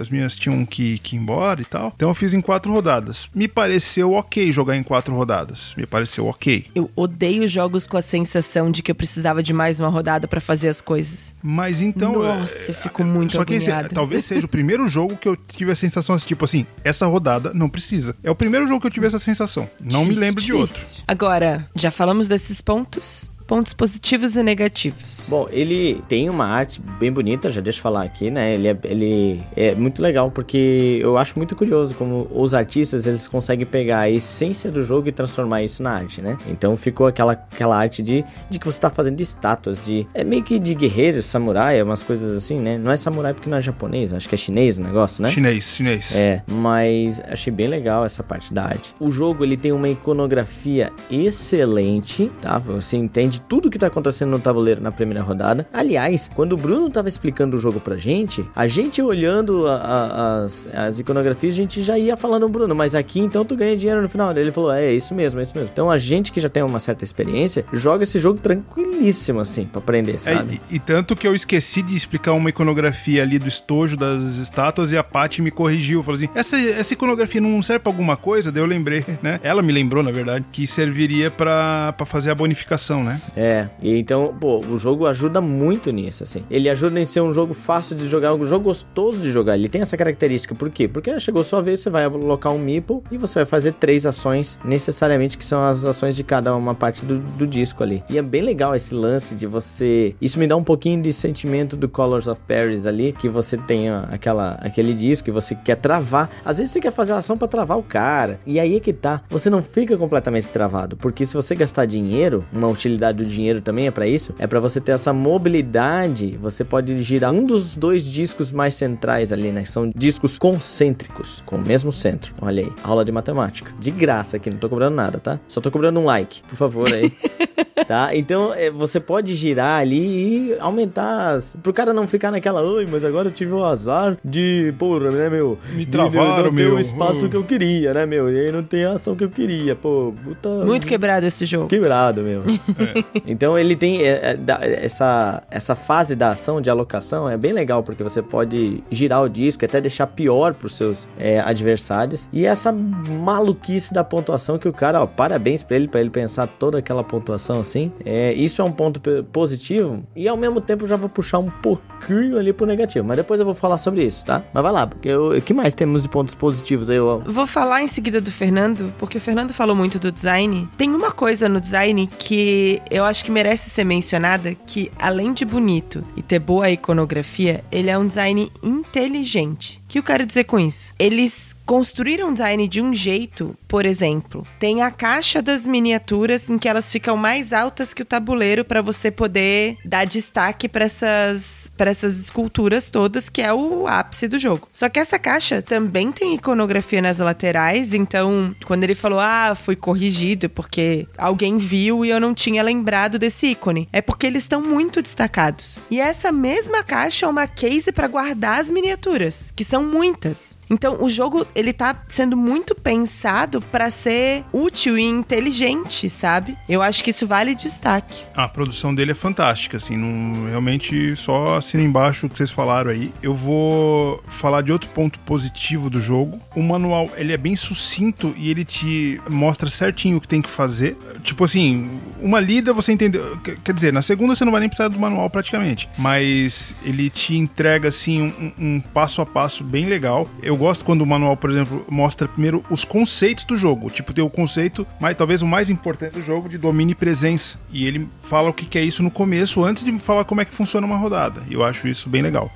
as 0.00 0.08
minhas 0.08 0.36
tinham 0.36 0.64
que, 0.64 0.98
que 0.98 1.16
ir 1.16 1.18
embora 1.18 1.60
e 1.60 1.64
tal. 1.64 1.92
Então 1.94 2.08
eu 2.08 2.14
fiz 2.14 2.34
em 2.34 2.40
quatro 2.40 2.72
rodadas. 2.72 3.28
Me 3.34 3.48
pareceu 3.48 4.12
ok 4.12 4.50
jogar 4.52 4.76
em 4.76 4.82
quatro 4.82 5.14
rodadas. 5.14 5.74
Me 5.76 5.86
pareceu 5.86 6.26
ok. 6.26 6.66
Eu 6.74 6.90
odeio 6.94 7.46
jogos 7.48 7.86
com 7.86 7.96
a 7.96 8.02
sensação 8.02 8.70
de 8.70 8.82
que 8.82 8.90
eu 8.90 8.94
precisava 8.94 9.42
de 9.42 9.52
mais 9.52 9.78
uma 9.78 9.88
rodada 9.88 10.26
para 10.28 10.40
fazer 10.40 10.68
as 10.68 10.80
coisas. 10.80 11.34
Mas 11.42 11.80
então. 11.80 12.12
Nossa, 12.12 12.66
é, 12.66 12.70
eu 12.70 12.74
fico 12.74 13.04
muito 13.04 13.32
Só 13.32 13.44
que 13.44 13.54
esse, 13.54 13.70
talvez 13.92 14.24
seja 14.24 14.46
o 14.46 14.48
primeiro 14.48 14.86
jogo 14.88 15.16
que 15.16 15.28
eu 15.28 15.36
tive 15.36 15.72
a 15.72 15.76
sensação 15.76 16.14
assim, 16.14 16.26
tipo 16.26 16.44
assim, 16.44 16.66
essa 16.84 17.06
rodada 17.06 17.52
não 17.54 17.68
precisa. 17.68 18.14
É 18.22 18.30
o 18.30 18.34
primeiro 18.34 18.66
jogo 18.66 18.80
que 18.80 18.86
eu 18.86 18.90
tive 18.90 19.06
essa 19.06 19.18
sensação. 19.18 19.68
Não 19.82 20.04
me 20.04 20.14
lembro 20.14 20.42
de 20.42 20.52
outro. 20.52 20.78
Agora, 21.06 21.68
já 21.74 21.90
falamos 21.90 22.28
desses 22.28 22.60
pontos 22.60 23.32
pontos 23.48 23.72
positivos 23.72 24.36
e 24.36 24.42
negativos. 24.42 25.26
Bom, 25.30 25.48
ele 25.50 26.02
tem 26.06 26.28
uma 26.28 26.44
arte 26.44 26.80
bem 27.00 27.10
bonita, 27.10 27.50
já 27.50 27.62
deixa 27.62 27.78
eu 27.78 27.82
falar 27.82 28.02
aqui, 28.02 28.30
né? 28.30 28.54
Ele 28.54 28.68
é, 28.68 28.78
ele 28.84 29.42
é 29.56 29.74
muito 29.74 30.02
legal 30.02 30.30
porque 30.30 30.98
eu 31.00 31.16
acho 31.16 31.38
muito 31.38 31.56
curioso 31.56 31.94
como 31.94 32.28
os 32.30 32.52
artistas 32.52 33.06
eles 33.06 33.26
conseguem 33.26 33.64
pegar 33.64 34.00
a 34.00 34.10
essência 34.10 34.70
do 34.70 34.84
jogo 34.84 35.08
e 35.08 35.12
transformar 35.12 35.62
isso 35.62 35.82
na 35.82 35.92
arte, 35.92 36.20
né? 36.20 36.36
Então 36.46 36.76
ficou 36.76 37.06
aquela, 37.06 37.32
aquela 37.32 37.74
arte 37.74 38.02
de, 38.02 38.22
de 38.50 38.58
que 38.58 38.66
você 38.66 38.78
tá 38.78 38.90
fazendo 38.90 39.18
estátuas 39.22 39.82
de 39.82 40.06
é 40.12 40.22
meio 40.22 40.42
que 40.42 40.58
de 40.58 40.74
guerreiros, 40.74 41.24
samurai, 41.24 41.82
umas 41.82 42.02
coisas 42.02 42.36
assim, 42.36 42.58
né? 42.58 42.76
Não 42.76 42.92
é 42.92 42.98
samurai 42.98 43.32
porque 43.32 43.48
não 43.48 43.56
é 43.56 43.62
japonês, 43.62 44.12
acho 44.12 44.28
que 44.28 44.34
é 44.34 44.38
chinês 44.38 44.76
o 44.76 44.82
negócio, 44.82 45.22
né? 45.22 45.30
Chinês, 45.30 45.64
chinês. 45.74 46.14
É, 46.14 46.42
mas 46.46 47.22
achei 47.26 47.50
bem 47.50 47.66
legal 47.66 48.04
essa 48.04 48.22
parte 48.22 48.52
da 48.52 48.64
arte. 48.64 48.94
O 49.00 49.10
jogo 49.10 49.42
ele 49.42 49.56
tem 49.56 49.72
uma 49.72 49.88
iconografia 49.88 50.92
excelente, 51.10 52.30
tá? 52.42 52.58
Você 52.58 52.98
entende 52.98 53.37
de 53.38 53.40
tudo 53.42 53.70
que 53.70 53.78
tá 53.78 53.86
acontecendo 53.86 54.30
no 54.30 54.38
tabuleiro 54.38 54.82
na 54.82 54.90
primeira 54.90 55.22
rodada. 55.22 55.66
Aliás, 55.72 56.28
quando 56.34 56.52
o 56.52 56.56
Bruno 56.56 56.90
tava 56.90 57.08
explicando 57.08 57.56
o 57.56 57.60
jogo 57.60 57.80
pra 57.80 57.96
gente, 57.96 58.44
a 58.54 58.66
gente 58.66 59.00
olhando 59.00 59.66
a, 59.66 59.74
a, 59.76 60.44
as, 60.44 60.68
as 60.72 60.98
iconografias, 60.98 61.54
a 61.54 61.56
gente 61.56 61.80
já 61.80 61.98
ia 61.98 62.16
falando, 62.16 62.48
Bruno, 62.48 62.74
mas 62.74 62.94
aqui 62.94 63.20
então 63.20 63.44
tu 63.44 63.56
ganha 63.56 63.76
dinheiro 63.76 64.02
no 64.02 64.08
final. 64.08 64.36
Ele 64.36 64.52
falou, 64.52 64.72
é, 64.72 64.86
é 64.86 64.92
isso 64.92 65.14
mesmo, 65.14 65.40
é 65.40 65.42
isso 65.42 65.52
mesmo. 65.54 65.70
Então 65.72 65.90
a 65.90 65.98
gente 65.98 66.32
que 66.32 66.40
já 66.40 66.48
tem 66.48 66.62
uma 66.62 66.80
certa 66.80 67.04
experiência, 67.04 67.64
joga 67.72 68.02
esse 68.02 68.18
jogo 68.18 68.40
tranquilíssimo, 68.40 69.40
assim, 69.40 69.64
pra 69.64 69.78
aprender, 69.78 70.16
é, 70.16 70.18
sabe? 70.18 70.60
É, 70.70 70.74
e, 70.74 70.76
e, 70.76 70.78
tanto 70.78 71.14
que 71.14 71.26
eu 71.26 71.34
esqueci 71.34 71.82
de 71.82 71.94
explicar 71.94 72.32
uma 72.32 72.50
iconografia 72.50 73.22
ali 73.22 73.38
do 73.38 73.46
estojo 73.46 73.96
das 73.96 74.36
estátuas 74.36 74.92
e 74.92 74.98
a 74.98 75.04
Paty 75.04 75.42
me 75.42 75.50
corrigiu. 75.50 76.02
Falou 76.02 76.16
assim, 76.16 76.28
essa, 76.34 76.58
essa 76.58 76.92
iconografia 76.92 77.40
não 77.40 77.62
serve 77.62 77.80
pra 77.80 77.92
alguma 77.92 78.16
coisa? 78.16 78.50
Daí 78.50 78.62
eu 78.62 78.66
lembrei, 78.66 79.04
né? 79.22 79.38
Ela 79.42 79.62
me 79.62 79.72
lembrou, 79.72 80.02
na 80.02 80.10
verdade, 80.10 80.44
que 80.50 80.66
serviria 80.66 81.30
para 81.30 81.94
fazer 82.06 82.30
a 82.30 82.34
bonificação, 82.34 83.04
né? 83.04 83.20
É, 83.36 83.68
e 83.80 83.98
então, 83.98 84.34
pô, 84.38 84.58
o 84.58 84.78
jogo 84.78 85.06
ajuda 85.06 85.40
muito 85.40 85.90
nisso, 85.90 86.22
assim. 86.22 86.44
Ele 86.50 86.68
ajuda 86.68 87.00
em 87.00 87.06
ser 87.06 87.20
um 87.20 87.32
jogo 87.32 87.54
fácil 87.54 87.96
de 87.96 88.08
jogar, 88.08 88.34
um 88.34 88.44
jogo 88.44 88.64
gostoso 88.64 89.18
de 89.18 89.30
jogar. 89.30 89.56
Ele 89.56 89.68
tem 89.68 89.80
essa 89.80 89.96
característica, 89.96 90.54
por 90.54 90.70
quê? 90.70 90.88
Porque 90.88 91.18
chegou 91.20 91.42
sua 91.44 91.62
vez, 91.62 91.80
você 91.80 91.90
vai 91.90 92.04
alocar 92.04 92.52
um 92.52 92.58
meeple 92.58 93.00
e 93.10 93.16
você 93.16 93.40
vai 93.40 93.46
fazer 93.46 93.72
três 93.72 94.06
ações, 94.06 94.58
necessariamente, 94.64 95.38
que 95.38 95.44
são 95.44 95.64
as 95.64 95.84
ações 95.84 96.16
de 96.16 96.24
cada 96.24 96.54
uma 96.54 96.74
parte 96.74 97.04
do, 97.04 97.18
do 97.18 97.46
disco 97.46 97.82
ali. 97.82 98.02
E 98.08 98.18
é 98.18 98.22
bem 98.22 98.42
legal 98.42 98.74
esse 98.74 98.94
lance 98.94 99.34
de 99.34 99.46
você. 99.46 100.14
Isso 100.20 100.38
me 100.38 100.46
dá 100.46 100.56
um 100.56 100.64
pouquinho 100.64 101.02
de 101.02 101.12
sentimento 101.12 101.76
do 101.76 101.88
Colors 101.88 102.28
of 102.28 102.40
Paris 102.46 102.86
ali, 102.86 103.12
que 103.12 103.28
você 103.28 103.56
tem 103.56 103.88
aquela, 103.88 104.52
aquele 104.60 104.94
disco 104.94 105.28
e 105.28 105.32
você 105.32 105.54
quer 105.54 105.76
travar. 105.76 106.30
Às 106.44 106.58
vezes 106.58 106.72
você 106.72 106.80
quer 106.80 106.92
fazer 106.92 107.12
a 107.12 107.18
ação 107.18 107.36
para 107.36 107.48
travar 107.48 107.78
o 107.78 107.82
cara. 107.82 108.40
E 108.46 108.58
aí 108.60 108.76
é 108.76 108.80
que 108.80 108.92
tá. 108.92 109.22
Você 109.28 109.50
não 109.50 109.62
fica 109.62 109.96
completamente 109.96 110.48
travado, 110.48 110.96
porque 110.96 111.26
se 111.26 111.34
você 111.34 111.54
gastar 111.54 111.86
dinheiro, 111.86 112.44
uma 112.52 112.68
utilidade 112.68 113.17
do 113.18 113.24
dinheiro 113.24 113.60
também 113.60 113.86
é 113.86 113.90
para 113.90 114.06
isso, 114.06 114.34
é 114.38 114.46
para 114.46 114.60
você 114.60 114.80
ter 114.80 114.92
essa 114.92 115.12
mobilidade. 115.12 116.38
Você 116.40 116.64
pode 116.64 117.02
girar 117.02 117.32
um 117.32 117.44
dos 117.44 117.76
dois 117.76 118.04
discos 118.04 118.52
mais 118.52 118.74
centrais 118.74 119.32
ali, 119.32 119.52
né? 119.52 119.64
São 119.64 119.92
discos 119.94 120.38
concêntricos, 120.38 121.42
com 121.44 121.56
o 121.56 121.60
mesmo 121.60 121.92
centro. 121.92 122.34
Olha 122.40 122.64
aí, 122.64 122.72
aula 122.82 123.04
de 123.04 123.12
matemática. 123.12 123.72
De 123.78 123.90
graça 123.90 124.36
aqui, 124.36 124.50
não 124.50 124.58
tô 124.58 124.68
cobrando 124.68 124.96
nada, 124.96 125.18
tá? 125.18 125.38
Só 125.48 125.60
tô 125.60 125.70
cobrando 125.70 126.00
um 126.00 126.04
like, 126.04 126.42
por 126.44 126.56
favor 126.56 126.92
aí. 126.92 127.12
tá? 127.86 128.14
Então 128.14 128.52
é, 128.54 128.70
você 128.70 129.00
pode 129.00 129.34
girar 129.34 129.80
ali 129.80 130.50
e 130.50 130.56
aumentar 130.60 131.30
as... 131.34 131.56
pro 131.62 131.72
cara 131.72 131.92
não 131.92 132.06
ficar 132.06 132.30
naquela, 132.30 132.62
oi, 132.62 132.86
mas 132.86 133.04
agora 133.04 133.28
eu 133.28 133.32
tive 133.32 133.52
o 133.52 133.64
azar 133.64 134.16
de, 134.24 134.74
porra, 134.78 135.10
né, 135.10 135.30
meu? 135.30 135.58
Me 135.72 135.86
travaram, 135.86 136.44
não 136.44 136.52
meu. 136.52 136.74
o 136.74 136.80
espaço 136.80 137.26
uh. 137.26 137.28
que 137.28 137.36
eu 137.36 137.44
queria, 137.44 137.94
né, 137.94 138.06
meu? 138.06 138.30
E 138.30 138.38
aí 138.38 138.52
não 138.52 138.62
tem 138.62 138.84
a 138.84 138.92
ação 138.92 139.14
que 139.16 139.24
eu 139.24 139.30
queria, 139.30 139.74
pô. 139.74 140.14
Puta... 140.24 140.48
Muito 140.64 140.86
quebrado 140.86 141.26
esse 141.26 141.46
jogo. 141.46 141.68
Quebrado, 141.68 142.22
meu. 142.22 142.42
É. 142.78 143.02
Então 143.26 143.58
ele 143.58 143.76
tem 143.76 144.02
é, 144.02 144.36
é, 144.36 144.84
essa, 144.84 145.42
essa 145.50 145.74
fase 145.74 146.14
da 146.14 146.30
ação 146.30 146.60
de 146.60 146.70
alocação 146.70 147.28
é 147.28 147.36
bem 147.36 147.52
legal, 147.52 147.82
porque 147.82 148.02
você 148.02 148.22
pode 148.22 148.82
girar 148.90 149.22
o 149.22 149.28
disco 149.28 149.64
até 149.64 149.80
deixar 149.80 150.06
pior 150.06 150.54
pros 150.54 150.76
seus 150.76 151.08
é, 151.18 151.40
adversários. 151.40 152.28
E 152.32 152.46
essa 152.46 152.72
maluquice 152.72 153.92
da 153.92 154.02
pontuação 154.02 154.58
que 154.58 154.68
o 154.68 154.72
cara, 154.72 155.02
ó, 155.02 155.06
parabéns 155.06 155.62
pra 155.62 155.76
ele, 155.76 155.88
pra 155.88 156.00
ele 156.00 156.10
pensar 156.10 156.46
toda 156.46 156.78
aquela 156.78 157.04
pontuação 157.04 157.60
assim. 157.60 157.92
É, 158.04 158.32
isso 158.32 158.62
é 158.62 158.64
um 158.64 158.72
ponto 158.72 159.00
positivo 159.32 160.02
e 160.16 160.26
ao 160.26 160.36
mesmo 160.36 160.60
tempo 160.60 160.86
já 160.86 160.96
vou 160.96 161.08
puxar 161.08 161.38
um 161.38 161.50
pouquinho 161.50 162.38
ali 162.38 162.52
pro 162.52 162.66
negativo. 162.66 163.06
Mas 163.06 163.16
depois 163.16 163.40
eu 163.40 163.46
vou 163.46 163.54
falar 163.54 163.78
sobre 163.78 164.04
isso, 164.04 164.24
tá? 164.24 164.42
Mas 164.52 164.62
vai 164.62 164.72
lá, 164.72 164.86
porque 164.86 165.14
o 165.14 165.40
que 165.42 165.52
mais 165.52 165.74
temos 165.74 166.02
de 166.02 166.08
pontos 166.08 166.34
positivos 166.34 166.88
aí? 166.88 166.96
Eu... 166.96 167.22
Vou 167.26 167.46
falar 167.46 167.82
em 167.82 167.88
seguida 167.88 168.20
do 168.20 168.30
Fernando, 168.30 168.92
porque 168.98 169.18
o 169.18 169.20
Fernando 169.20 169.52
falou 169.52 169.76
muito 169.76 169.98
do 169.98 170.10
design. 170.10 170.68
Tem 170.76 170.90
uma 170.90 171.10
coisa 171.10 171.48
no 171.48 171.60
design 171.60 172.08
que 172.18 172.80
eu 172.90 172.97
acho 173.04 173.24
que 173.24 173.30
merece 173.30 173.70
ser 173.70 173.84
mencionada, 173.84 174.54
que 174.54 174.90
além 174.98 175.32
de 175.32 175.44
bonito 175.44 176.04
e 176.16 176.22
ter 176.22 176.38
boa 176.38 176.70
iconografia, 176.70 177.64
ele 177.70 177.90
é 177.90 177.98
um 177.98 178.06
design 178.06 178.50
inteligente. 178.62 179.77
O 179.88 179.90
que 179.90 179.98
eu 179.98 180.02
quero 180.02 180.26
dizer 180.26 180.44
com 180.44 180.60
isso? 180.60 180.92
Eles 180.98 181.56
construíram 181.68 182.30
um 182.30 182.32
design 182.32 182.66
de 182.66 182.80
um 182.80 182.94
jeito, 182.94 183.54
por 183.68 183.84
exemplo, 183.84 184.46
tem 184.58 184.80
a 184.80 184.90
caixa 184.90 185.42
das 185.42 185.66
miniaturas 185.66 186.48
em 186.48 186.56
que 186.56 186.66
elas 186.66 186.90
ficam 186.90 187.14
mais 187.14 187.52
altas 187.52 187.92
que 187.92 188.00
o 188.00 188.06
tabuleiro 188.06 188.64
para 188.64 188.80
você 188.80 189.10
poder 189.10 189.76
dar 189.84 190.06
destaque 190.06 190.66
para 190.66 190.86
essas 190.86 191.70
para 191.76 191.90
essas 191.90 192.18
esculturas 192.18 192.88
todas, 192.88 193.28
que 193.28 193.42
é 193.42 193.52
o 193.52 193.86
ápice 193.86 194.26
do 194.26 194.38
jogo. 194.38 194.66
Só 194.72 194.88
que 194.88 194.98
essa 194.98 195.18
caixa 195.18 195.60
também 195.60 196.10
tem 196.10 196.34
iconografia 196.34 197.02
nas 197.02 197.18
laterais, 197.18 197.92
então 197.92 198.54
quando 198.64 198.84
ele 198.84 198.94
falou: 198.94 199.20
"Ah, 199.20 199.54
foi 199.54 199.76
corrigido 199.76 200.48
porque 200.48 201.06
alguém 201.18 201.58
viu 201.58 202.02
e 202.02 202.08
eu 202.08 202.18
não 202.18 202.32
tinha 202.32 202.62
lembrado 202.62 203.18
desse 203.18 203.48
ícone", 203.48 203.90
é 203.92 204.00
porque 204.00 204.26
eles 204.26 204.44
estão 204.44 204.62
muito 204.62 205.02
destacados. 205.02 205.78
E 205.90 206.00
essa 206.00 206.32
mesma 206.32 206.82
caixa 206.82 207.26
é 207.26 207.28
uma 207.28 207.46
case 207.46 207.92
para 207.92 208.08
guardar 208.08 208.58
as 208.58 208.70
miniaturas, 208.70 209.52
que 209.54 209.64
são 209.64 209.77
muitas. 209.82 210.57
Então, 210.70 211.02
o 211.02 211.08
jogo 211.08 211.46
ele 211.54 211.72
tá 211.72 211.96
sendo 212.08 212.36
muito 212.36 212.74
pensado 212.74 213.60
para 213.60 213.90
ser 213.90 214.44
útil 214.52 214.98
e 214.98 215.02
inteligente, 215.02 216.08
sabe? 216.10 216.56
Eu 216.68 216.82
acho 216.82 217.02
que 217.02 217.10
isso 217.10 217.26
vale 217.26 217.54
destaque. 217.54 218.24
A 218.34 218.48
produção 218.48 218.94
dele 218.94 219.12
é 219.12 219.14
fantástica, 219.14 219.76
assim, 219.76 219.96
não, 219.96 220.48
realmente 220.48 221.16
só 221.16 221.56
assina 221.56 221.82
embaixo 221.82 222.26
o 222.26 222.28
que 222.28 222.36
vocês 222.36 222.50
falaram 222.50 222.90
aí. 222.90 223.12
Eu 223.22 223.34
vou 223.34 224.22
falar 224.28 224.62
de 224.62 224.72
outro 224.72 224.88
ponto 224.90 225.18
positivo 225.20 225.88
do 225.88 226.00
jogo. 226.00 226.40
O 226.54 226.62
manual, 226.62 227.10
ele 227.16 227.32
é 227.32 227.36
bem 227.36 227.56
sucinto 227.56 228.34
e 228.36 228.50
ele 228.50 228.64
te 228.64 229.20
mostra 229.28 229.70
certinho 229.70 230.18
o 230.18 230.20
que 230.20 230.28
tem 230.28 230.42
que 230.42 230.50
fazer. 230.50 230.96
Tipo 231.22 231.44
assim, 231.44 232.00
uma 232.20 232.40
lida 232.40 232.72
você 232.72 232.92
entendeu, 232.92 233.38
quer 233.64 233.72
dizer, 233.72 233.92
na 233.92 234.02
segunda 234.02 234.34
você 234.34 234.44
não 234.44 234.52
vai 234.52 234.60
nem 234.60 234.68
precisar 234.68 234.88
do 234.88 234.98
manual 234.98 235.30
praticamente, 235.30 235.88
mas 235.96 236.74
ele 236.84 237.08
te 237.10 237.36
entrega 237.36 237.88
assim 237.88 238.22
um, 238.22 238.52
um 238.58 238.80
passo 238.80 239.22
a 239.22 239.26
passo 239.26 239.64
bem 239.64 239.86
legal. 239.86 240.28
Eu 240.42 240.57
gosto 240.58 240.84
quando 240.84 241.02
o 241.02 241.06
manual, 241.06 241.36
por 241.36 241.50
exemplo, 241.50 241.84
mostra 241.88 242.28
primeiro 242.28 242.64
os 242.68 242.84
conceitos 242.84 243.44
do 243.44 243.56
jogo, 243.56 243.88
tipo 243.90 244.12
tem 244.12 244.24
o 244.24 244.28
conceito, 244.28 244.86
mas 245.00 245.16
talvez 245.16 245.40
o 245.40 245.46
mais 245.46 245.70
importante 245.70 246.14
do 246.14 246.24
jogo 246.24 246.48
de 246.48 246.58
domínio 246.58 246.92
e 246.92 246.96
presença. 246.96 247.58
E 247.72 247.86
ele 247.86 248.08
fala 248.22 248.50
o 248.50 248.52
que 248.52 248.78
é 248.78 248.82
isso 248.82 249.02
no 249.02 249.10
começo 249.10 249.64
antes 249.64 249.84
de 249.84 249.98
falar 249.98 250.24
como 250.24 250.40
é 250.40 250.44
que 250.44 250.52
funciona 250.52 250.86
uma 250.86 250.96
rodada. 250.96 251.42
Eu 251.50 251.64
acho 251.64 251.88
isso 251.88 252.08
bem 252.08 252.20
legal 252.22 252.50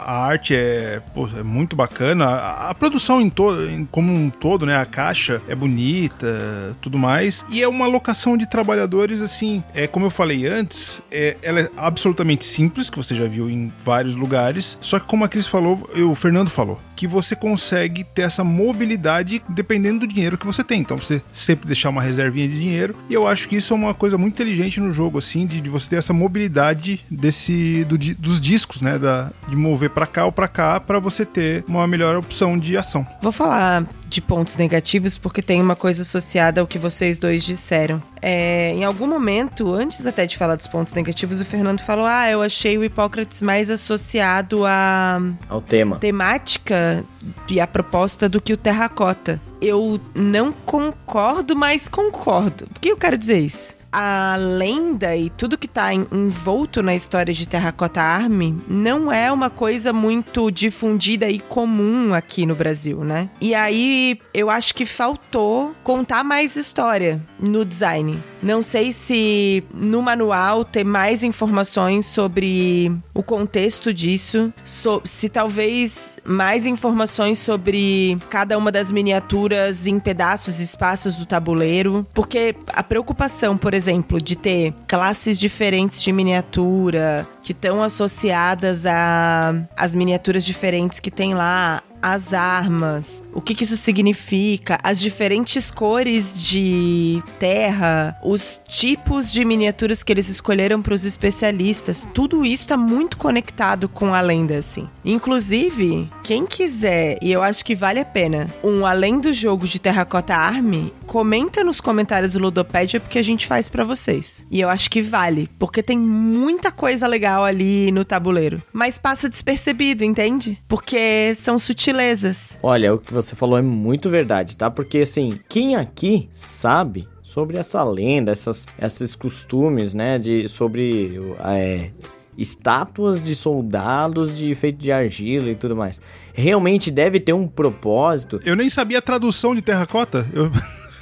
a 0.00 0.26
arte 0.26 0.54
é, 0.54 1.00
pô, 1.14 1.28
é 1.36 1.42
muito 1.42 1.76
bacana. 1.76 2.26
A, 2.26 2.70
a 2.70 2.74
produção 2.74 3.20
em 3.20 3.30
todo, 3.30 3.86
como 3.90 4.12
um 4.12 4.30
todo, 4.30 4.66
né? 4.66 4.76
A 4.76 4.84
caixa 4.84 5.42
é 5.48 5.54
bonita, 5.54 6.76
tudo 6.80 6.98
mais. 6.98 7.44
E 7.50 7.62
é 7.62 7.68
uma 7.68 7.86
locação 7.86 8.36
de 8.36 8.48
trabalhadores, 8.48 9.20
assim, 9.20 9.62
é 9.74 9.86
como 9.86 10.06
eu 10.06 10.10
falei 10.10 10.46
antes, 10.46 11.00
é, 11.10 11.36
ela 11.42 11.60
é 11.60 11.70
absolutamente 11.76 12.44
simples, 12.44 12.90
que 12.90 12.96
você 12.96 13.14
já 13.14 13.26
viu 13.26 13.50
em 13.50 13.72
vários 13.84 14.14
lugares. 14.14 14.78
Só 14.80 14.98
que 14.98 15.06
como 15.06 15.24
a 15.24 15.28
Cris 15.28 15.46
falou, 15.46 15.88
o 15.94 16.14
Fernando 16.14 16.50
falou, 16.50 16.80
que 16.98 17.06
você 17.06 17.36
consegue 17.36 18.02
ter 18.02 18.22
essa 18.22 18.42
mobilidade 18.42 19.40
dependendo 19.48 20.00
do 20.00 20.06
dinheiro 20.06 20.36
que 20.36 20.44
você 20.44 20.64
tem. 20.64 20.80
Então 20.80 20.96
você 20.96 21.22
sempre 21.32 21.66
deixar 21.66 21.90
uma 21.90 22.02
reservinha 22.02 22.48
de 22.48 22.58
dinheiro. 22.58 22.96
E 23.08 23.14
eu 23.14 23.26
acho 23.26 23.48
que 23.48 23.54
isso 23.54 23.72
é 23.72 23.76
uma 23.76 23.94
coisa 23.94 24.18
muito 24.18 24.34
inteligente 24.34 24.80
no 24.80 24.92
jogo, 24.92 25.18
assim, 25.18 25.46
de, 25.46 25.60
de 25.60 25.68
você 25.68 25.90
ter 25.90 25.96
essa 25.96 26.12
mobilidade 26.12 27.04
desse 27.08 27.84
do, 27.84 27.96
dos 27.96 28.40
discos, 28.40 28.80
né? 28.80 28.98
Da, 28.98 29.30
de 29.48 29.54
mover 29.54 29.87
para 29.88 30.06
cá 30.06 30.24
ou 30.26 30.32
para 30.32 30.48
cá 30.48 30.80
para 30.80 30.98
você 30.98 31.24
ter 31.24 31.64
uma 31.68 31.86
melhor 31.86 32.16
opção 32.16 32.58
de 32.58 32.76
ação. 32.76 33.06
Vou 33.22 33.32
falar 33.32 33.84
de 34.06 34.20
pontos 34.20 34.56
negativos 34.56 35.18
porque 35.18 35.42
tem 35.42 35.60
uma 35.60 35.76
coisa 35.76 36.02
associada 36.02 36.60
ao 36.60 36.66
que 36.66 36.78
vocês 36.78 37.18
dois 37.18 37.44
disseram. 37.44 38.02
É, 38.20 38.72
em 38.72 38.84
algum 38.84 39.06
momento, 39.06 39.72
antes 39.74 40.06
até 40.06 40.26
de 40.26 40.36
falar 40.36 40.56
dos 40.56 40.66
pontos 40.66 40.92
negativos, 40.92 41.40
o 41.40 41.44
Fernando 41.44 41.80
falou: 41.80 42.06
Ah, 42.06 42.30
eu 42.30 42.42
achei 42.42 42.76
o 42.78 42.84
Hipócrates 42.84 43.42
mais 43.42 43.70
associado 43.70 44.64
a. 44.66 45.20
ao 45.48 45.60
tema. 45.60 45.96
Temática 45.96 47.04
e 47.48 47.60
a 47.60 47.66
proposta 47.66 48.28
do 48.28 48.40
que 48.40 48.52
o 48.52 48.56
Terracota. 48.56 49.40
Eu 49.60 50.00
não 50.14 50.52
concordo, 50.52 51.56
mas 51.56 51.88
concordo. 51.88 52.66
Por 52.68 52.80
que 52.80 52.90
eu 52.90 52.96
quero 52.96 53.18
dizer 53.18 53.38
isso? 53.38 53.77
A 53.92 54.36
lenda 54.38 55.16
e 55.16 55.30
tudo 55.30 55.58
que 55.58 55.68
tá 55.68 55.92
envolto 55.92 56.82
na 56.82 56.94
história 56.94 57.32
de 57.32 57.48
Terracota 57.48 58.00
Army 58.00 58.56
não 58.68 59.10
é 59.10 59.32
uma 59.32 59.50
coisa 59.50 59.92
muito 59.92 60.50
difundida 60.50 61.28
e 61.28 61.38
comum 61.38 62.12
aqui 62.12 62.44
no 62.44 62.54
Brasil, 62.54 63.02
né? 63.02 63.30
E 63.40 63.54
aí 63.54 64.20
eu 64.34 64.50
acho 64.50 64.74
que 64.74 64.84
faltou 64.84 65.74
contar 65.82 66.22
mais 66.22 66.56
história 66.56 67.22
no 67.38 67.64
design. 67.64 68.22
Não 68.42 68.62
sei 68.62 68.92
se 68.92 69.64
no 69.74 70.00
manual 70.00 70.64
ter 70.64 70.84
mais 70.84 71.22
informações 71.22 72.06
sobre 72.06 72.92
o 73.12 73.22
contexto 73.22 73.92
disso, 73.92 74.52
so, 74.64 75.02
se 75.04 75.28
talvez 75.28 76.18
mais 76.24 76.66
informações 76.66 77.38
sobre 77.38 78.16
cada 78.30 78.56
uma 78.56 78.70
das 78.70 78.90
miniaturas 78.90 79.86
em 79.86 79.98
pedaços 79.98 80.60
e 80.60 80.64
espaços 80.64 81.16
do 81.16 81.26
tabuleiro, 81.26 82.06
porque 82.14 82.54
a 82.68 82.82
preocupação, 82.82 83.56
por 83.56 83.74
exemplo, 83.74 84.20
de 84.20 84.36
ter 84.36 84.72
classes 84.86 85.38
diferentes 85.38 86.02
de 86.02 86.12
miniatura 86.12 87.26
que 87.42 87.52
estão 87.52 87.82
associadas 87.82 88.86
a 88.86 89.54
as 89.76 89.94
miniaturas 89.94 90.44
diferentes 90.44 91.00
que 91.00 91.10
tem 91.10 91.34
lá, 91.34 91.82
as 92.00 92.32
armas, 92.32 93.22
o 93.32 93.40
que, 93.40 93.54
que, 93.54 93.64
isso 93.64 93.76
significa, 93.76 94.78
as 94.82 95.00
diferentes 95.00 95.70
cores 95.70 96.42
de 96.42 97.22
terra, 97.38 98.16
os 98.22 98.60
tipos 98.68 99.32
de 99.32 99.44
miniaturas 99.44 100.02
que 100.02 100.12
eles 100.12 100.28
escolheram 100.28 100.80
para 100.80 100.94
os 100.94 101.04
especialistas, 101.04 102.06
tudo 102.14 102.44
isso 102.44 102.64
está 102.64 102.76
muito 102.76 103.16
conectado 103.16 103.88
com 103.88 104.14
a 104.14 104.20
lenda, 104.20 104.56
assim. 104.56 104.88
Inclusive, 105.04 106.08
quem 106.22 106.46
quiser, 106.46 107.18
e 107.20 107.32
eu 107.32 107.42
acho 107.42 107.64
que 107.64 107.74
vale 107.74 108.00
a 108.00 108.04
pena, 108.04 108.46
um 108.62 108.86
além 108.86 109.18
do 109.18 109.32
jogo 109.32 109.66
de 109.66 109.78
Terracota 109.78 110.34
Army, 110.34 110.92
comenta 111.06 111.64
nos 111.64 111.80
comentários 111.80 112.32
do 112.34 112.38
Ludopédia 112.38 113.00
porque 113.00 113.18
a 113.18 113.24
gente 113.24 113.46
faz 113.46 113.68
para 113.68 113.84
vocês. 113.84 114.46
E 114.50 114.60
eu 114.60 114.68
acho 114.68 114.90
que 114.90 115.02
vale, 115.02 115.48
porque 115.58 115.82
tem 115.82 115.98
muita 115.98 116.70
coisa 116.70 117.06
legal 117.06 117.44
ali 117.44 117.90
no 117.92 118.04
tabuleiro, 118.04 118.62
mas 118.72 118.98
passa 118.98 119.28
despercebido, 119.28 120.04
entende? 120.04 120.58
Porque 120.68 121.34
são 121.34 121.58
sutis 121.58 121.87
sutilezas. 121.88 122.58
Olha, 122.62 122.94
o 122.94 122.98
que 122.98 123.12
você 123.12 123.34
falou 123.34 123.58
é 123.58 123.62
muito 123.62 124.10
verdade, 124.10 124.56
tá? 124.56 124.70
Porque 124.70 124.98
assim, 124.98 125.38
quem 125.48 125.76
aqui 125.76 126.28
sabe 126.32 127.08
sobre 127.22 127.56
essa 127.56 127.82
lenda, 127.82 128.30
essas, 128.32 128.66
esses 128.80 129.14
costumes, 129.14 129.94
né? 129.94 130.18
De 130.18 130.48
sobre 130.48 131.18
é, 131.40 131.90
estátuas 132.36 133.22
de 133.22 133.34
soldados 133.34 134.36
de 134.36 134.54
feito 134.54 134.78
de 134.78 134.92
argila 134.92 135.48
e 135.48 135.54
tudo 135.54 135.74
mais. 135.74 136.00
Realmente 136.34 136.90
deve 136.90 137.18
ter 137.18 137.32
um 137.32 137.46
propósito. 137.46 138.40
Eu 138.44 138.54
nem 138.54 138.68
sabia 138.68 138.98
a 138.98 139.02
tradução 139.02 139.54
de 139.54 139.62
terracota. 139.62 140.26
Eu 140.32 140.50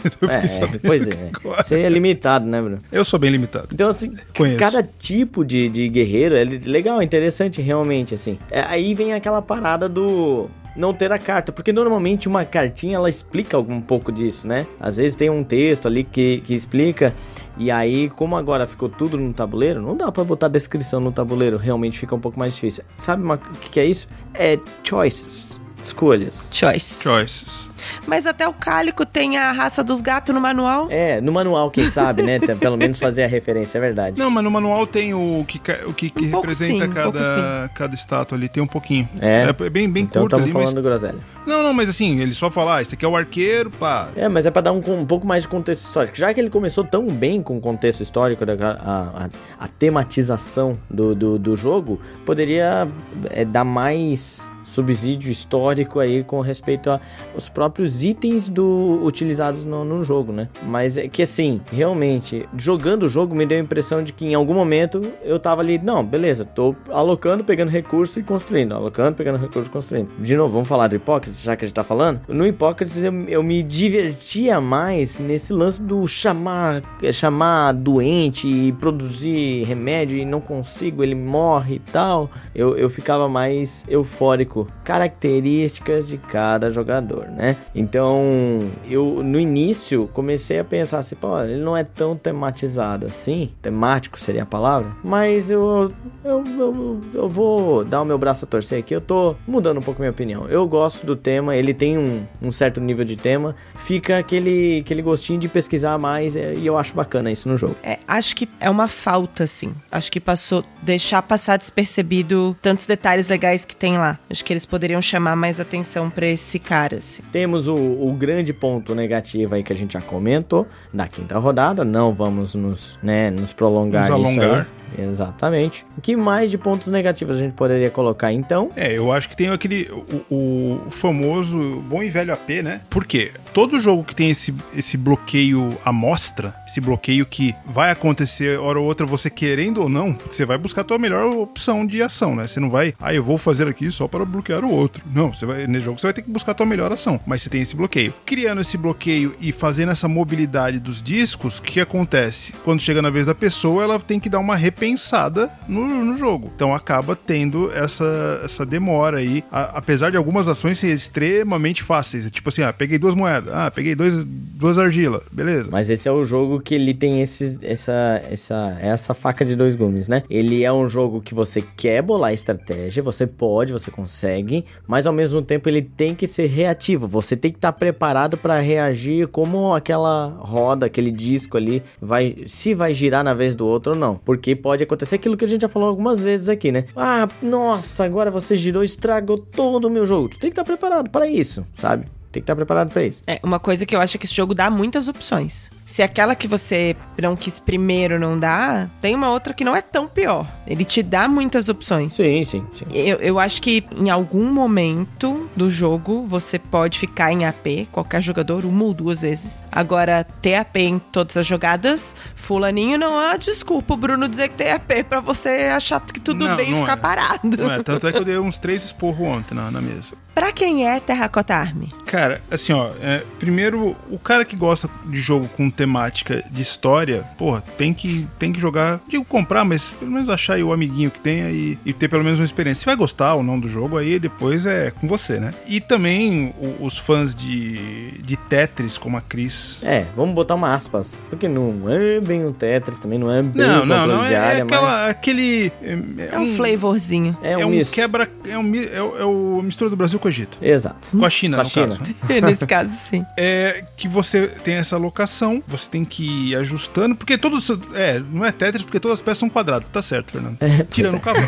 é, 0.29 0.79
pois 0.85 1.09
é. 1.09 1.31
Você 1.57 1.81
é 1.81 1.89
limitado, 1.89 2.47
né, 2.47 2.61
Bruno? 2.61 2.79
Eu 2.93 3.05
sou 3.05 3.19
bem 3.19 3.31
limitado. 3.31 3.69
Então, 3.73 3.89
assim, 3.89 4.15
Conheço. 4.37 4.59
cada 4.59 4.83
tipo 4.83 5.45
de, 5.45 5.69
de 5.69 5.89
guerreiro 5.89 6.37
é 6.37 6.45
legal, 6.45 7.03
interessante, 7.03 7.61
realmente, 7.61 8.15
assim. 8.15 8.39
É, 8.51 8.61
aí 8.61 8.95
vem 8.95 9.15
aquela 9.15 9.43
parada 9.43 9.89
do 9.89 10.49
não 10.77 10.93
ter 10.93 11.11
a 11.13 11.19
carta, 11.19 11.53
porque 11.53 11.73
normalmente 11.73 12.29
uma 12.29 12.45
cartinha 12.45 12.97
ela 12.97 13.09
explica 13.09 13.59
um 13.59 13.81
pouco 13.81 14.13
disso, 14.13 14.47
né? 14.47 14.67
Às 14.79 14.97
vezes 14.97 15.17
tem 15.17 15.31
um 15.31 15.43
texto 15.43 15.87
ali 15.87 16.05
que, 16.05 16.41
que 16.43 16.55
explica, 16.55 17.15
e 17.57 17.71
aí, 17.71 18.09
como 18.11 18.37
agora 18.37 18.67
ficou 18.67 18.89
tudo 18.89 19.17
no 19.17 19.33
tabuleiro, 19.33 19.81
não 19.81 19.97
dá 19.97 20.13
para 20.13 20.23
botar 20.25 20.49
descrição 20.49 21.01
no 21.01 21.11
tabuleiro, 21.11 21.57
realmente 21.57 21.99
fica 21.99 22.15
um 22.15 22.21
pouco 22.21 22.39
mais 22.39 22.55
difícil. 22.55 22.85
Sabe 22.99 23.25
o 23.27 23.39
que, 23.39 23.71
que 23.71 23.81
é 23.81 23.87
isso? 23.87 24.07
É 24.35 24.59
choices, 24.85 25.59
escolhas. 25.83 26.49
Choices. 26.53 26.99
Choices. 27.03 27.67
Mas 28.07 28.27
até 28.27 28.49
o 28.49 28.53
cálico 28.53 29.05
tem 29.05 29.37
a 29.37 29.53
raça 29.53 29.83
dos 29.83 30.01
gatos 30.01 30.35
no 30.35 30.41
manual. 30.41 30.87
É, 30.91 31.21
no 31.21 31.33
manual, 31.33 31.71
quem 31.71 31.85
sabe, 31.91 32.23
né? 32.23 32.39
Pelo 32.39 32.77
menos 32.77 32.99
fazer 32.99 33.25
a 33.25 33.27
referência, 33.27 33.79
é 33.79 33.81
verdade. 33.81 34.19
Não, 34.19 34.31
mas 34.31 34.43
no 34.45 34.51
manual 34.51 34.87
tem 34.87 35.15
o 35.15 35.45
que, 35.47 35.61
o 35.87 35.93
que, 35.93 36.11
que 36.11 36.25
um 36.27 36.31
representa 36.31 36.87
sim, 36.87 36.91
cada, 36.91 37.09
um 37.09 37.69
cada 37.75 37.95
estátua 37.95 38.37
ali, 38.37 38.49
tem 38.49 38.63
um 38.63 38.67
pouquinho. 38.67 39.09
É, 39.21 39.49
é 39.49 39.71
bem, 39.71 39.89
bem 39.89 40.05
então 40.05 40.23
curto 40.23 40.37
ali, 40.37 40.51
falando 40.51 40.75
mas... 40.75 40.85
groselha. 40.85 41.19
Não, 41.47 41.63
não, 41.63 41.73
mas 41.73 41.89
assim, 41.89 42.21
ele 42.21 42.35
só 42.35 42.51
fala, 42.51 42.77
ah, 42.77 42.83
esse 42.83 42.95
aqui 42.95 43.05
é 43.05 43.09
o 43.09 43.17
arqueiro, 43.17 43.71
pá. 43.71 44.09
É, 44.17 44.29
mas 44.29 44.47
é 44.47 44.51
pra 44.51 44.63
dar 44.63 44.73
um, 44.73 44.79
um 44.79 45.07
pouco 45.07 45.27
mais 45.27 45.45
de 45.45 45.49
contexto 45.49 45.85
histórico. 45.85 46.17
Já 46.17 46.33
que 46.35 46.41
ele 46.41 46.51
começou 46.51 46.83
tão 46.83 47.07
bem 47.07 47.43
com 47.43 47.57
o 47.57 47.61
contexto 47.61 48.03
histórico, 48.03 48.45
a, 48.45 49.25
a, 49.25 49.29
a 49.59 49.69
tematização 49.69 50.79
do, 50.91 51.15
do, 51.15 51.39
do 51.39 51.57
jogo, 51.57 52.01
poderia 52.25 52.89
é, 53.31 53.45
dar 53.45 53.65
mais 53.65 54.51
subsídio 54.77 55.31
histórico 55.31 55.99
aí 55.99 56.23
com 56.23 56.41
respeito 56.41 56.91
aos 57.35 57.49
próprios 57.49 58.05
itens 58.05 58.49
do 58.49 59.01
utilizados 59.03 59.65
no, 59.65 59.85
no, 59.85 60.05
jogo, 60.05 60.33
né? 60.33 60.49
Mas 60.63 60.99
é 60.99 61.09
que 61.09 61.23
assim, 61.23 61.61
realmente, 61.73 62.47
jogando 62.57 63.05
o 63.05 63.09
jogo 63.09 63.35
me 63.35 63.47
deu 63.47 63.59
a 63.59 63.61
impressão 63.61 64.03
de 64.03 64.13
que 64.13 64.27
em 64.27 64.35
algum 64.35 64.55
momento 64.55 65.01
eu 65.25 65.39
tava 65.39 65.63
ali, 65.63 65.79
não, 65.79 66.05
beleza, 66.05 66.45
tô 66.45 66.77
alocando, 66.91 67.43
pegando 67.43 67.71
recurso 67.71 68.21
e 68.21 68.23
construindo, 68.23 68.75
alocando, 68.75 69.17
pegando 69.17 69.39
recurso 69.39 69.69
e 69.69 69.73
construindo. 69.73 70.11
De 70.19 70.37
novo, 70.37 70.53
vamos 70.53 70.69
falar 70.69 70.89
do 70.89 70.97
Hipócrates, 70.97 71.43
já 71.43 71.57
que 71.57 71.65
a 71.65 71.69
gente 71.69 71.75
tá 71.75 71.85
falando. 71.85 72.21
No 72.29 72.47
Hipócrates 72.47 72.99
eu, 72.99 73.13
eu 73.29 73.43
me 73.43 73.63
divertia 73.63 74.61
mais 74.61 75.19
nesse 75.19 75.53
lance 75.53 75.83
do 75.83 76.07
chamar, 76.07 76.83
chamar 77.13 77.73
doente 77.73 78.47
e 78.47 78.73
produzir 78.73 79.65
remédio 79.65 80.19
e 80.19 80.25
não 80.25 80.41
consigo, 80.41 81.03
ele 81.03 81.15
morre 81.15 81.77
e 81.77 81.79
tal. 81.79 82.31
Eu, 82.55 82.77
eu 82.77 82.91
ficava 82.91 83.29
mais 83.29 83.85
eufórico 83.89 84.66
características 84.85 86.09
de 86.09 86.19
cada 86.19 86.71
jogador, 86.71 87.27
né? 87.27 87.57
Então, 87.75 88.71
eu 88.89 89.23
no 89.23 89.39
início 89.39 90.09
comecei 90.13 90.59
a 90.59 90.65
pensar 90.65 90.99
assim, 90.99 91.17
pô, 91.17 91.41
ele 91.41 91.57
não 91.57 91.77
é 91.77 91.85
tão 91.85 92.17
tematizado 92.17 93.07
assim, 93.07 93.51
temático 93.61 94.19
seria 94.19 94.43
a 94.43 94.47
palavra, 94.47 94.91
mas 95.03 95.51
eu, 95.51 95.93
eu, 96.25 96.45
eu, 96.59 97.01
eu 97.15 97.29
vou 97.29 97.85
dar 97.85 98.03
o 98.03 98.05
meu 98.05 98.19
braço 98.19 98.45
a 98.45 98.49
torcer 98.49 98.79
aqui, 98.79 98.95
eu 98.95 99.01
tô 99.01 99.37
mudando 99.47 99.79
um 99.79 99.83
pouco 99.83 100.01
minha 100.01 100.11
opinião. 100.11 100.49
Eu 100.49 100.67
gosto 100.67 101.07
do 101.07 101.17
tema, 101.17 101.57
ele 101.57 101.75
tem 101.75 101.99
um, 101.99 102.25
um 102.43 102.53
certo 102.53 102.81
nível 102.81 103.05
de 103.05 103.17
tema, 103.17 103.55
fica 103.75 104.19
aquele, 104.19 104.81
aquele 104.81 105.03
gostinho 105.03 105.39
de 105.39 105.49
pesquisar 105.49 105.99
mais 105.99 106.37
é, 106.37 106.55
e 106.55 106.67
eu 106.67 106.77
acho 106.77 106.95
bacana 106.95 107.31
isso 107.31 107.49
no 107.49 107.57
jogo. 107.57 107.77
É, 107.83 107.99
acho 108.07 108.35
que 108.37 108.49
é 108.61 108.69
uma 108.71 108.89
falta, 108.89 109.45
assim. 109.45 109.75
Acho 109.91 110.11
que 110.11 110.21
passou, 110.21 110.65
deixar 110.83 111.23
passar 111.23 111.57
despercebido 111.57 112.57
tantos 112.61 112.87
detalhes 112.87 113.29
legais 113.29 113.65
que 113.65 113.77
tem 113.77 113.97
lá. 113.97 114.19
Acho 114.31 114.45
que 114.45 114.53
eles 114.57 114.67
poderiam 114.67 115.01
chamar 115.01 115.37
mais 115.37 115.61
atenção 115.61 116.09
para 116.11 116.27
esse 116.27 116.59
cara. 116.59 116.97
Assim. 116.97 117.23
Temos 117.31 117.69
o, 117.69 117.75
o, 117.75 118.13
grande 118.15 118.53
ponto 118.53 118.95
negativo 118.95 119.55
aí 119.55 119.63
que 119.63 119.73
a 119.73 119.77
gente 119.77 119.93
já 119.93 120.01
comentou 120.01 120.67
na 120.93 121.07
quinta 121.07 121.39
rodada. 121.39 121.85
Não 121.85 122.15
vamos 122.15 122.55
nos, 122.55 122.99
né, 123.03 123.31
nos 123.31 123.53
prolongar 123.53 124.11
nos 124.11 124.27
alongar. 124.27 124.67
Exatamente. 124.99 125.87
O 125.97 126.01
que 126.01 126.17
mais 126.17 126.51
de 126.51 126.59
pontos 126.59 126.89
negativos 126.89 127.37
a 127.37 127.39
gente 127.39 127.53
poderia 127.53 127.91
colocar 127.91 128.33
então? 128.33 128.71
É, 128.77 128.97
eu 128.97 129.13
acho 129.13 129.29
que 129.29 129.37
tem 129.37 129.49
aquele 129.49 129.91
o, 130.31 130.35
o 130.35 130.91
famoso 130.91 131.83
bom 131.89 132.03
e 132.03 132.09
velho 132.09 132.33
AP, 132.33 132.49
né? 132.63 132.81
Por 132.89 133.05
quê? 133.05 133.33
Todo 133.53 133.81
jogo 133.81 134.05
que 134.05 134.15
tem 134.15 134.31
esse, 134.31 134.55
esse 134.75 134.97
bloqueio 134.97 135.77
amostra, 135.85 136.55
esse 136.67 136.81
bloqueio 136.81 137.27
que 137.27 137.55
vai 137.67 137.91
acontecer 137.91 138.59
hora 138.59 138.79
ou 138.79 138.87
outra 138.87 139.07
você 139.07 139.31
querendo 139.31 139.83
ou 139.83 139.89
não, 139.89 140.17
você 140.31 140.45
vai 140.45 140.59
buscar 140.59 140.83
a 140.83 140.85
tua 140.85 140.99
melhor 140.99 141.27
opção 141.37 141.87
de 141.87 142.03
ação, 142.03 142.35
né? 142.35 142.47
Você 142.47 142.61
não 142.61 142.71
vai, 142.71 142.95
ah, 143.01 143.15
eu 143.15 143.23
vou 143.23 143.39
fazer 143.39 143.67
aqui 143.69 143.91
só 143.91 144.07
para 144.07 144.25
bloquear 144.25 144.65
o 144.65 144.71
outro. 144.71 145.03
Não, 145.13 145.33
você 145.33 145.47
vai 145.47 145.67
nesse 145.67 145.85
jogo 145.85 145.99
você 145.99 146.07
vai 146.07 146.15
ter 146.15 146.23
que 146.23 146.31
buscar 146.31 146.53
a 146.53 146.55
tua 146.55 146.67
melhor 146.67 146.93
ação, 146.93 147.21
mas 147.27 147.43
você 147.43 147.51
tem 147.51 147.63
esse 147.63 147.77
bloqueio. 147.77 148.13
Criando 148.25 148.61
esse 148.61 148.77
bloqueio 148.77 149.35
e 149.41 149.53
fazendo 149.53 149.93
essa 149.93 150.09
mobilidade 150.09 150.79
dos 150.79 151.03
discos, 151.03 151.59
o 151.59 151.63
que 151.63 151.81
acontece? 151.81 152.53
Quando 152.65 152.81
chega 152.81 153.01
na 153.01 153.11
vez 153.11 153.27
da 153.27 153.35
pessoa, 153.35 153.83
ela 153.83 153.99
tem 153.99 154.21
que 154.21 154.29
dar 154.29 154.39
uma 154.39 154.57
repensada 154.77 155.51
no, 155.67 156.05
no 156.05 156.17
jogo. 156.17 156.53
Então 156.55 156.75
acaba 156.75 157.17
tendo 157.17 157.73
essa, 157.73 158.43
essa 158.45 158.67
demora 158.67 159.19
aí, 159.19 159.43
a, 159.51 159.79
apesar 159.79 160.11
de 160.11 160.17
algumas 160.17 160.47
ações 160.47 160.79
serem 160.79 160.95
extremamente 160.95 161.83
fáceis. 161.83 162.31
Tipo 162.31 162.51
assim, 162.51 162.63
ah, 162.63 162.73
peguei 162.73 162.99
duas 162.99 163.15
moedas, 163.15 163.53
ah, 163.53 163.71
peguei 163.71 163.95
dois, 163.95 164.15
duas 164.25 164.79
argilas, 164.79 165.23
beleza. 165.33 165.69
Mas 165.73 165.89
esse 165.89 166.07
é 166.07 166.13
o 166.13 166.23
jogo 166.25 166.61
que 166.61 166.75
ele 166.75 166.93
tem 166.93 167.23
esse, 167.23 167.59
essa, 167.63 168.23
essa, 168.31 168.79
essa 168.81 169.15
faca 169.15 169.45
de 169.45 169.57
dois 169.57 169.75
gumes, 169.75 170.09
né? 170.09 170.23
Ele 170.29 170.63
é 170.63 170.73
um 170.73 170.89
jogo 170.89 171.23
que 171.23 171.35
você 171.35 171.65
quer 171.77 172.03
bolar 172.03 172.33
estratégia, 172.33 173.03
você 173.03 173.27
pode, 173.27 173.73
você 173.73 173.91
consegue, 173.91 174.65
mas 174.87 175.07
ao 175.07 175.13
mesmo 175.13 175.41
tempo 175.43 175.69
ele 175.69 175.83
tem 175.83 176.15
que 176.15 176.27
ser 176.27 176.47
reativo. 176.47 177.07
Você 177.09 177.35
tem 177.37 177.51
que 177.51 177.59
estar 177.59 177.73
tá 177.73 177.79
preparado 177.79 178.37
para 178.37 178.61
reagir 178.61 179.27
como 179.29 179.75
aquela 179.75 180.27
roda, 180.39 180.87
aquele 180.87 181.11
disco 181.11 181.57
ali, 181.57 181.83
vai 182.01 182.37
se 182.47 182.75
vai 182.75 182.93
girar 182.93 183.25
na 183.25 183.33
vez 183.33 183.55
do 183.55 183.67
outro 183.67 183.93
ou 183.93 183.99
não. 183.99 184.17
Porque 184.17 184.55
pode 184.67 184.83
acontecer 184.83 185.15
aquilo 185.15 185.37
que 185.37 185.45
a 185.45 185.49
gente 185.49 185.61
já 185.61 185.69
falou 185.69 185.89
algumas 185.89 186.25
vezes 186.25 186.49
aqui, 186.49 186.73
né? 186.73 186.87
Ah, 186.97 187.29
nossa, 187.41 188.05
agora 188.05 188.33
você 188.33 188.57
girou, 188.57 188.83
estragou 188.83 189.39
todo 189.39 189.85
o 189.85 189.91
meu 189.91 190.05
jogo. 190.05 190.29
Tu 190.29 190.41
tem 190.41 190.51
que 190.51 190.61
estar 190.61 190.65
preparado 190.65 191.09
para 191.09 191.29
isso, 191.29 191.65
sabe? 191.73 192.09
Tem 192.37 192.43
que 192.43 192.45
estar 192.45 192.57
preparado 192.57 192.93
para 192.93 193.03
isso. 193.03 193.23
É, 193.27 193.41
uma 193.43 193.59
coisa 193.59 193.87
que 193.87 193.97
eu 193.97 194.01
acho 194.01 194.17
é 194.17 194.19
que 194.19 194.27
esse 194.27 194.35
jogo 194.35 194.55
dá 194.55 194.69
muitas 194.69 195.09
opções. 195.09 195.71
Se 195.87 196.03
aquela 196.03 196.35
que 196.35 196.47
você 196.47 196.95
não 197.19 197.35
quis 197.35 197.59
primeiro 197.59 198.19
não 198.19 198.39
dá, 198.39 198.91
tem 199.01 199.15
uma 199.15 199.31
outra 199.31 199.55
que 199.55 199.65
não 199.65 199.75
é 199.75 199.81
tão 199.81 200.07
pior. 200.07 200.47
Ele 200.67 200.85
te 200.85 201.03
dá 201.03 201.27
muitas 201.29 201.71
opções. 201.71 202.13
Sim, 202.13 202.45
sim, 202.45 202.67
sim. 202.75 202.85
Eu, 202.93 203.17
eu 203.19 203.39
acho 203.39 203.63
que 203.63 203.87
em 203.97 204.11
algum 204.11 204.53
momento 204.53 205.49
do 205.57 205.71
jogo 205.71 206.27
você 206.27 206.59
pode 206.59 206.99
ficar 206.99 207.33
em 207.33 207.47
AP, 207.47 207.89
qualquer 207.91 208.21
jogador, 208.21 208.67
uma 208.67 208.85
ou 208.85 208.93
duas 208.93 209.23
vezes. 209.23 209.63
Agora, 209.73 210.23
ter 210.43 210.57
AP 210.57 210.77
em 210.77 210.99
todas 210.99 211.39
as 211.39 211.47
jogadas, 211.47 212.15
fulaninho 212.35 212.99
não 212.99 213.19
é 213.19 213.39
desculpa 213.39 213.95
o 213.95 213.97
Bruno 213.97 214.29
dizer 214.29 214.51
que 214.51 214.57
tem 214.57 214.73
AP 214.73 215.05
pra 215.09 215.21
você 215.21 215.71
achar 215.75 216.01
que 216.03 216.21
tudo 216.21 216.47
não, 216.47 216.57
bem 216.57 216.73
e 216.73 216.75
ficar 216.75 216.99
é. 216.99 217.01
parado. 217.01 217.57
Não 217.57 217.71
é, 217.71 217.83
tanto 217.83 218.07
é 218.07 218.13
que 218.13 218.19
eu 218.19 218.25
dei 218.25 218.39
uns 218.39 218.59
três 218.59 218.85
esporros 218.85 219.27
ontem 219.27 219.55
na, 219.55 219.71
na 219.71 219.81
mesa. 219.81 220.26
Pra 220.37 220.53
quem 220.53 220.87
é 220.87 221.01
Terracota 221.01 221.55
Army? 221.55 221.89
Cara, 222.05 222.43
assim, 222.51 222.71
ó, 222.71 222.91
é, 223.01 223.23
primeiro, 223.39 223.97
o 224.11 224.19
cara 224.19 224.45
que 224.45 224.55
gosta 224.55 224.87
de 225.07 225.17
jogo 225.17 225.49
com 225.57 225.71
temática 225.71 226.45
de 226.51 226.61
história, 226.61 227.25
porra, 227.39 227.63
tem 227.79 227.95
que, 227.95 228.29
tem 228.39 228.53
que 228.53 228.61
jogar, 228.61 229.01
digo 229.09 229.25
comprar, 229.25 229.65
mas 229.65 229.93
pelo 229.93 230.11
menos 230.11 230.29
achar 230.29 230.55
aí 230.55 230.63
o 230.63 230.75
amiguinho 230.75 231.11
que 231.11 231.21
tenha 231.21 231.51
e, 231.51 231.79
e 231.87 231.93
ter 231.95 232.09
pelo 232.09 232.23
menos 232.23 232.39
uma 232.39 232.45
experiência. 232.45 232.81
Se 232.81 232.87
vai 232.87 232.95
gostar 232.95 233.33
ou 233.33 233.43
não 233.43 233.59
do 233.59 233.67
jogo, 233.67 233.97
aí 233.97 234.19
depois 234.19 234.67
é 234.67 234.91
com 234.91 235.07
você, 235.07 235.41
né? 235.41 235.55
E 235.67 235.81
também 235.81 236.55
o, 236.59 236.85
os 236.85 236.99
fãs 236.99 237.35
de, 237.35 238.19
de 238.21 238.37
Tetris, 238.37 238.99
como 238.99 239.17
a 239.17 239.23
Cris. 239.23 239.79
É, 239.83 240.05
vamos 240.15 240.35
botar 240.35 240.55
uma 240.55 240.75
aspas, 240.75 241.19
porque 241.31 241.49
não 241.49 241.89
é 241.89 242.21
bem 242.21 242.45
um 242.45 242.53
Tetris, 242.53 242.99
também 242.99 243.19
não 243.19 243.33
é 243.33 243.41
bem 243.41 243.67
não, 243.67 243.85
um 243.85 243.87
não, 243.87 244.07
não, 244.07 244.23
de 244.23 244.35
é, 244.35 244.37
área, 244.37 244.59
é 244.59 244.63
aquela, 244.63 244.83
mas... 244.83 245.11
aquele... 245.13 245.73
É, 245.83 246.35
é 246.35 246.39
um, 246.39 246.43
um 246.43 246.47
flavorzinho. 246.55 247.35
É 247.43 247.57
um, 247.57 247.61
é 247.63 247.67
um 247.67 247.85
quebra... 247.85 248.31
É, 248.47 248.59
um, 248.59 248.75
é, 248.75 249.03
o, 249.03 249.19
é 249.19 249.25
o 249.25 249.63
mistura 249.63 249.89
do 249.89 249.97
Brasil 249.97 250.19
com 250.19 250.26
o 250.27 250.31
Egito. 250.31 250.59
Exato. 250.61 251.09
Com 251.11 251.25
a 251.25 251.31
China, 251.31 251.57
com 251.57 251.61
a 251.61 251.65
no 251.65 251.71
China. 251.71 251.97
caso. 251.97 252.17
Nesse 252.47 252.67
caso, 252.67 252.93
sim. 252.95 253.25
É 253.37 253.85
que 253.97 254.09
você 254.09 254.47
tem 254.49 254.75
essa 254.77 254.97
locação, 254.97 255.63
você 255.67 255.89
tem 255.91 256.05
que 256.05 256.51
ir 256.51 256.57
ajustando, 256.57 257.15
porque 257.15 257.37
todos. 257.39 257.71
É, 257.95 258.21
não 258.33 258.45
é 258.45 258.53
Tetris, 258.53 258.83
porque 258.83 258.99
todas 259.01 259.19
as 259.19 259.23
peças 259.23 259.39
são 259.39 259.49
quadradas. 259.49 259.87
Tá 259.93 260.03
certo, 260.03 260.33
Fernando. 260.33 260.57
É, 260.67 260.85
Tirando 260.91 261.17
o 261.17 261.21
cavalo. 261.21 261.47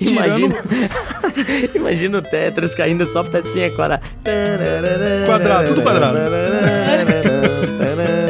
imagina, 0.00 0.54
imagina 1.74 2.18
o 2.18 2.22
Tetris 2.22 2.74
caindo 2.74 3.04
só 3.06 3.22
pecinha 3.22 3.70
quadrada. 3.70 4.02
Quadrado, 5.26 5.68
tudo 5.68 5.82
quadrado. 5.82 6.18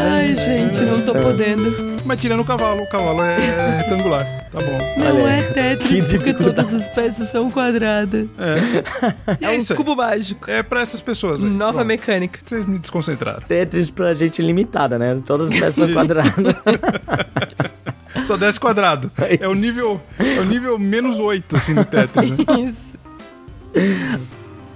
Ai, 0.00 0.36
gente, 0.36 0.80
não 0.82 1.00
tô 1.00 1.12
podendo. 1.14 1.97
Mas 2.08 2.22
tirando 2.22 2.40
o 2.40 2.44
cavalo, 2.44 2.82
o 2.82 2.86
cavalo 2.88 3.20
é 3.22 3.36
retangular. 3.82 4.24
Tá 4.50 4.58
bom. 4.60 4.78
Não 4.96 5.16
Olha, 5.16 5.30
é 5.30 5.42
Tetris, 5.42 6.10
porque 6.10 6.32
todas 6.32 6.72
as 6.72 6.88
peças 6.88 7.28
são 7.28 7.50
quadradas. 7.50 8.26
É. 8.38 9.38
É, 9.46 9.54
é 9.54 9.58
um 9.58 9.64
cubo 9.76 9.94
mágico. 9.94 10.50
É 10.50 10.62
pra 10.62 10.80
essas 10.80 11.02
pessoas. 11.02 11.44
Aí. 11.44 11.50
Nova 11.50 11.74
Pronto. 11.74 11.86
mecânica. 11.86 12.40
Vocês 12.46 12.64
me 12.64 12.78
desconcentraram. 12.78 13.42
Tetris 13.42 13.90
pra 13.90 14.14
gente 14.14 14.40
limitada, 14.40 14.98
né? 14.98 15.20
Todas 15.24 15.52
as 15.52 15.54
peças 15.58 15.74
são 15.74 15.88
quadradas. 15.92 16.32
Só 18.26 18.38
desce 18.38 18.58
quadrado. 18.58 19.12
É, 19.18 19.44
é, 19.44 19.48
o 19.48 19.52
nível, 19.52 20.00
é 20.18 20.40
o 20.40 20.44
nível 20.44 20.78
menos 20.78 21.20
8, 21.20 21.56
assim, 21.56 21.74
do 21.74 21.84
Tetris. 21.84 22.30
Né? 22.30 22.36
Isso. 22.64 22.98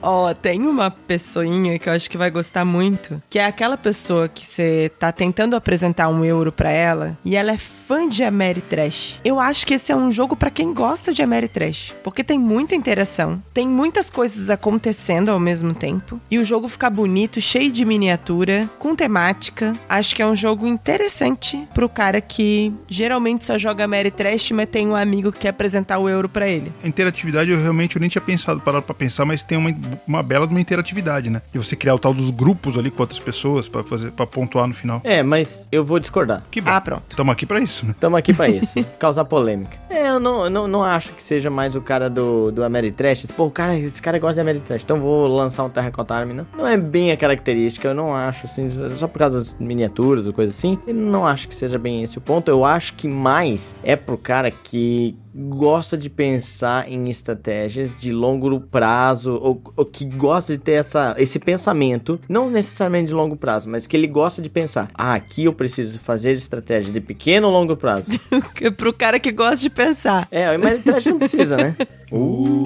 Ó, 0.03 0.28
oh, 0.30 0.34
tem 0.34 0.66
uma 0.66 0.90
pessoinha 0.90 1.78
que 1.78 1.88
eu 1.88 1.92
acho 1.92 2.11
que 2.11 2.18
vai 2.18 2.28
gostar 2.28 2.64
muito, 2.64 3.22
que 3.30 3.38
é 3.38 3.46
aquela 3.46 3.76
pessoa 3.76 4.28
que 4.28 4.44
você 4.44 4.90
tá 4.98 5.12
tentando 5.12 5.55
apresentar 5.55 6.09
um 6.09 6.24
euro 6.24 6.50
para 6.50 6.72
ela 6.72 7.16
e 7.24 7.36
ela 7.36 7.53
é 7.53 7.59
fã 7.59 8.09
de 8.09 8.24
Ameritrash. 8.24 9.20
Eu 9.24 9.38
acho 9.38 9.66
que 9.66 9.74
esse 9.74 9.92
é 9.92 9.96
um 9.96 10.11
jogo 10.11 10.34
para 10.34 10.50
quem 10.50 10.74
gosta 10.74 11.12
de 11.12 11.22
Ameritrash, 11.22 11.94
porque 12.03 12.24
tem 12.24 12.38
muita 12.38 12.74
interação, 12.74 13.40
tem 13.55 13.68
muitas 13.68 14.11
coisas 14.11 14.50
acontecendo 14.50 15.28
ao 15.28 15.38
mesmo 15.38 15.72
tempo 15.72 16.20
e 16.28 16.38
o 16.38 16.44
jogo 16.44 16.66
fica 16.68 16.90
bonito, 16.90 17.40
cheio 17.40 17.70
de 17.70 17.84
miniatura, 17.84 18.68
com 18.78 18.96
temática. 18.96 19.76
Acho 19.88 20.16
que 20.16 20.22
é 20.22 20.26
um 20.26 20.34
jogo 20.34 20.66
interessante 20.66 21.68
pro 21.72 21.88
cara 21.88 22.20
que 22.20 22.72
geralmente 22.88 23.44
só 23.44 23.57
joga 23.57 23.84
Ameritrash, 23.84 24.50
mas 24.50 24.68
tem 24.68 24.88
um 24.88 24.96
amigo 24.96 25.30
que 25.30 25.40
quer 25.40 25.50
apresentar 25.50 25.98
o 25.98 26.09
euro 26.09 26.28
para 26.28 26.48
ele. 26.48 26.72
A 26.82 26.88
interatividade 26.88 27.50
eu 27.50 27.61
realmente 27.61 27.94
eu 27.94 28.00
nem 28.00 28.09
tinha 28.09 28.22
pensado, 28.22 28.61
parado 28.61 28.84
para 28.84 28.94
pensar, 28.94 29.24
mas 29.24 29.44
tem 29.44 29.57
uma 29.57 29.70
uma 30.07 30.22
bela 30.22 30.47
de 30.47 30.53
uma 30.53 30.61
interatividade, 30.61 31.30
né? 31.30 31.43
De 31.53 31.59
você 31.59 31.76
criar 31.76 31.95
o 31.95 31.99
tal 31.99 32.14
dos 32.14 32.30
grupos 32.30 32.78
ali 32.78 32.90
com 32.90 33.03
outras 33.03 33.18
pessoas 33.18 33.68
para 33.68 33.82
fazer 33.82 34.11
para 34.12 34.26
pontuar 34.26 34.66
no 34.66 34.74
final. 34.74 35.01
É, 35.05 35.22
mas 35.22 35.68
eu 35.70 35.84
vou 35.84 35.99
discordar. 35.99 36.43
Que 36.51 36.61
bom. 36.61 36.70
Ah, 36.70 36.80
pronto. 36.80 37.05
Estamos 37.11 37.32
aqui 37.32 37.47
para 37.47 37.61
isso, 37.61 37.86
né? 37.86 37.93
Estamos 37.93 38.18
aqui 38.18 38.32
para 38.32 38.49
isso. 38.51 38.84
causar 38.99 39.24
polêmica. 39.24 39.78
É, 39.90 40.09
eu 40.09 40.20
não, 40.20 40.49
não, 40.49 40.68
não 40.68 40.82
acho 40.82 41.12
que 41.12 41.22
seja 41.22 41.51
mais 41.51 41.74
o 41.74 41.80
cara 41.80 42.09
do, 42.09 42.51
do 42.51 42.64
Ameritrash. 42.64 43.30
Pô, 43.32 43.51
cara, 43.51 43.76
esse 43.76 44.01
cara 44.01 44.18
gosta 44.18 44.34
de 44.34 44.40
Ameritrash, 44.40 44.82
então 44.82 45.01
vou 45.01 45.26
lançar 45.26 45.64
um 45.64 45.70
Terracotta 45.70 46.14
Army. 46.14 46.34
Não, 46.34 46.47
não 46.57 46.66
é 46.66 46.76
bem 46.76 47.12
a 47.12 47.16
característica, 47.16 47.88
eu 47.88 47.95
não 47.95 48.14
acho, 48.14 48.47
assim, 48.47 48.68
só 48.97 49.07
por 49.07 49.18
causa 49.18 49.38
das 49.38 49.57
miniaturas 49.59 50.26
ou 50.26 50.32
coisa 50.32 50.51
assim. 50.51 50.78
Eu 50.86 50.95
não 50.95 51.26
acho 51.26 51.49
que 51.49 51.55
seja 51.55 51.78
bem 51.78 52.03
esse 52.03 52.18
o 52.18 52.20
ponto. 52.20 52.49
Eu 52.51 52.64
acho 52.64 52.95
que 52.95 53.09
mais 53.09 53.76
é 53.82 53.97
pro 53.97 54.18
cara 54.18 54.51
que 54.51 55.16
gosta 55.34 55.96
de 55.96 56.10
pensar 56.10 56.90
em 56.90 57.08
estratégias 57.08 57.98
de 57.98 58.12
longo 58.12 58.60
prazo 58.60 59.38
ou, 59.40 59.62
ou, 59.76 59.84
que 59.84 60.04
gosta 60.04 60.56
de 60.56 60.58
ter 60.58 60.72
essa, 60.72 61.14
esse 61.18 61.38
pensamento, 61.38 62.20
não 62.28 62.50
necessariamente 62.50 63.08
de 63.08 63.14
longo 63.14 63.36
prazo, 63.36 63.68
mas 63.68 63.86
que 63.86 63.96
ele 63.96 64.06
gosta 64.06 64.42
de 64.42 64.50
pensar, 64.50 64.88
ah, 64.94 65.14
aqui 65.14 65.44
eu 65.44 65.52
preciso 65.52 65.98
fazer 66.00 66.32
estratégia 66.32 66.92
de 66.92 67.00
pequeno 67.00 67.46
ou 67.46 67.52
longo 67.52 67.76
prazo. 67.76 68.12
Pro 68.76 68.92
cara 68.92 69.18
que 69.18 69.32
gosta 69.32 69.56
de 69.56 69.70
pensar. 69.70 70.28
É, 70.30 70.56
mas 70.56 70.78
estratégia 70.78 71.12
não 71.12 71.18
precisa, 71.18 71.56
né? 71.56 71.76
Uh. 72.12 72.62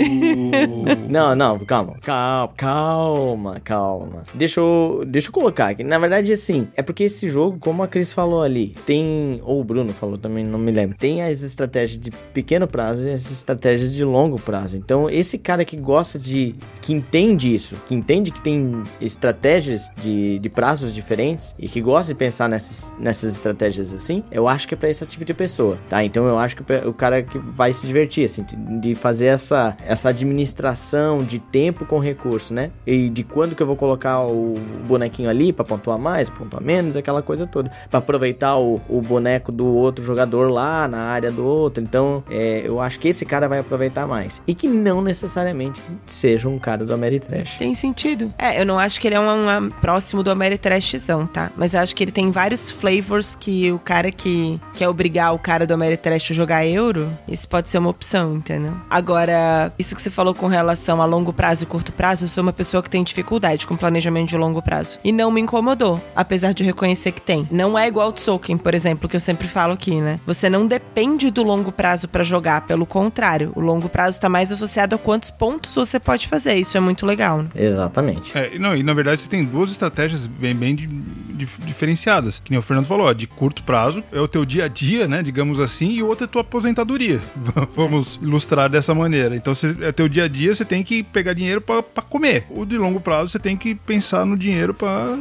não, 1.09 1.37
não, 1.37 1.57
calma, 1.61 1.97
calma, 2.03 2.53
calma, 2.57 3.61
calma. 3.61 4.23
Deixa 4.35 4.59
eu, 4.59 5.05
deixa 5.07 5.29
eu 5.29 5.33
colocar 5.33 5.69
aqui. 5.69 5.85
Na 5.85 6.01
verdade, 6.01 6.33
assim, 6.33 6.67
é 6.75 6.83
porque 6.83 7.05
esse 7.05 7.29
jogo, 7.29 7.57
como 7.61 7.81
a 7.85 7.87
Cris 7.87 8.13
falou 8.13 8.43
ali, 8.43 8.73
tem, 8.85 9.41
ou 9.45 9.61
o 9.61 9.65
Bruno 9.65 9.93
falou 9.93 10.19
também, 10.19 10.45
não 10.45 10.59
me 10.59 10.73
lembro, 10.73 10.97
tem 10.99 11.23
as 11.23 11.43
estratégias 11.43 12.01
de 12.01 12.11
pequeno 12.11 12.56
prazo 12.65 13.09
e 13.09 13.11
as 13.11 13.31
estratégias 13.31 13.93
de 13.93 14.05
longo 14.05 14.39
prazo. 14.39 14.77
Então, 14.77 15.11
esse 15.11 15.37
cara 15.37 15.65
que 15.65 15.77
gosta 15.77 16.19
de, 16.19 16.55
que 16.81 16.93
entende 16.93 17.53
isso, 17.53 17.77
que 17.87 17.95
entende 17.95 18.31
que 18.31 18.41
tem 18.41 18.83
estratégias 19.01 19.91
de, 20.01 20.39
de 20.39 20.49
prazos 20.49 20.95
diferentes 20.95 21.55
e 21.59 21.69
que 21.69 21.81
gosta 21.81 22.13
de 22.13 22.19
pensar 22.19 22.49
nessas, 22.49 22.95
nessas 22.99 23.35
estratégias 23.35 23.93
assim, 23.93 24.23
eu 24.31 24.47
acho 24.47 24.69
que 24.69 24.75
é 24.75 24.77
pra 24.77 24.89
esse 24.89 25.05
tipo 25.07 25.25
de 25.25 25.35
pessoa, 25.35 25.79
tá? 25.89 26.05
Então, 26.05 26.27
eu 26.27 26.39
acho 26.39 26.57
que 26.57 26.63
o 26.87 26.95
cara 26.95 27.23
que 27.23 27.39
vai 27.39 27.73
se 27.73 27.87
divertir, 27.87 28.25
assim, 28.25 28.47
de 28.81 28.95
fazer 28.95 29.27
essa, 29.27 29.77
essa 29.85 30.09
administração 30.11 30.37
administração 30.37 31.25
de 31.25 31.39
tempo 31.39 31.85
com 31.85 31.99
recurso, 31.99 32.55
né? 32.55 32.71
E 32.87 33.09
de 33.09 33.25
quando 33.25 33.55
que 33.55 33.63
eu 33.63 33.67
vou 33.67 33.77
colocar 33.77 34.25
o 34.27 34.53
bonequinho 34.87 35.29
ali 35.29 35.53
para 35.53 35.65
pontuar 35.65 35.99
mais, 35.99 36.29
pontuar 36.29 36.63
menos, 36.63 36.97
aquela 36.97 37.23
coisa 37.23 37.47
toda. 37.47 37.71
para 37.91 37.99
aproveitar 37.99 38.57
o, 38.59 38.81
o, 38.89 39.01
boneco 39.01 39.51
do 39.51 39.67
outro 39.67 40.05
jogador 40.05 40.51
lá 40.51 40.87
na 40.87 40.99
área 40.99 41.33
do 41.33 41.45
outro. 41.45 41.83
Então, 41.83 42.23
é, 42.31 42.46
eu 42.65 42.81
acho 42.81 42.99
que 42.99 43.09
esse 43.09 43.25
cara 43.25 43.49
vai 43.49 43.59
aproveitar 43.59 44.07
mais. 44.07 44.43
E 44.47 44.55
que 44.55 44.69
não 44.69 45.01
necessariamente 45.03 45.81
seja 46.07 46.49
um 46.49 46.59
cara 46.59 46.85
do 46.85 46.95
Ameritrash. 46.95 47.59
Tem 47.59 47.75
sentido. 47.75 48.33
É, 48.39 48.61
eu 48.61 48.67
não 48.67 48.79
acho 48.79 49.01
que 49.01 49.09
ele 49.09 49.15
é 49.15 49.21
um, 49.21 49.49
um 49.49 49.71
próximo 49.71 50.23
do 50.23 50.31
Ameritrashzão, 50.31 51.27
tá? 51.27 51.51
Mas 51.57 51.75
eu 51.75 51.81
acho 51.81 51.95
que 51.95 52.05
ele 52.05 52.13
tem 52.13 52.31
vários 52.31 52.71
flavors 52.71 53.37
que 53.37 53.71
o 53.73 53.79
cara 53.79 54.11
que 54.11 54.61
quer 54.75 54.89
obrigar 54.89 55.35
o 55.35 55.39
cara 55.39 55.67
do 55.67 55.75
Ameritrash 55.75 56.31
a 56.31 56.35
jogar 56.35 56.67
euro, 56.67 57.11
isso 57.29 57.49
pode 57.49 57.69
ser 57.69 57.79
uma 57.79 57.91
opção, 57.91 58.37
entendeu? 58.37 58.73
Agora, 58.89 59.73
isso 59.79 59.95
que 59.95 60.03
você 60.03 60.11
falou 60.11 60.35
com 60.35 60.47
relação 60.47 61.01
a 61.01 61.05
longo 61.05 61.33
prazo 61.33 61.65
e 61.65 61.67
curto 61.67 61.93
prazo, 61.93 62.25
eu 62.25 62.29
sou 62.29 62.43
uma 62.43 62.53
pessoa 62.53 62.83
que 62.83 62.91
tem 62.91 63.03
dificuldade 63.03 63.67
com 63.67 63.77
planejamento 63.77 64.29
de 64.29 64.37
longo 64.37 64.63
prazo. 64.63 64.99
E 65.03 65.13
não 65.13 65.31
me 65.31 65.41
incomodou, 65.41 66.01
apesar 66.15 66.53
de 66.53 66.65
reconhecer 66.65 67.13
que 67.13 67.21
tem. 67.21 67.47
Não 67.51 67.79
é 67.79 67.87
igual 67.87 68.07
ao 68.07 68.13
Tzolk'in, 68.13 68.57
por 68.57 68.75
exemplo, 68.75 69.09
que 69.09 69.17
eu 69.17 69.21
sempre 69.21 69.49
falo 69.49 69.73
aqui, 69.73 70.01
né? 70.01 70.21
Você 70.27 70.49
não 70.49 70.67
depende 70.67 71.31
do 71.31 71.43
longo 71.43 71.73
prazo 71.73 72.09
para 72.09 72.25
jogar, 72.25 72.36
pelo 72.67 72.87
contrário, 72.87 73.53
o 73.55 73.61
longo 73.61 73.89
prazo 73.89 74.17
está 74.17 74.29
mais 74.29 74.51
associado 74.53 74.95
a 74.95 74.99
quantos 74.99 75.31
pontos 75.31 75.75
você 75.75 75.99
pode 75.99 76.29
fazer. 76.29 76.55
Isso 76.55 76.77
é 76.77 76.81
muito 76.81 77.07
legal, 77.07 77.43
né? 77.43 77.49
Exatamente. 77.55 78.37
É, 78.37 78.59
não, 78.59 78.77
e 78.77 78.83
na 78.83 78.95
verdade 78.95 79.21
você 79.21 79.29
tem 79.29 79.45
duas 79.45 79.71
estratégias 79.71 80.27
bem, 80.27 80.55
bem 80.55 80.75
de, 80.75 80.87
de, 80.87 81.49
diferenciadas. 81.65 82.39
Que 82.39 82.51
nem 82.51 82.59
o 82.59 82.63
Fernando 82.63 82.87
falou, 82.87 83.07
ó, 83.07 83.13
de 83.13 83.27
curto 83.27 83.63
prazo 83.63 84.03
é 84.13 84.21
o 84.21 84.29
teu 84.29 84.45
dia 84.45 84.65
a 84.65 84.69
dia, 84.69 85.07
né? 85.07 85.23
Digamos 85.23 85.61
assim, 85.61 85.91
e 85.91 86.03
outra 86.03 86.25
é 86.25 86.29
tua 86.29 86.43
aposentadoria. 86.43 87.21
Vamos 87.75 88.17
ilustrar 88.23 88.69
dessa 88.69 88.95
maneira. 88.95 89.37
Então, 89.37 89.55
você, 89.55 89.77
é 89.81 89.93
teu 89.93 90.09
dia 90.09 90.25
a 90.25 90.29
dia, 90.29 90.55
você 90.55 90.65
tem 90.65 90.83
que 90.83 91.03
pegar 91.03 91.33
dinheiro 91.33 91.61
para 91.61 91.83
comer. 92.03 92.47
O 92.51 92.65
de 92.65 92.77
longo 92.79 93.01
prazo, 93.01 93.33
você 93.33 93.39
tem 93.39 93.57
que 93.57 93.75
pensar 93.75 94.25
no 94.25 94.37
dinheiro 94.37 94.75
para 94.75 95.17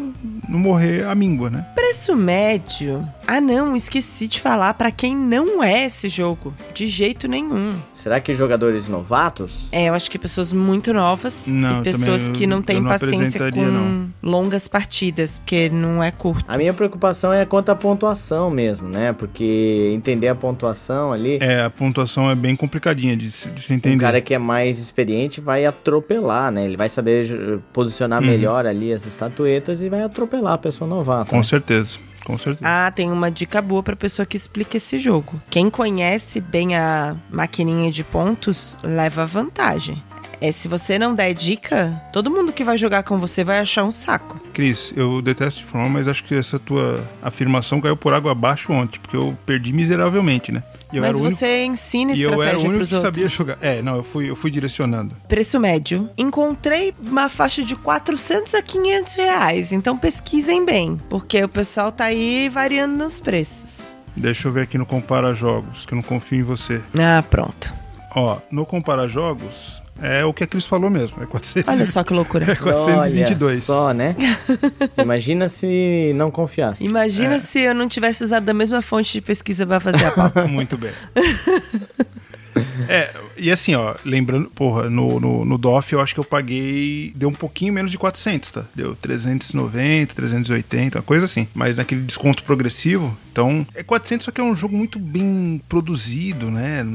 não 0.48 0.60
morrer 0.60 1.06
a 1.06 1.16
míngua, 1.16 1.50
né? 1.50 1.66
Preço 1.76 2.16
médio. 2.16 3.08
Ah, 3.28 3.42
não, 3.42 3.76
esqueci 3.76 4.28
de 4.28 4.40
falar 4.40 4.74
para 4.76 4.92
quem 4.92 5.16
não 5.16 5.64
é 5.64 5.86
esse 5.86 6.08
jogo. 6.08 6.54
De 6.74 6.88
jeito 6.88 7.28
nenhum. 7.28 7.76
Será 7.94 8.20
que 8.20 8.34
jogadores 8.34 8.88
novatos? 8.88 9.68
É, 9.72 9.90
eu 9.90 9.94
acho 9.94 10.10
que 10.12 10.20
pessoas 10.20 10.54
muito 10.54 10.94
novas 10.94 11.48
não, 11.48 11.82
e 11.82 11.84
pessoas 11.84 12.30
que 12.30 12.46
não 12.46 12.62
têm 12.62 12.84
paciência 12.84 13.52
com 13.52 13.66
não. 13.66 14.10
longas 14.22 14.68
partidas, 14.68 15.38
porque 15.40 15.70
não 15.70 16.04
é 16.04 16.12
curto. 16.12 16.46
A 16.48 16.58
minha 16.58 16.74
preocupação 16.74 17.34
é 17.34 17.46
quanto 17.46 17.70
à 17.70 17.76
pontuação 17.76 18.50
mesmo, 18.50 18.88
né? 18.88 19.14
Porque 19.14 19.92
entender 19.94 20.28
a 20.28 20.36
pontuação 20.36 21.12
ali. 21.12 21.40
É, 21.42 21.64
a 21.64 21.70
pontuação 21.70 22.30
é 22.30 22.36
bem 22.36 22.56
complicadinha 22.56 23.16
de, 23.18 23.30
de 23.30 23.62
se 23.62 23.74
entender. 23.74 23.96
O 23.96 24.00
cara 24.00 24.22
que 24.22 24.34
é 24.34 24.38
mais 24.38 24.80
experiente 24.80 25.42
vai 25.42 25.66
atropelar, 25.66 26.52
né? 26.52 26.66
Ele 26.66 26.78
vai 26.78 26.90
saber 26.90 27.60
posicionar 27.74 28.22
uhum. 28.22 28.28
melhor 28.28 28.66
ali 28.66 28.94
as 28.94 29.06
estatuetas 29.06 29.82
e 29.82 29.90
vai 29.90 30.04
atropelar 30.04 30.54
a 30.54 30.58
pessoa 30.58 30.88
novata. 30.88 31.30
Com 31.30 31.38
né? 31.38 31.44
certeza. 31.44 31.98
Com 32.26 32.38
certeza. 32.38 32.68
Ah, 32.68 32.92
tem 32.92 33.12
uma 33.12 33.32
dica 33.32 33.62
boa 33.62 33.84
pra 33.84 33.96
pessoa 33.96 34.26
que 34.26 34.36
explica 34.36 34.78
esse 34.78 34.98
jogo. 34.98 35.40
Quem 35.50 35.70
conhece 35.70 36.42
bem 36.42 36.76
a 36.76 37.16
maquininha 37.30 37.92
de 37.92 38.04
pontos 38.04 38.78
leva 38.84 39.26
vantagem. 39.26 40.02
É, 40.42 40.52
se 40.52 40.68
você 40.68 41.00
não 41.00 41.16
der 41.16 41.34
dica, 41.34 42.02
todo 42.12 42.30
mundo 42.30 42.52
que 42.52 42.64
vai 42.64 42.78
jogar 42.78 43.04
com 43.04 43.18
você 43.18 43.44
vai 43.44 43.60
achar 43.60 43.84
um 43.84 43.92
saco. 43.92 44.40
Cris, 44.54 44.94
eu 44.96 45.22
detesto 45.22 45.62
de 45.62 45.66
forma, 45.66 45.88
mas 45.88 46.08
acho 46.08 46.24
que 46.24 46.36
essa 46.36 46.60
tua 46.60 47.04
afirmação 47.22 47.80
caiu 47.80 47.96
por 47.96 48.14
água 48.14 48.32
abaixo 48.32 48.74
ontem, 48.74 49.00
porque 49.00 49.16
eu 49.16 49.38
perdi 49.46 49.72
miseravelmente, 49.72 50.52
né? 50.52 50.62
Mas 51.02 51.20
você 51.20 51.46
único... 51.46 51.74
ensina 51.74 52.12
estratégia 52.14 52.36
para 52.38 52.58
os 52.58 52.64
outros. 52.64 52.66
eu 52.66 52.68
era 52.68 52.68
o 52.68 52.70
único 52.70 52.88
que 52.88 53.02
sabia 53.02 53.28
jogar. 53.28 53.58
É, 53.62 53.82
não, 53.82 53.98
eu 53.98 54.04
fui, 54.04 54.30
eu 54.30 54.36
fui 54.36 54.52
direcionando. 54.52 55.16
Preço 55.28 55.60
médio. 55.60 56.10
Encontrei 56.18 56.94
uma 57.06 57.30
faixa 57.30 57.64
de 57.64 57.76
400 57.76 58.54
a 58.54 58.62
500 58.62 59.16
reais. 59.16 59.72
Então 59.72 59.98
pesquisem 59.98 60.66
bem, 60.66 61.00
porque 61.10 61.44
o 61.44 61.50
pessoal 61.50 61.92
tá 61.92 62.06
aí 62.06 62.50
variando 62.50 62.96
nos 62.96 63.20
preços. 63.20 63.96
Deixa 64.16 64.48
eu 64.48 64.52
ver 64.52 64.62
aqui 64.62 64.78
no 64.78 64.86
Compara 64.86 65.34
Jogos, 65.34 65.86
que 65.86 65.94
eu 65.94 65.98
não 65.98 66.04
confio 66.04 66.40
em 66.40 66.44
você. 66.44 66.82
Ah, 66.98 67.24
pronto. 67.30 67.74
Ó, 68.16 68.38
no 68.50 68.66
Compara 68.66 69.08
Jogos, 69.10 69.82
é 70.02 70.26
o 70.26 70.34
que 70.34 70.44
a 70.44 70.48
Cris 70.48 70.66
falou 70.66 70.90
mesmo. 70.90 71.22
É 71.22 71.26
400, 71.26 71.74
Olha 71.74 71.86
só 71.86 72.04
que 72.04 72.14
loucura. 72.14 72.46
É 72.52 72.56
422. 72.56 73.52
Olha 73.52 73.60
só, 73.60 73.94
né? 73.94 74.16
Imagina 75.02 75.50
se 75.50 76.14
não 76.16 76.30
confiasse. 76.30 76.84
Imagina 76.86 77.36
é. 77.36 77.40
se 77.40 77.60
eu 77.60 77.74
não 77.74 77.88
tivesse 77.88 78.24
usado 78.24 78.48
a 78.50 78.54
mesma 78.54 78.82
fonte 78.82 79.14
de 79.14 79.22
pesquisa 79.22 79.66
para 79.66 79.80
fazer 79.80 80.06
a 80.06 80.12
pauta. 80.12 80.46
Muito 80.48 80.78
bem. 80.78 80.92
É, 82.88 83.10
e 83.38 83.52
assim, 83.52 83.76
ó, 83.76 83.96
lembrando, 84.06 84.50
porra, 84.50 84.90
no, 84.90 85.20
no, 85.20 85.46
no 85.46 85.58
DOF 85.58 85.94
eu 85.94 86.02
acho 86.02 86.14
que 86.14 86.20
eu 86.20 86.24
paguei, 86.24 87.12
deu 87.16 87.30
um 87.30 87.34
pouquinho 87.34 87.74
menos 87.74 87.92
de 87.92 87.98
400, 87.98 88.52
tá? 88.52 88.66
Deu 88.74 88.96
390, 88.96 90.14
380, 90.14 91.00
uma 91.00 91.04
coisa 91.04 91.26
assim. 91.26 91.48
Mas 91.54 91.78
naquele 91.78 92.02
desconto 92.02 92.44
progressivo, 92.44 93.16
então, 93.32 93.68
é 93.76 93.84
400, 93.84 94.26
só 94.26 94.32
que 94.32 94.40
é 94.40 94.44
um 94.44 94.56
jogo 94.56 94.78
muito 94.78 94.98
bem 94.98 95.62
produzido, 95.68 96.50
né? 96.50 96.86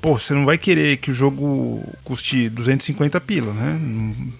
Pô, 0.00 0.16
você 0.16 0.32
não 0.32 0.44
vai 0.44 0.56
querer 0.56 0.98
que 0.98 1.10
o 1.10 1.14
jogo 1.14 1.82
custe 2.04 2.48
250 2.48 3.20
pila, 3.20 3.52
né? 3.52 3.80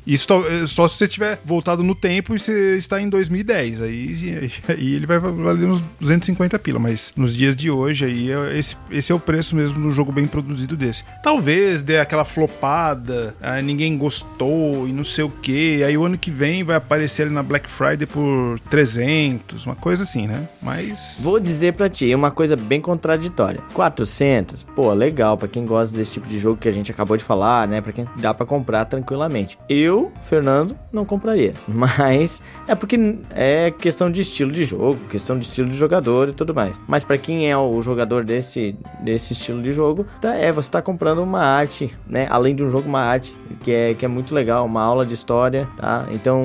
Isso 0.07 0.29
só 0.69 0.87
se 0.87 0.99
você 0.99 1.09
tiver 1.09 1.41
voltado 1.45 1.83
no 1.83 1.97
tempo 1.97 2.35
e 2.35 2.39
você 2.39 2.77
está 2.77 3.01
em 3.01 3.09
2010. 3.09 3.83
Aí, 3.83 4.53
aí 4.69 4.95
ele 4.95 5.07
vai 5.07 5.19
valer 5.19 5.67
uns 5.67 5.83
250 6.01 6.57
pila, 6.61 6.79
mas 6.79 7.13
nos 7.17 7.35
dias 7.35 7.57
de 7.57 7.71
hoje 7.71 8.05
aí 8.05 8.31
é 8.31 8.57
esse, 8.57 8.77
esse 8.91 9.11
é 9.11 9.15
o 9.15 9.21
preço 9.21 9.57
mesmo 9.57 9.81
do 9.81 9.91
jogo 9.91 10.13
bem 10.13 10.27
produzido 10.29 10.68
desse. 10.77 11.05
Talvez 11.23 11.83
dê 11.83 11.99
aquela 11.99 12.25
flopada, 12.25 13.35
ninguém 13.63 13.97
gostou 13.97 14.89
e 14.89 14.93
não 14.93 15.05
sei 15.05 15.25
o 15.25 15.31
que, 15.31 15.83
aí 15.83 15.97
o 15.97 16.05
ano 16.05 16.19
que 16.19 16.31
vem 16.31 16.63
vai 16.63 16.77
aparecer 16.77 17.23
ali 17.23 17.33
na 17.33 17.43
Black 17.43 17.69
Friday 17.69 18.07
por 18.07 18.59
300, 18.71 19.67
uma 19.67 19.77
coisa 19.77 20.03
assim, 20.03 20.27
né? 20.27 20.49
Mas... 20.63 21.19
Vou 21.21 21.39
dizer 21.41 21.75
para 21.75 21.89
ti 21.89 22.15
uma 22.15 22.31
coisa 22.31 22.57
bem 22.57 22.81
contraditória. 22.81 23.61
400, 23.73 24.63
pô, 24.63 24.93
legal 24.93 25.37
para 25.37 25.49
quem 25.49 25.65
gosta 25.65 25.97
desse 25.97 26.15
tipo 26.15 26.29
de 26.29 26.39
jogo 26.39 26.59
que 26.59 26.69
a 26.69 26.73
gente 26.73 26.91
acabou 26.91 27.17
de 27.17 27.25
falar, 27.25 27.67
né? 27.69 27.81
Para 27.81 27.93
quem 27.93 28.07
dá 28.17 28.33
para 28.35 28.47
comprar 28.47 28.85
tranquilamente. 28.85 29.59
Eu, 29.69 30.13
Fernando, 30.23 30.77
não 30.93 31.05
compraria, 31.05 31.53
mas 31.69 32.43
é 32.67 32.75
porque 32.75 33.19
é 33.31 33.71
questão 33.71 34.11
de 34.11 34.21
estilo 34.21 34.51
de 34.51 34.65
jogo, 34.65 34.99
questão 35.09 35.39
de 35.39 35.45
estilo 35.45 35.69
de 35.69 35.77
jogador 35.77 36.29
e 36.29 36.33
tudo 36.33 36.55
mais. 36.55 36.81
Mas 36.87 37.05
para 37.05 37.19
quem 37.19 37.51
é 37.51 37.57
o 37.57 37.81
jogador 37.81 38.25
desse 38.25 38.77
desse 39.01 39.33
estilo 39.33 39.63
de 39.63 39.73
jogo, 39.73 40.07
tá, 40.21 40.35
é 40.35 40.53
você 40.63 40.71
tá 40.71 40.83
comprando 40.83 41.23
uma 41.23 41.41
arte, 41.41 41.97
né? 42.07 42.27
Além 42.31 42.55
de 42.55 42.65
um 42.65 42.71
jogo, 42.71 42.89
uma 42.89 43.01
arte 43.01 43.35
que 43.63 43.73
é 43.73 43.95
que 43.95 44.05
é 44.05 44.09
muito 44.09 44.35
legal, 44.35 44.67
uma 44.67 44.83
aula 44.83 45.05
de 45.05 45.15
história, 45.15 45.69
tá? 45.77 46.07
Então, 46.11 46.43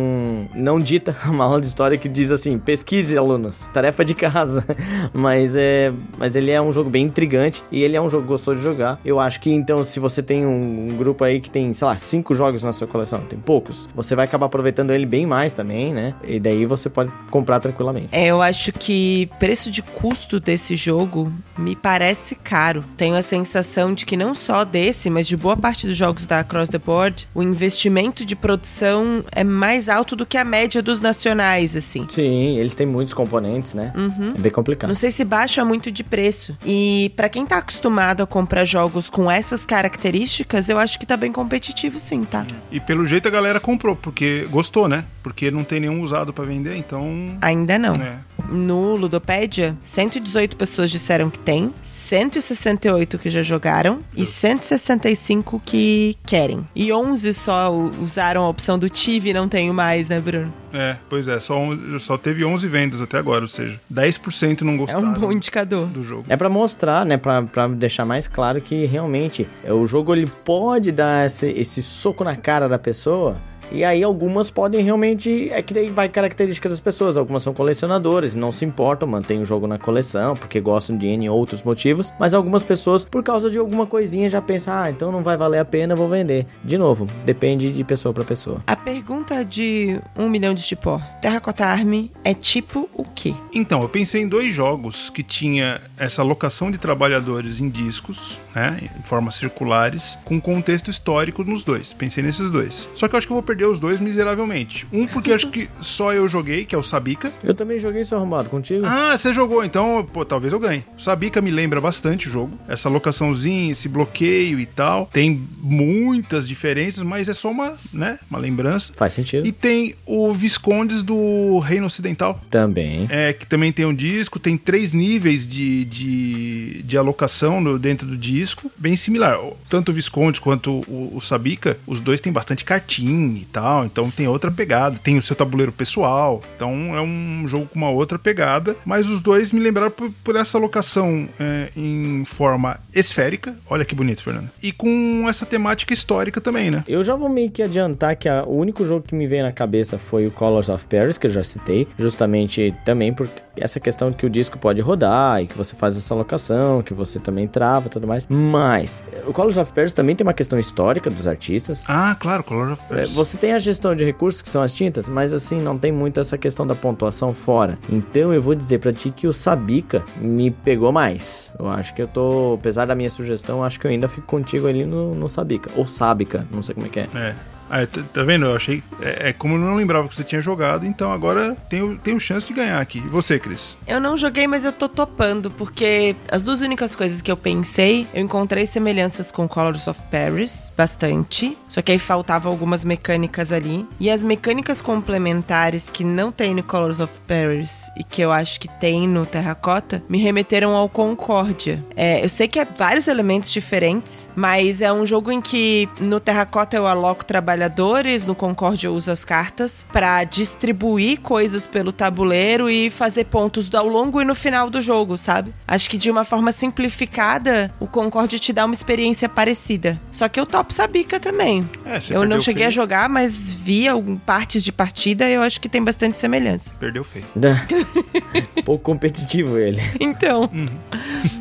não 0.53 0.79
dita 0.79 1.15
uma 1.25 1.45
aula 1.45 1.59
de 1.59 1.67
história 1.67 1.97
que 1.97 2.07
diz 2.07 2.31
assim: 2.31 2.57
pesquise, 2.57 3.17
alunos, 3.17 3.67
tarefa 3.73 4.05
de 4.05 4.13
casa. 4.13 4.65
mas 5.13 5.55
é, 5.55 5.91
mas 6.17 6.35
ele 6.35 6.51
é 6.51 6.61
um 6.61 6.71
jogo 6.71 6.89
bem 6.89 7.05
intrigante 7.05 7.63
e 7.71 7.83
ele 7.83 7.95
é 7.95 8.01
um 8.01 8.09
jogo 8.09 8.27
gostoso 8.27 8.57
de 8.57 8.63
jogar. 8.63 8.99
Eu 9.03 9.19
acho 9.19 9.39
que 9.39 9.51
então 9.51 9.85
se 9.85 9.99
você 9.99 10.21
tem 10.21 10.45
um, 10.45 10.87
um, 10.89 10.97
grupo 10.97 11.23
aí 11.23 11.39
que 11.39 11.49
tem, 11.49 11.73
sei 11.73 11.87
lá, 11.87 11.97
cinco 11.97 12.35
jogos 12.35 12.63
na 12.63 12.73
sua 12.73 12.87
coleção, 12.87 13.21
tem 13.21 13.39
poucos, 13.39 13.89
você 13.95 14.15
vai 14.15 14.25
acabar 14.25 14.45
aproveitando 14.45 14.91
ele 14.91 15.05
bem 15.05 15.25
mais 15.25 15.53
também, 15.53 15.93
né? 15.93 16.13
E 16.23 16.39
daí 16.39 16.65
você 16.65 16.89
pode 16.89 17.11
comprar 17.29 17.59
tranquilamente. 17.59 18.09
É, 18.11 18.27
eu 18.27 18.41
acho 18.41 18.71
que 18.71 19.29
preço 19.39 19.71
de 19.71 19.81
custo 19.81 20.39
desse 20.39 20.75
jogo 20.75 21.31
me 21.57 21.75
parece 21.75 22.35
caro. 22.35 22.83
Tenho 22.97 23.15
a 23.15 23.21
sensação 23.21 23.92
de 23.93 24.05
que 24.05 24.17
não 24.17 24.33
só 24.33 24.63
desse, 24.63 25.09
mas 25.09 25.27
de 25.27 25.37
boa 25.37 25.55
parte 25.55 25.87
dos 25.87 25.95
jogos 25.95 26.25
da 26.25 26.39
Across 26.39 26.69
the 26.69 26.77
Board, 26.77 27.27
o 27.33 27.43
investimento 27.43 28.25
de 28.25 28.35
produção 28.35 29.23
é 29.31 29.43
mais 29.43 29.89
alto 29.89 30.15
do 30.15 30.25
que 30.25 30.37
a 30.37 30.43
média 30.43 30.81
dos 30.81 31.01
nacionais, 31.01 31.75
assim. 31.75 32.05
Sim, 32.09 32.57
eles 32.57 32.75
têm 32.75 32.85
muitos 32.85 33.13
componentes, 33.13 33.73
né? 33.73 33.91
Uhum. 33.95 34.33
É 34.35 34.39
bem 34.39 34.51
complicado. 34.51 34.87
Não 34.87 34.95
sei 34.95 35.11
se 35.11 35.23
baixa 35.23 35.63
muito 35.63 35.91
de 35.91 36.03
preço. 36.03 36.57
E 36.65 37.11
para 37.15 37.29
quem 37.29 37.45
tá 37.45 37.57
acostumado 37.57 38.23
a 38.23 38.27
comprar 38.27 38.65
jogos 38.65 39.09
com 39.09 39.29
essas 39.29 39.65
características, 39.65 40.69
eu 40.69 40.79
acho 40.79 40.99
que 40.99 41.05
tá 41.05 41.15
bem 41.15 41.31
competitivo 41.31 41.99
sim, 41.99 42.23
tá? 42.23 42.45
E 42.71 42.79
pelo 42.79 43.05
jeito 43.05 43.27
a 43.27 43.31
galera 43.31 43.59
comprou, 43.59 43.95
porque 43.95 44.47
gostou, 44.49 44.87
né? 44.87 45.05
Porque 45.21 45.49
não 45.49 45.63
tem 45.63 45.79
nenhum 45.79 46.01
usado 46.01 46.33
para 46.33 46.45
vender, 46.45 46.75
então. 46.75 47.37
Ainda 47.41 47.77
não. 47.77 47.95
É. 47.95 48.17
No 48.49 48.95
Ludopédia, 48.95 49.77
118 49.83 50.55
pessoas 50.57 50.91
disseram 50.91 51.29
que 51.29 51.39
tem, 51.39 51.73
168 51.83 53.17
que 53.17 53.29
já 53.29 53.41
jogaram 53.41 53.82
e 54.15 54.25
165 54.25 55.61
que 55.65 56.15
querem. 56.25 56.65
E 56.75 56.91
11 56.91 57.33
só 57.33 57.71
usaram 58.01 58.43
a 58.43 58.49
opção 58.49 58.77
do 58.77 58.89
Tive 58.89 59.29
e 59.29 59.33
não 59.33 59.47
tenho 59.49 59.73
mais, 59.73 60.09
né, 60.09 60.19
Bruno? 60.19 60.53
É, 60.73 60.97
pois 61.09 61.27
é, 61.27 61.39
só, 61.39 61.55
só 61.99 62.17
teve 62.17 62.43
11 62.43 62.67
vendas 62.67 63.01
até 63.01 63.17
agora, 63.17 63.43
ou 63.43 63.47
seja, 63.47 63.79
10% 63.93 64.61
não 64.61 64.75
gostaram. 64.75 65.05
É 65.05 65.09
um 65.09 65.13
bom 65.13 65.31
indicador. 65.31 65.87
Do 65.87 66.03
jogo. 66.03 66.23
É 66.29 66.35
para 66.35 66.49
mostrar, 66.49 67.05
né, 67.05 67.17
pra, 67.17 67.43
pra 67.43 67.67
deixar 67.67 68.05
mais 68.05 68.27
claro 68.27 68.59
que 68.59 68.85
realmente 68.85 69.47
o 69.65 69.85
jogo 69.85 70.13
ele 70.13 70.25
pode 70.43 70.91
dar 70.91 71.25
esse, 71.25 71.47
esse 71.49 71.83
soco 71.83 72.23
na 72.23 72.35
cara 72.35 72.67
da 72.67 72.79
pessoa 72.79 73.37
E 73.73 73.83
aí 73.83 74.03
algumas 74.03 74.51
podem 74.51 74.83
realmente. 74.83 75.49
É 75.51 75.61
que 75.63 75.73
daí 75.73 75.89
vai 75.89 76.07
característica 76.07 76.69
das 76.69 76.79
pessoas. 76.79 77.17
Algumas 77.17 77.41
são 77.41 77.55
colecionadores 77.55 78.35
e 78.35 78.37
não 78.37 78.51
se 78.51 78.63
importam, 78.63 79.07
mantêm 79.07 79.41
o 79.41 79.45
jogo 79.45 79.65
na 79.65 79.79
coleção, 79.79 80.35
porque 80.35 80.61
gostam 80.61 80.95
de 80.95 81.07
N 81.07 81.27
outros 81.27 81.63
motivos. 81.63 82.13
Mas 82.19 82.35
algumas 82.35 82.63
pessoas, 82.63 83.03
por 83.03 83.23
causa 83.23 83.49
de 83.49 83.57
alguma 83.57 83.87
coisinha, 83.87 84.29
já 84.29 84.39
pensam, 84.39 84.75
ah, 84.75 84.91
então 84.91 85.11
não 85.11 85.23
vai 85.23 85.35
valer 85.35 85.57
a 85.57 85.65
pena, 85.65 85.95
vou 85.95 86.07
vender. 86.07 86.45
De 86.63 86.77
novo, 86.77 87.05
depende 87.25 87.71
de 87.71 87.83
pessoa 87.83 88.13
para 88.13 88.23
pessoa. 88.23 88.61
A 88.67 88.75
pergunta 88.75 89.43
de 89.43 89.99
um 90.15 90.29
milhão 90.29 90.53
de 90.53 90.63
tipo, 90.63 91.01
Terracota 91.19 91.65
Army 91.65 92.11
é 92.23 92.35
tipo 92.35 92.87
o 92.93 93.03
quê? 93.03 93.33
Então, 93.51 93.81
eu 93.81 93.89
pensei 93.89 94.21
em 94.21 94.27
dois 94.27 94.53
jogos 94.53 95.09
que 95.09 95.23
tinha 95.23 95.81
essa 95.97 96.21
locação 96.21 96.69
de 96.69 96.77
trabalhadores 96.77 97.59
em 97.59 97.69
discos, 97.69 98.39
né, 98.53 98.77
em 98.81 99.03
formas 99.03 99.35
circulares, 99.35 100.15
com 100.25 100.39
contexto 100.39 100.91
histórico 100.91 101.43
nos 101.43 101.63
dois. 101.63 101.91
Pensei 101.91 102.23
nesses 102.23 102.51
dois. 102.51 102.87
Só 102.95 103.07
que 103.07 103.15
eu 103.15 103.17
acho 103.17 103.25
que 103.25 103.33
eu 103.33 103.37
vou 103.37 103.43
perder 103.43 103.62
os 103.65 103.79
dois 103.79 103.99
miseravelmente. 103.99 104.85
Um 104.91 105.07
porque 105.07 105.31
acho 105.31 105.49
que 105.49 105.69
só 105.81 106.13
eu 106.13 106.27
joguei, 106.27 106.65
que 106.65 106.75
é 106.75 106.77
o 106.77 106.83
Sabica. 106.83 107.31
Eu 107.43 107.53
também 107.53 107.79
joguei 107.79 108.03
seu 108.03 108.17
arrumado 108.17 108.49
contigo. 108.49 108.85
Ah, 108.85 109.17
você 109.17 109.33
jogou, 109.33 109.63
então, 109.63 110.07
pô, 110.11 110.25
talvez 110.25 110.53
eu 110.53 110.59
ganhe. 110.59 110.83
O 110.97 111.01
Sabica 111.01 111.41
me 111.41 111.51
lembra 111.51 111.79
bastante 111.79 112.27
o 112.27 112.31
jogo. 112.31 112.57
Essa 112.67 112.89
locaçãozinha, 112.89 113.71
esse 113.71 113.87
bloqueio 113.87 114.59
e 114.59 114.65
tal. 114.65 115.09
Tem 115.11 115.41
muitas 115.61 116.47
diferenças, 116.47 117.03
mas 117.03 117.29
é 117.29 117.33
só 117.33 117.51
uma, 117.51 117.77
né, 117.91 118.19
uma 118.29 118.39
lembrança. 118.39 118.93
Faz 118.95 119.13
sentido. 119.13 119.45
E 119.45 119.51
tem 119.51 119.95
o 120.05 120.33
Viscondes 120.33 121.03
do 121.03 121.59
Reino 121.59 121.85
Ocidental. 121.85 122.41
Também. 122.49 123.07
É, 123.09 123.33
que 123.33 123.45
também 123.45 123.71
tem 123.71 123.85
um 123.85 123.93
disco, 123.93 124.39
tem 124.39 124.57
três 124.57 124.93
níveis 124.93 125.47
de, 125.47 125.85
de, 125.85 126.83
de 126.83 126.97
alocação 126.97 127.61
no, 127.61 127.77
dentro 127.77 128.07
do 128.07 128.17
disco, 128.17 128.71
bem 128.77 128.95
similar. 128.95 129.39
Tanto 129.69 129.89
o 129.89 129.93
Visconde 129.93 130.41
quanto 130.41 130.71
o, 130.87 131.13
o 131.15 131.21
Sabica, 131.21 131.77
os 131.85 131.99
dois 131.99 132.21
têm 132.21 132.31
bastante 132.31 132.63
cartinha 132.63 133.39
e 133.39 133.45
tal, 133.53 133.85
então 133.85 134.09
tem 134.09 134.27
outra 134.27 134.51
pegada. 134.51 134.99
Tem 135.01 135.17
o 135.17 135.21
seu 135.21 135.35
tabuleiro 135.35 135.71
pessoal, 135.71 136.41
então 136.55 136.95
é 136.95 137.01
um 137.01 137.45
jogo 137.47 137.67
com 137.67 137.77
uma 137.77 137.91
outra 137.91 138.17
pegada, 138.17 138.75
mas 138.83 139.07
os 139.07 139.21
dois 139.21 139.51
me 139.51 139.59
lembraram 139.59 139.91
por, 139.91 140.11
por 140.23 140.35
essa 140.35 140.57
alocação 140.57 141.29
é, 141.39 141.69
em 141.77 142.25
forma 142.25 142.79
esférica, 142.93 143.55
olha 143.69 143.85
que 143.85 143.93
bonito, 143.93 144.23
Fernando, 144.23 144.49
e 144.61 144.71
com 144.71 145.25
essa 145.27 145.45
temática 145.45 145.93
histórica 145.93 146.41
também, 146.41 146.71
né? 146.71 146.83
Eu 146.87 147.03
já 147.03 147.15
vou 147.15 147.29
meio 147.29 147.51
que 147.51 147.61
adiantar 147.61 148.15
que 148.15 148.27
a, 148.27 148.43
o 148.43 148.57
único 148.57 148.85
jogo 148.85 149.05
que 149.07 149.15
me 149.15 149.27
veio 149.27 149.43
na 149.43 149.51
cabeça 149.51 149.97
foi 149.97 150.25
o 150.25 150.31
Colors 150.31 150.69
of 150.69 150.85
Paris, 150.87 151.17
que 151.17 151.27
eu 151.27 151.31
já 151.31 151.43
citei, 151.43 151.87
justamente 151.97 152.73
também 152.83 153.13
por 153.13 153.29
essa 153.57 153.79
questão 153.79 154.09
de 154.09 154.17
que 154.17 154.25
o 154.25 154.29
disco 154.29 154.57
pode 154.57 154.81
rodar 154.81 155.41
e 155.41 155.47
que 155.47 155.57
você 155.57 155.75
faz 155.75 155.95
essa 155.95 156.13
alocação, 156.13 156.81
que 156.81 156.93
você 156.93 157.19
também 157.19 157.47
trava 157.47 157.87
e 157.87 157.89
tudo 157.89 158.07
mais. 158.07 158.27
Mas 158.27 159.03
o 159.27 159.33
Colors 159.33 159.57
of 159.57 159.71
Paris 159.71 159.93
também 159.93 160.15
tem 160.15 160.25
uma 160.25 160.33
questão 160.33 160.57
histórica 160.57 161.09
dos 161.09 161.27
artistas. 161.27 161.83
Ah, 161.87 162.15
claro, 162.19 162.43
Colors 162.43 162.73
of 162.73 162.83
Paris. 162.89 163.11
É, 163.11 163.13
você 163.33 163.37
tem 163.39 163.53
a 163.53 163.57
gestão 163.57 163.95
de 163.95 164.05
recursos, 164.05 164.43
que 164.43 164.49
são 164.49 164.61
as 164.61 164.75
tintas, 164.75 165.09
mas 165.09 165.33
assim, 165.33 165.59
não 165.59 165.75
tem 165.75 165.91
muito 165.91 166.19
essa 166.19 166.37
questão 166.37 166.67
da 166.67 166.75
pontuação 166.75 167.33
fora. 167.33 167.79
Então 167.89 168.31
eu 168.31 168.41
vou 168.41 168.53
dizer 168.53 168.77
para 168.77 168.93
ti 168.93 169.09
que 169.09 169.27
o 169.27 169.33
Sabica 169.33 170.05
me 170.17 170.51
pegou 170.51 170.91
mais. 170.91 171.51
Eu 171.57 171.67
acho 171.67 171.95
que 171.95 172.01
eu 172.03 172.07
tô, 172.07 172.53
apesar 172.53 172.85
da 172.85 172.93
minha 172.93 173.09
sugestão, 173.09 173.63
acho 173.63 173.79
que 173.79 173.87
eu 173.87 173.91
ainda 173.91 174.07
fico 174.07 174.27
contigo 174.27 174.67
ali 174.67 174.85
no, 174.85 175.15
no 175.15 175.27
Sabica. 175.27 175.71
Ou 175.75 175.87
Sabica, 175.87 176.47
não 176.51 176.61
sei 176.61 176.75
como 176.75 176.85
é 176.85 176.89
que 176.89 176.99
é. 176.99 177.07
É. 177.15 177.35
Ah, 177.75 177.87
tá, 177.87 178.03
tá 178.13 178.23
vendo? 178.23 178.45
Eu 178.45 178.55
achei. 178.55 178.83
É, 179.01 179.29
é, 179.29 179.33
como 179.33 179.55
eu 179.55 179.59
não 179.59 179.73
lembrava 179.73 180.07
que 180.07 180.15
você 180.15 180.23
tinha 180.23 180.39
jogado, 180.39 180.85
então 180.85 181.11
agora 181.11 181.57
tenho, 181.67 181.97
tenho 181.97 182.19
chance 182.19 182.45
de 182.45 182.53
ganhar 182.53 182.79
aqui. 182.79 182.99
E 182.99 183.07
você, 183.07 183.39
Cris? 183.39 183.75
Eu 183.87 183.99
não 183.99 184.15
joguei, 184.15 184.45
mas 184.45 184.63
eu 184.63 184.71
tô 184.71 184.87
topando, 184.87 185.49
porque 185.49 186.15
as 186.29 186.43
duas 186.43 186.61
únicas 186.61 186.95
coisas 186.95 187.19
que 187.19 187.31
eu 187.31 187.35
pensei, 187.35 188.05
eu 188.13 188.21
encontrei 188.21 188.67
semelhanças 188.67 189.31
com 189.31 189.47
Colors 189.47 189.87
of 189.87 189.99
Paris, 190.11 190.69
bastante. 190.77 191.57
Só 191.67 191.81
que 191.81 191.91
aí 191.91 191.97
faltavam 191.97 192.51
algumas 192.51 192.85
mecânicas 192.85 193.51
ali. 193.51 193.87
E 193.99 194.11
as 194.11 194.21
mecânicas 194.21 194.79
complementares 194.79 195.89
que 195.91 196.03
não 196.03 196.31
tem 196.31 196.53
no 196.53 196.61
Colors 196.61 196.99
of 196.99 197.11
Paris 197.27 197.89
e 197.97 198.03
que 198.03 198.21
eu 198.21 198.31
acho 198.31 198.59
que 198.59 198.67
tem 198.67 199.07
no 199.07 199.25
Terracota, 199.25 200.03
me 200.07 200.19
remeteram 200.19 200.75
ao 200.75 200.87
Concórdia. 200.87 201.83
É, 201.95 202.23
eu 202.23 202.29
sei 202.29 202.47
que 202.47 202.59
é 202.59 202.65
vários 202.65 203.07
elementos 203.07 203.51
diferentes, 203.51 204.29
mas 204.35 204.79
é 204.79 204.93
um 204.93 205.07
jogo 205.07 205.31
em 205.31 205.41
que 205.41 205.89
no 205.99 206.19
Terracota 206.19 206.77
eu 206.77 206.85
aloco 206.85 207.25
trabalho 207.25 207.62
trabalhadores, 207.63 208.25
no 208.25 208.35
Concórdia 208.35 208.87
eu 208.87 208.93
uso 208.93 209.11
as 209.11 209.23
cartas 209.23 209.85
para 209.91 210.23
distribuir 210.23 211.19
coisas 211.19 211.65
pelo 211.67 211.91
tabuleiro 211.91 212.69
e 212.69 212.89
fazer 212.89 213.25
pontos 213.25 213.73
ao 213.73 213.87
longo 213.87 214.21
e 214.21 214.25
no 214.25 214.35
final 214.35 214.69
do 214.69 214.81
jogo, 214.81 215.17
sabe? 215.17 215.53
Acho 215.67 215.89
que 215.89 215.97
de 215.97 216.11
uma 216.11 216.25
forma 216.25 216.51
simplificada, 216.51 217.71
o 217.79 217.87
Concórdia 217.87 218.37
te 218.39 218.51
dá 218.51 218.65
uma 218.65 218.73
experiência 218.73 219.29
parecida. 219.29 219.99
Só 220.11 220.27
que 220.27 220.39
eu 220.39 220.45
topo 220.45 220.73
Sabica 220.73 221.19
também. 221.19 221.67
É, 221.85 221.99
eu 222.09 222.25
não 222.25 222.39
cheguei 222.39 222.63
feio. 222.63 222.67
a 222.67 222.71
jogar, 222.71 223.09
mas 223.09 223.53
vi 223.53 223.85
partes 224.25 224.63
de 224.63 224.71
partida 224.71 225.29
e 225.29 225.33
eu 225.33 225.41
acho 225.41 225.59
que 225.59 225.69
tem 225.69 225.83
bastante 225.83 226.17
semelhança. 226.17 226.75
Perdeu 226.79 227.03
feio. 227.03 227.25
Pouco 228.65 228.83
competitivo 228.83 229.57
ele. 229.57 229.81
Então, 229.99 230.49
uhum. 230.53 230.69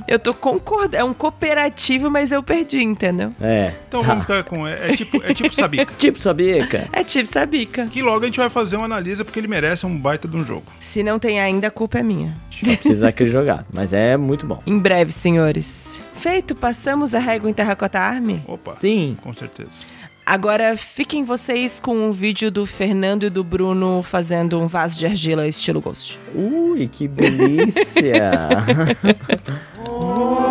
eu 0.06 0.18
tô 0.18 0.34
concordando. 0.34 0.96
É 0.96 1.04
um 1.04 1.14
cooperativo, 1.14 2.10
mas 2.10 2.32
eu 2.32 2.42
perdi, 2.42 2.82
entendeu? 2.82 3.32
É. 3.40 3.72
Então 3.88 4.00
tá. 4.00 4.06
vamos 4.06 4.24
ficar 4.24 4.44
com. 4.44 4.66
É, 4.66 4.92
é 4.92 4.96
tipo, 4.96 5.22
é 5.22 5.34
tipo 5.34 5.54
Sabica. 5.54 5.92
tipo 5.98 6.11
Sabica. 6.20 6.88
É 6.92 7.04
tipo 7.04 7.28
Sabica. 7.28 7.86
Que 7.86 8.02
logo 8.02 8.22
a 8.22 8.26
gente 8.26 8.38
vai 8.38 8.50
fazer 8.50 8.76
uma 8.76 8.86
analisa 8.86 9.24
porque 9.24 9.38
ele 9.38 9.48
merece 9.48 9.86
um 9.86 9.96
baita 9.96 10.26
de 10.28 10.36
um 10.36 10.44
jogo. 10.44 10.64
Se 10.80 11.02
não 11.02 11.18
tem 11.18 11.40
ainda, 11.40 11.68
a 11.68 11.70
culpa 11.70 11.98
é 11.98 12.02
minha. 12.02 12.36
Só 12.62 12.76
precisa 12.76 13.08
aquele 13.08 13.30
jogar, 13.30 13.64
mas 13.72 13.92
é 13.92 14.16
muito 14.16 14.46
bom. 14.46 14.62
Em 14.66 14.78
breve, 14.78 15.12
senhores. 15.12 16.00
Feito, 16.14 16.54
passamos 16.54 17.14
a 17.14 17.18
régua 17.18 17.50
em 17.50 17.52
Terracota 17.52 17.98
Army? 17.98 18.42
Opa. 18.46 18.70
Sim. 18.72 19.16
Com 19.22 19.34
certeza. 19.34 19.70
Agora 20.24 20.76
fiquem 20.76 21.24
vocês 21.24 21.80
com 21.80 21.96
um 21.96 22.12
vídeo 22.12 22.48
do 22.48 22.64
Fernando 22.64 23.24
e 23.24 23.30
do 23.30 23.42
Bruno 23.42 24.04
fazendo 24.04 24.60
um 24.60 24.68
vaso 24.68 24.96
de 24.96 25.04
argila 25.04 25.48
estilo 25.48 25.80
Ghost. 25.80 26.18
Ui, 26.32 26.86
que 26.86 27.08
delícia! 27.08 28.30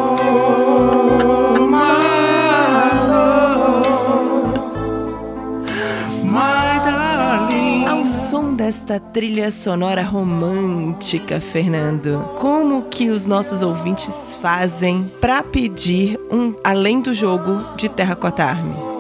desta 8.55 8.97
trilha 8.97 9.51
sonora 9.51 10.01
romântica, 10.01 11.41
Fernando, 11.41 12.23
como 12.39 12.83
que 12.83 13.09
os 13.09 13.25
nossos 13.25 13.61
ouvintes 13.61 14.37
fazem 14.41 15.11
para 15.19 15.43
pedir 15.43 16.17
um 16.31 16.55
além 16.63 17.01
do 17.01 17.13
jogo 17.13 17.75
de 17.75 17.89
Terracota 17.89 18.45
Army? 18.45 18.90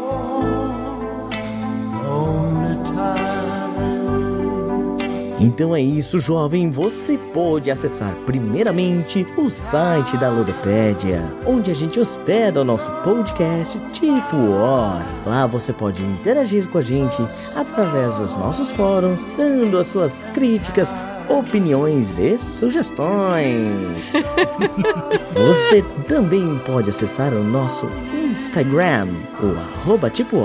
Então 5.41 5.75
é 5.75 5.81
isso, 5.81 6.19
jovem. 6.19 6.69
Você 6.69 7.17
pode 7.17 7.71
acessar 7.71 8.13
primeiramente 8.27 9.25
o 9.35 9.49
site 9.49 10.15
da 10.15 10.29
Ludopédia, 10.29 11.23
onde 11.47 11.71
a 11.71 11.73
gente 11.73 11.99
hospeda 11.99 12.61
o 12.61 12.63
nosso 12.63 12.91
podcast 13.03 13.79
Tipo 13.91 14.37
War. 14.37 15.03
Lá 15.25 15.47
você 15.47 15.73
pode 15.73 16.03
interagir 16.03 16.69
com 16.69 16.77
a 16.77 16.81
gente 16.81 17.19
através 17.55 18.19
dos 18.19 18.35
nossos 18.35 18.69
fóruns, 18.71 19.31
dando 19.35 19.79
as 19.79 19.87
suas 19.87 20.25
críticas, 20.25 20.93
opiniões 21.27 22.19
e 22.19 22.37
sugestões. 22.37 24.11
Você 25.33 25.81
também 26.07 26.59
pode 26.65 26.89
acessar 26.89 27.33
o 27.33 27.43
nosso 27.43 27.87
Instagram, 28.31 29.07
o 29.41 29.57
arroba 29.57 30.09
tipo 30.09 30.37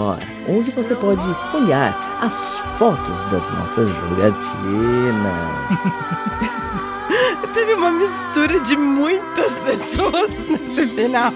onde 0.49 0.71
você 0.73 0.95
pode 0.95 1.23
olhar 1.55 2.19
as 2.21 2.59
fotos 2.79 3.25
das 3.27 3.49
nossas 3.51 3.89
jogatinas. 3.89 4.47
Teve 7.55 7.75
uma 7.75 7.91
mistura 7.91 8.59
de 8.61 8.77
muitas 8.77 9.59
pessoas 9.61 10.31
nesse 10.49 10.89
final. 10.89 11.33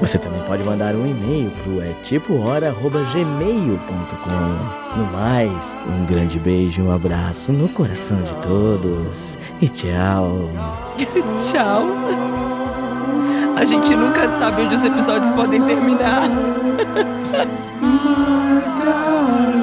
Você 0.00 0.18
também 0.18 0.42
pode 0.42 0.62
mandar 0.62 0.94
um 0.94 1.06
e-mail 1.06 1.50
pro 1.62 1.80
é 1.80 1.94
tipohora@gmail.com. 2.02 4.98
No 4.98 5.06
mais, 5.12 5.76
um 5.88 6.04
grande 6.04 6.38
beijo, 6.38 6.82
um 6.82 6.92
abraço 6.92 7.50
no 7.52 7.68
coração 7.70 8.20
de 8.22 8.34
todos 8.36 9.38
e 9.60 9.68
tchau. 9.68 10.50
tchau. 11.40 12.35
A 13.56 13.64
gente 13.64 13.96
nunca 13.96 14.28
sabe 14.28 14.62
onde 14.62 14.74
os 14.74 14.84
episódios 14.84 15.30
podem 15.30 15.62
terminar. 15.62 16.28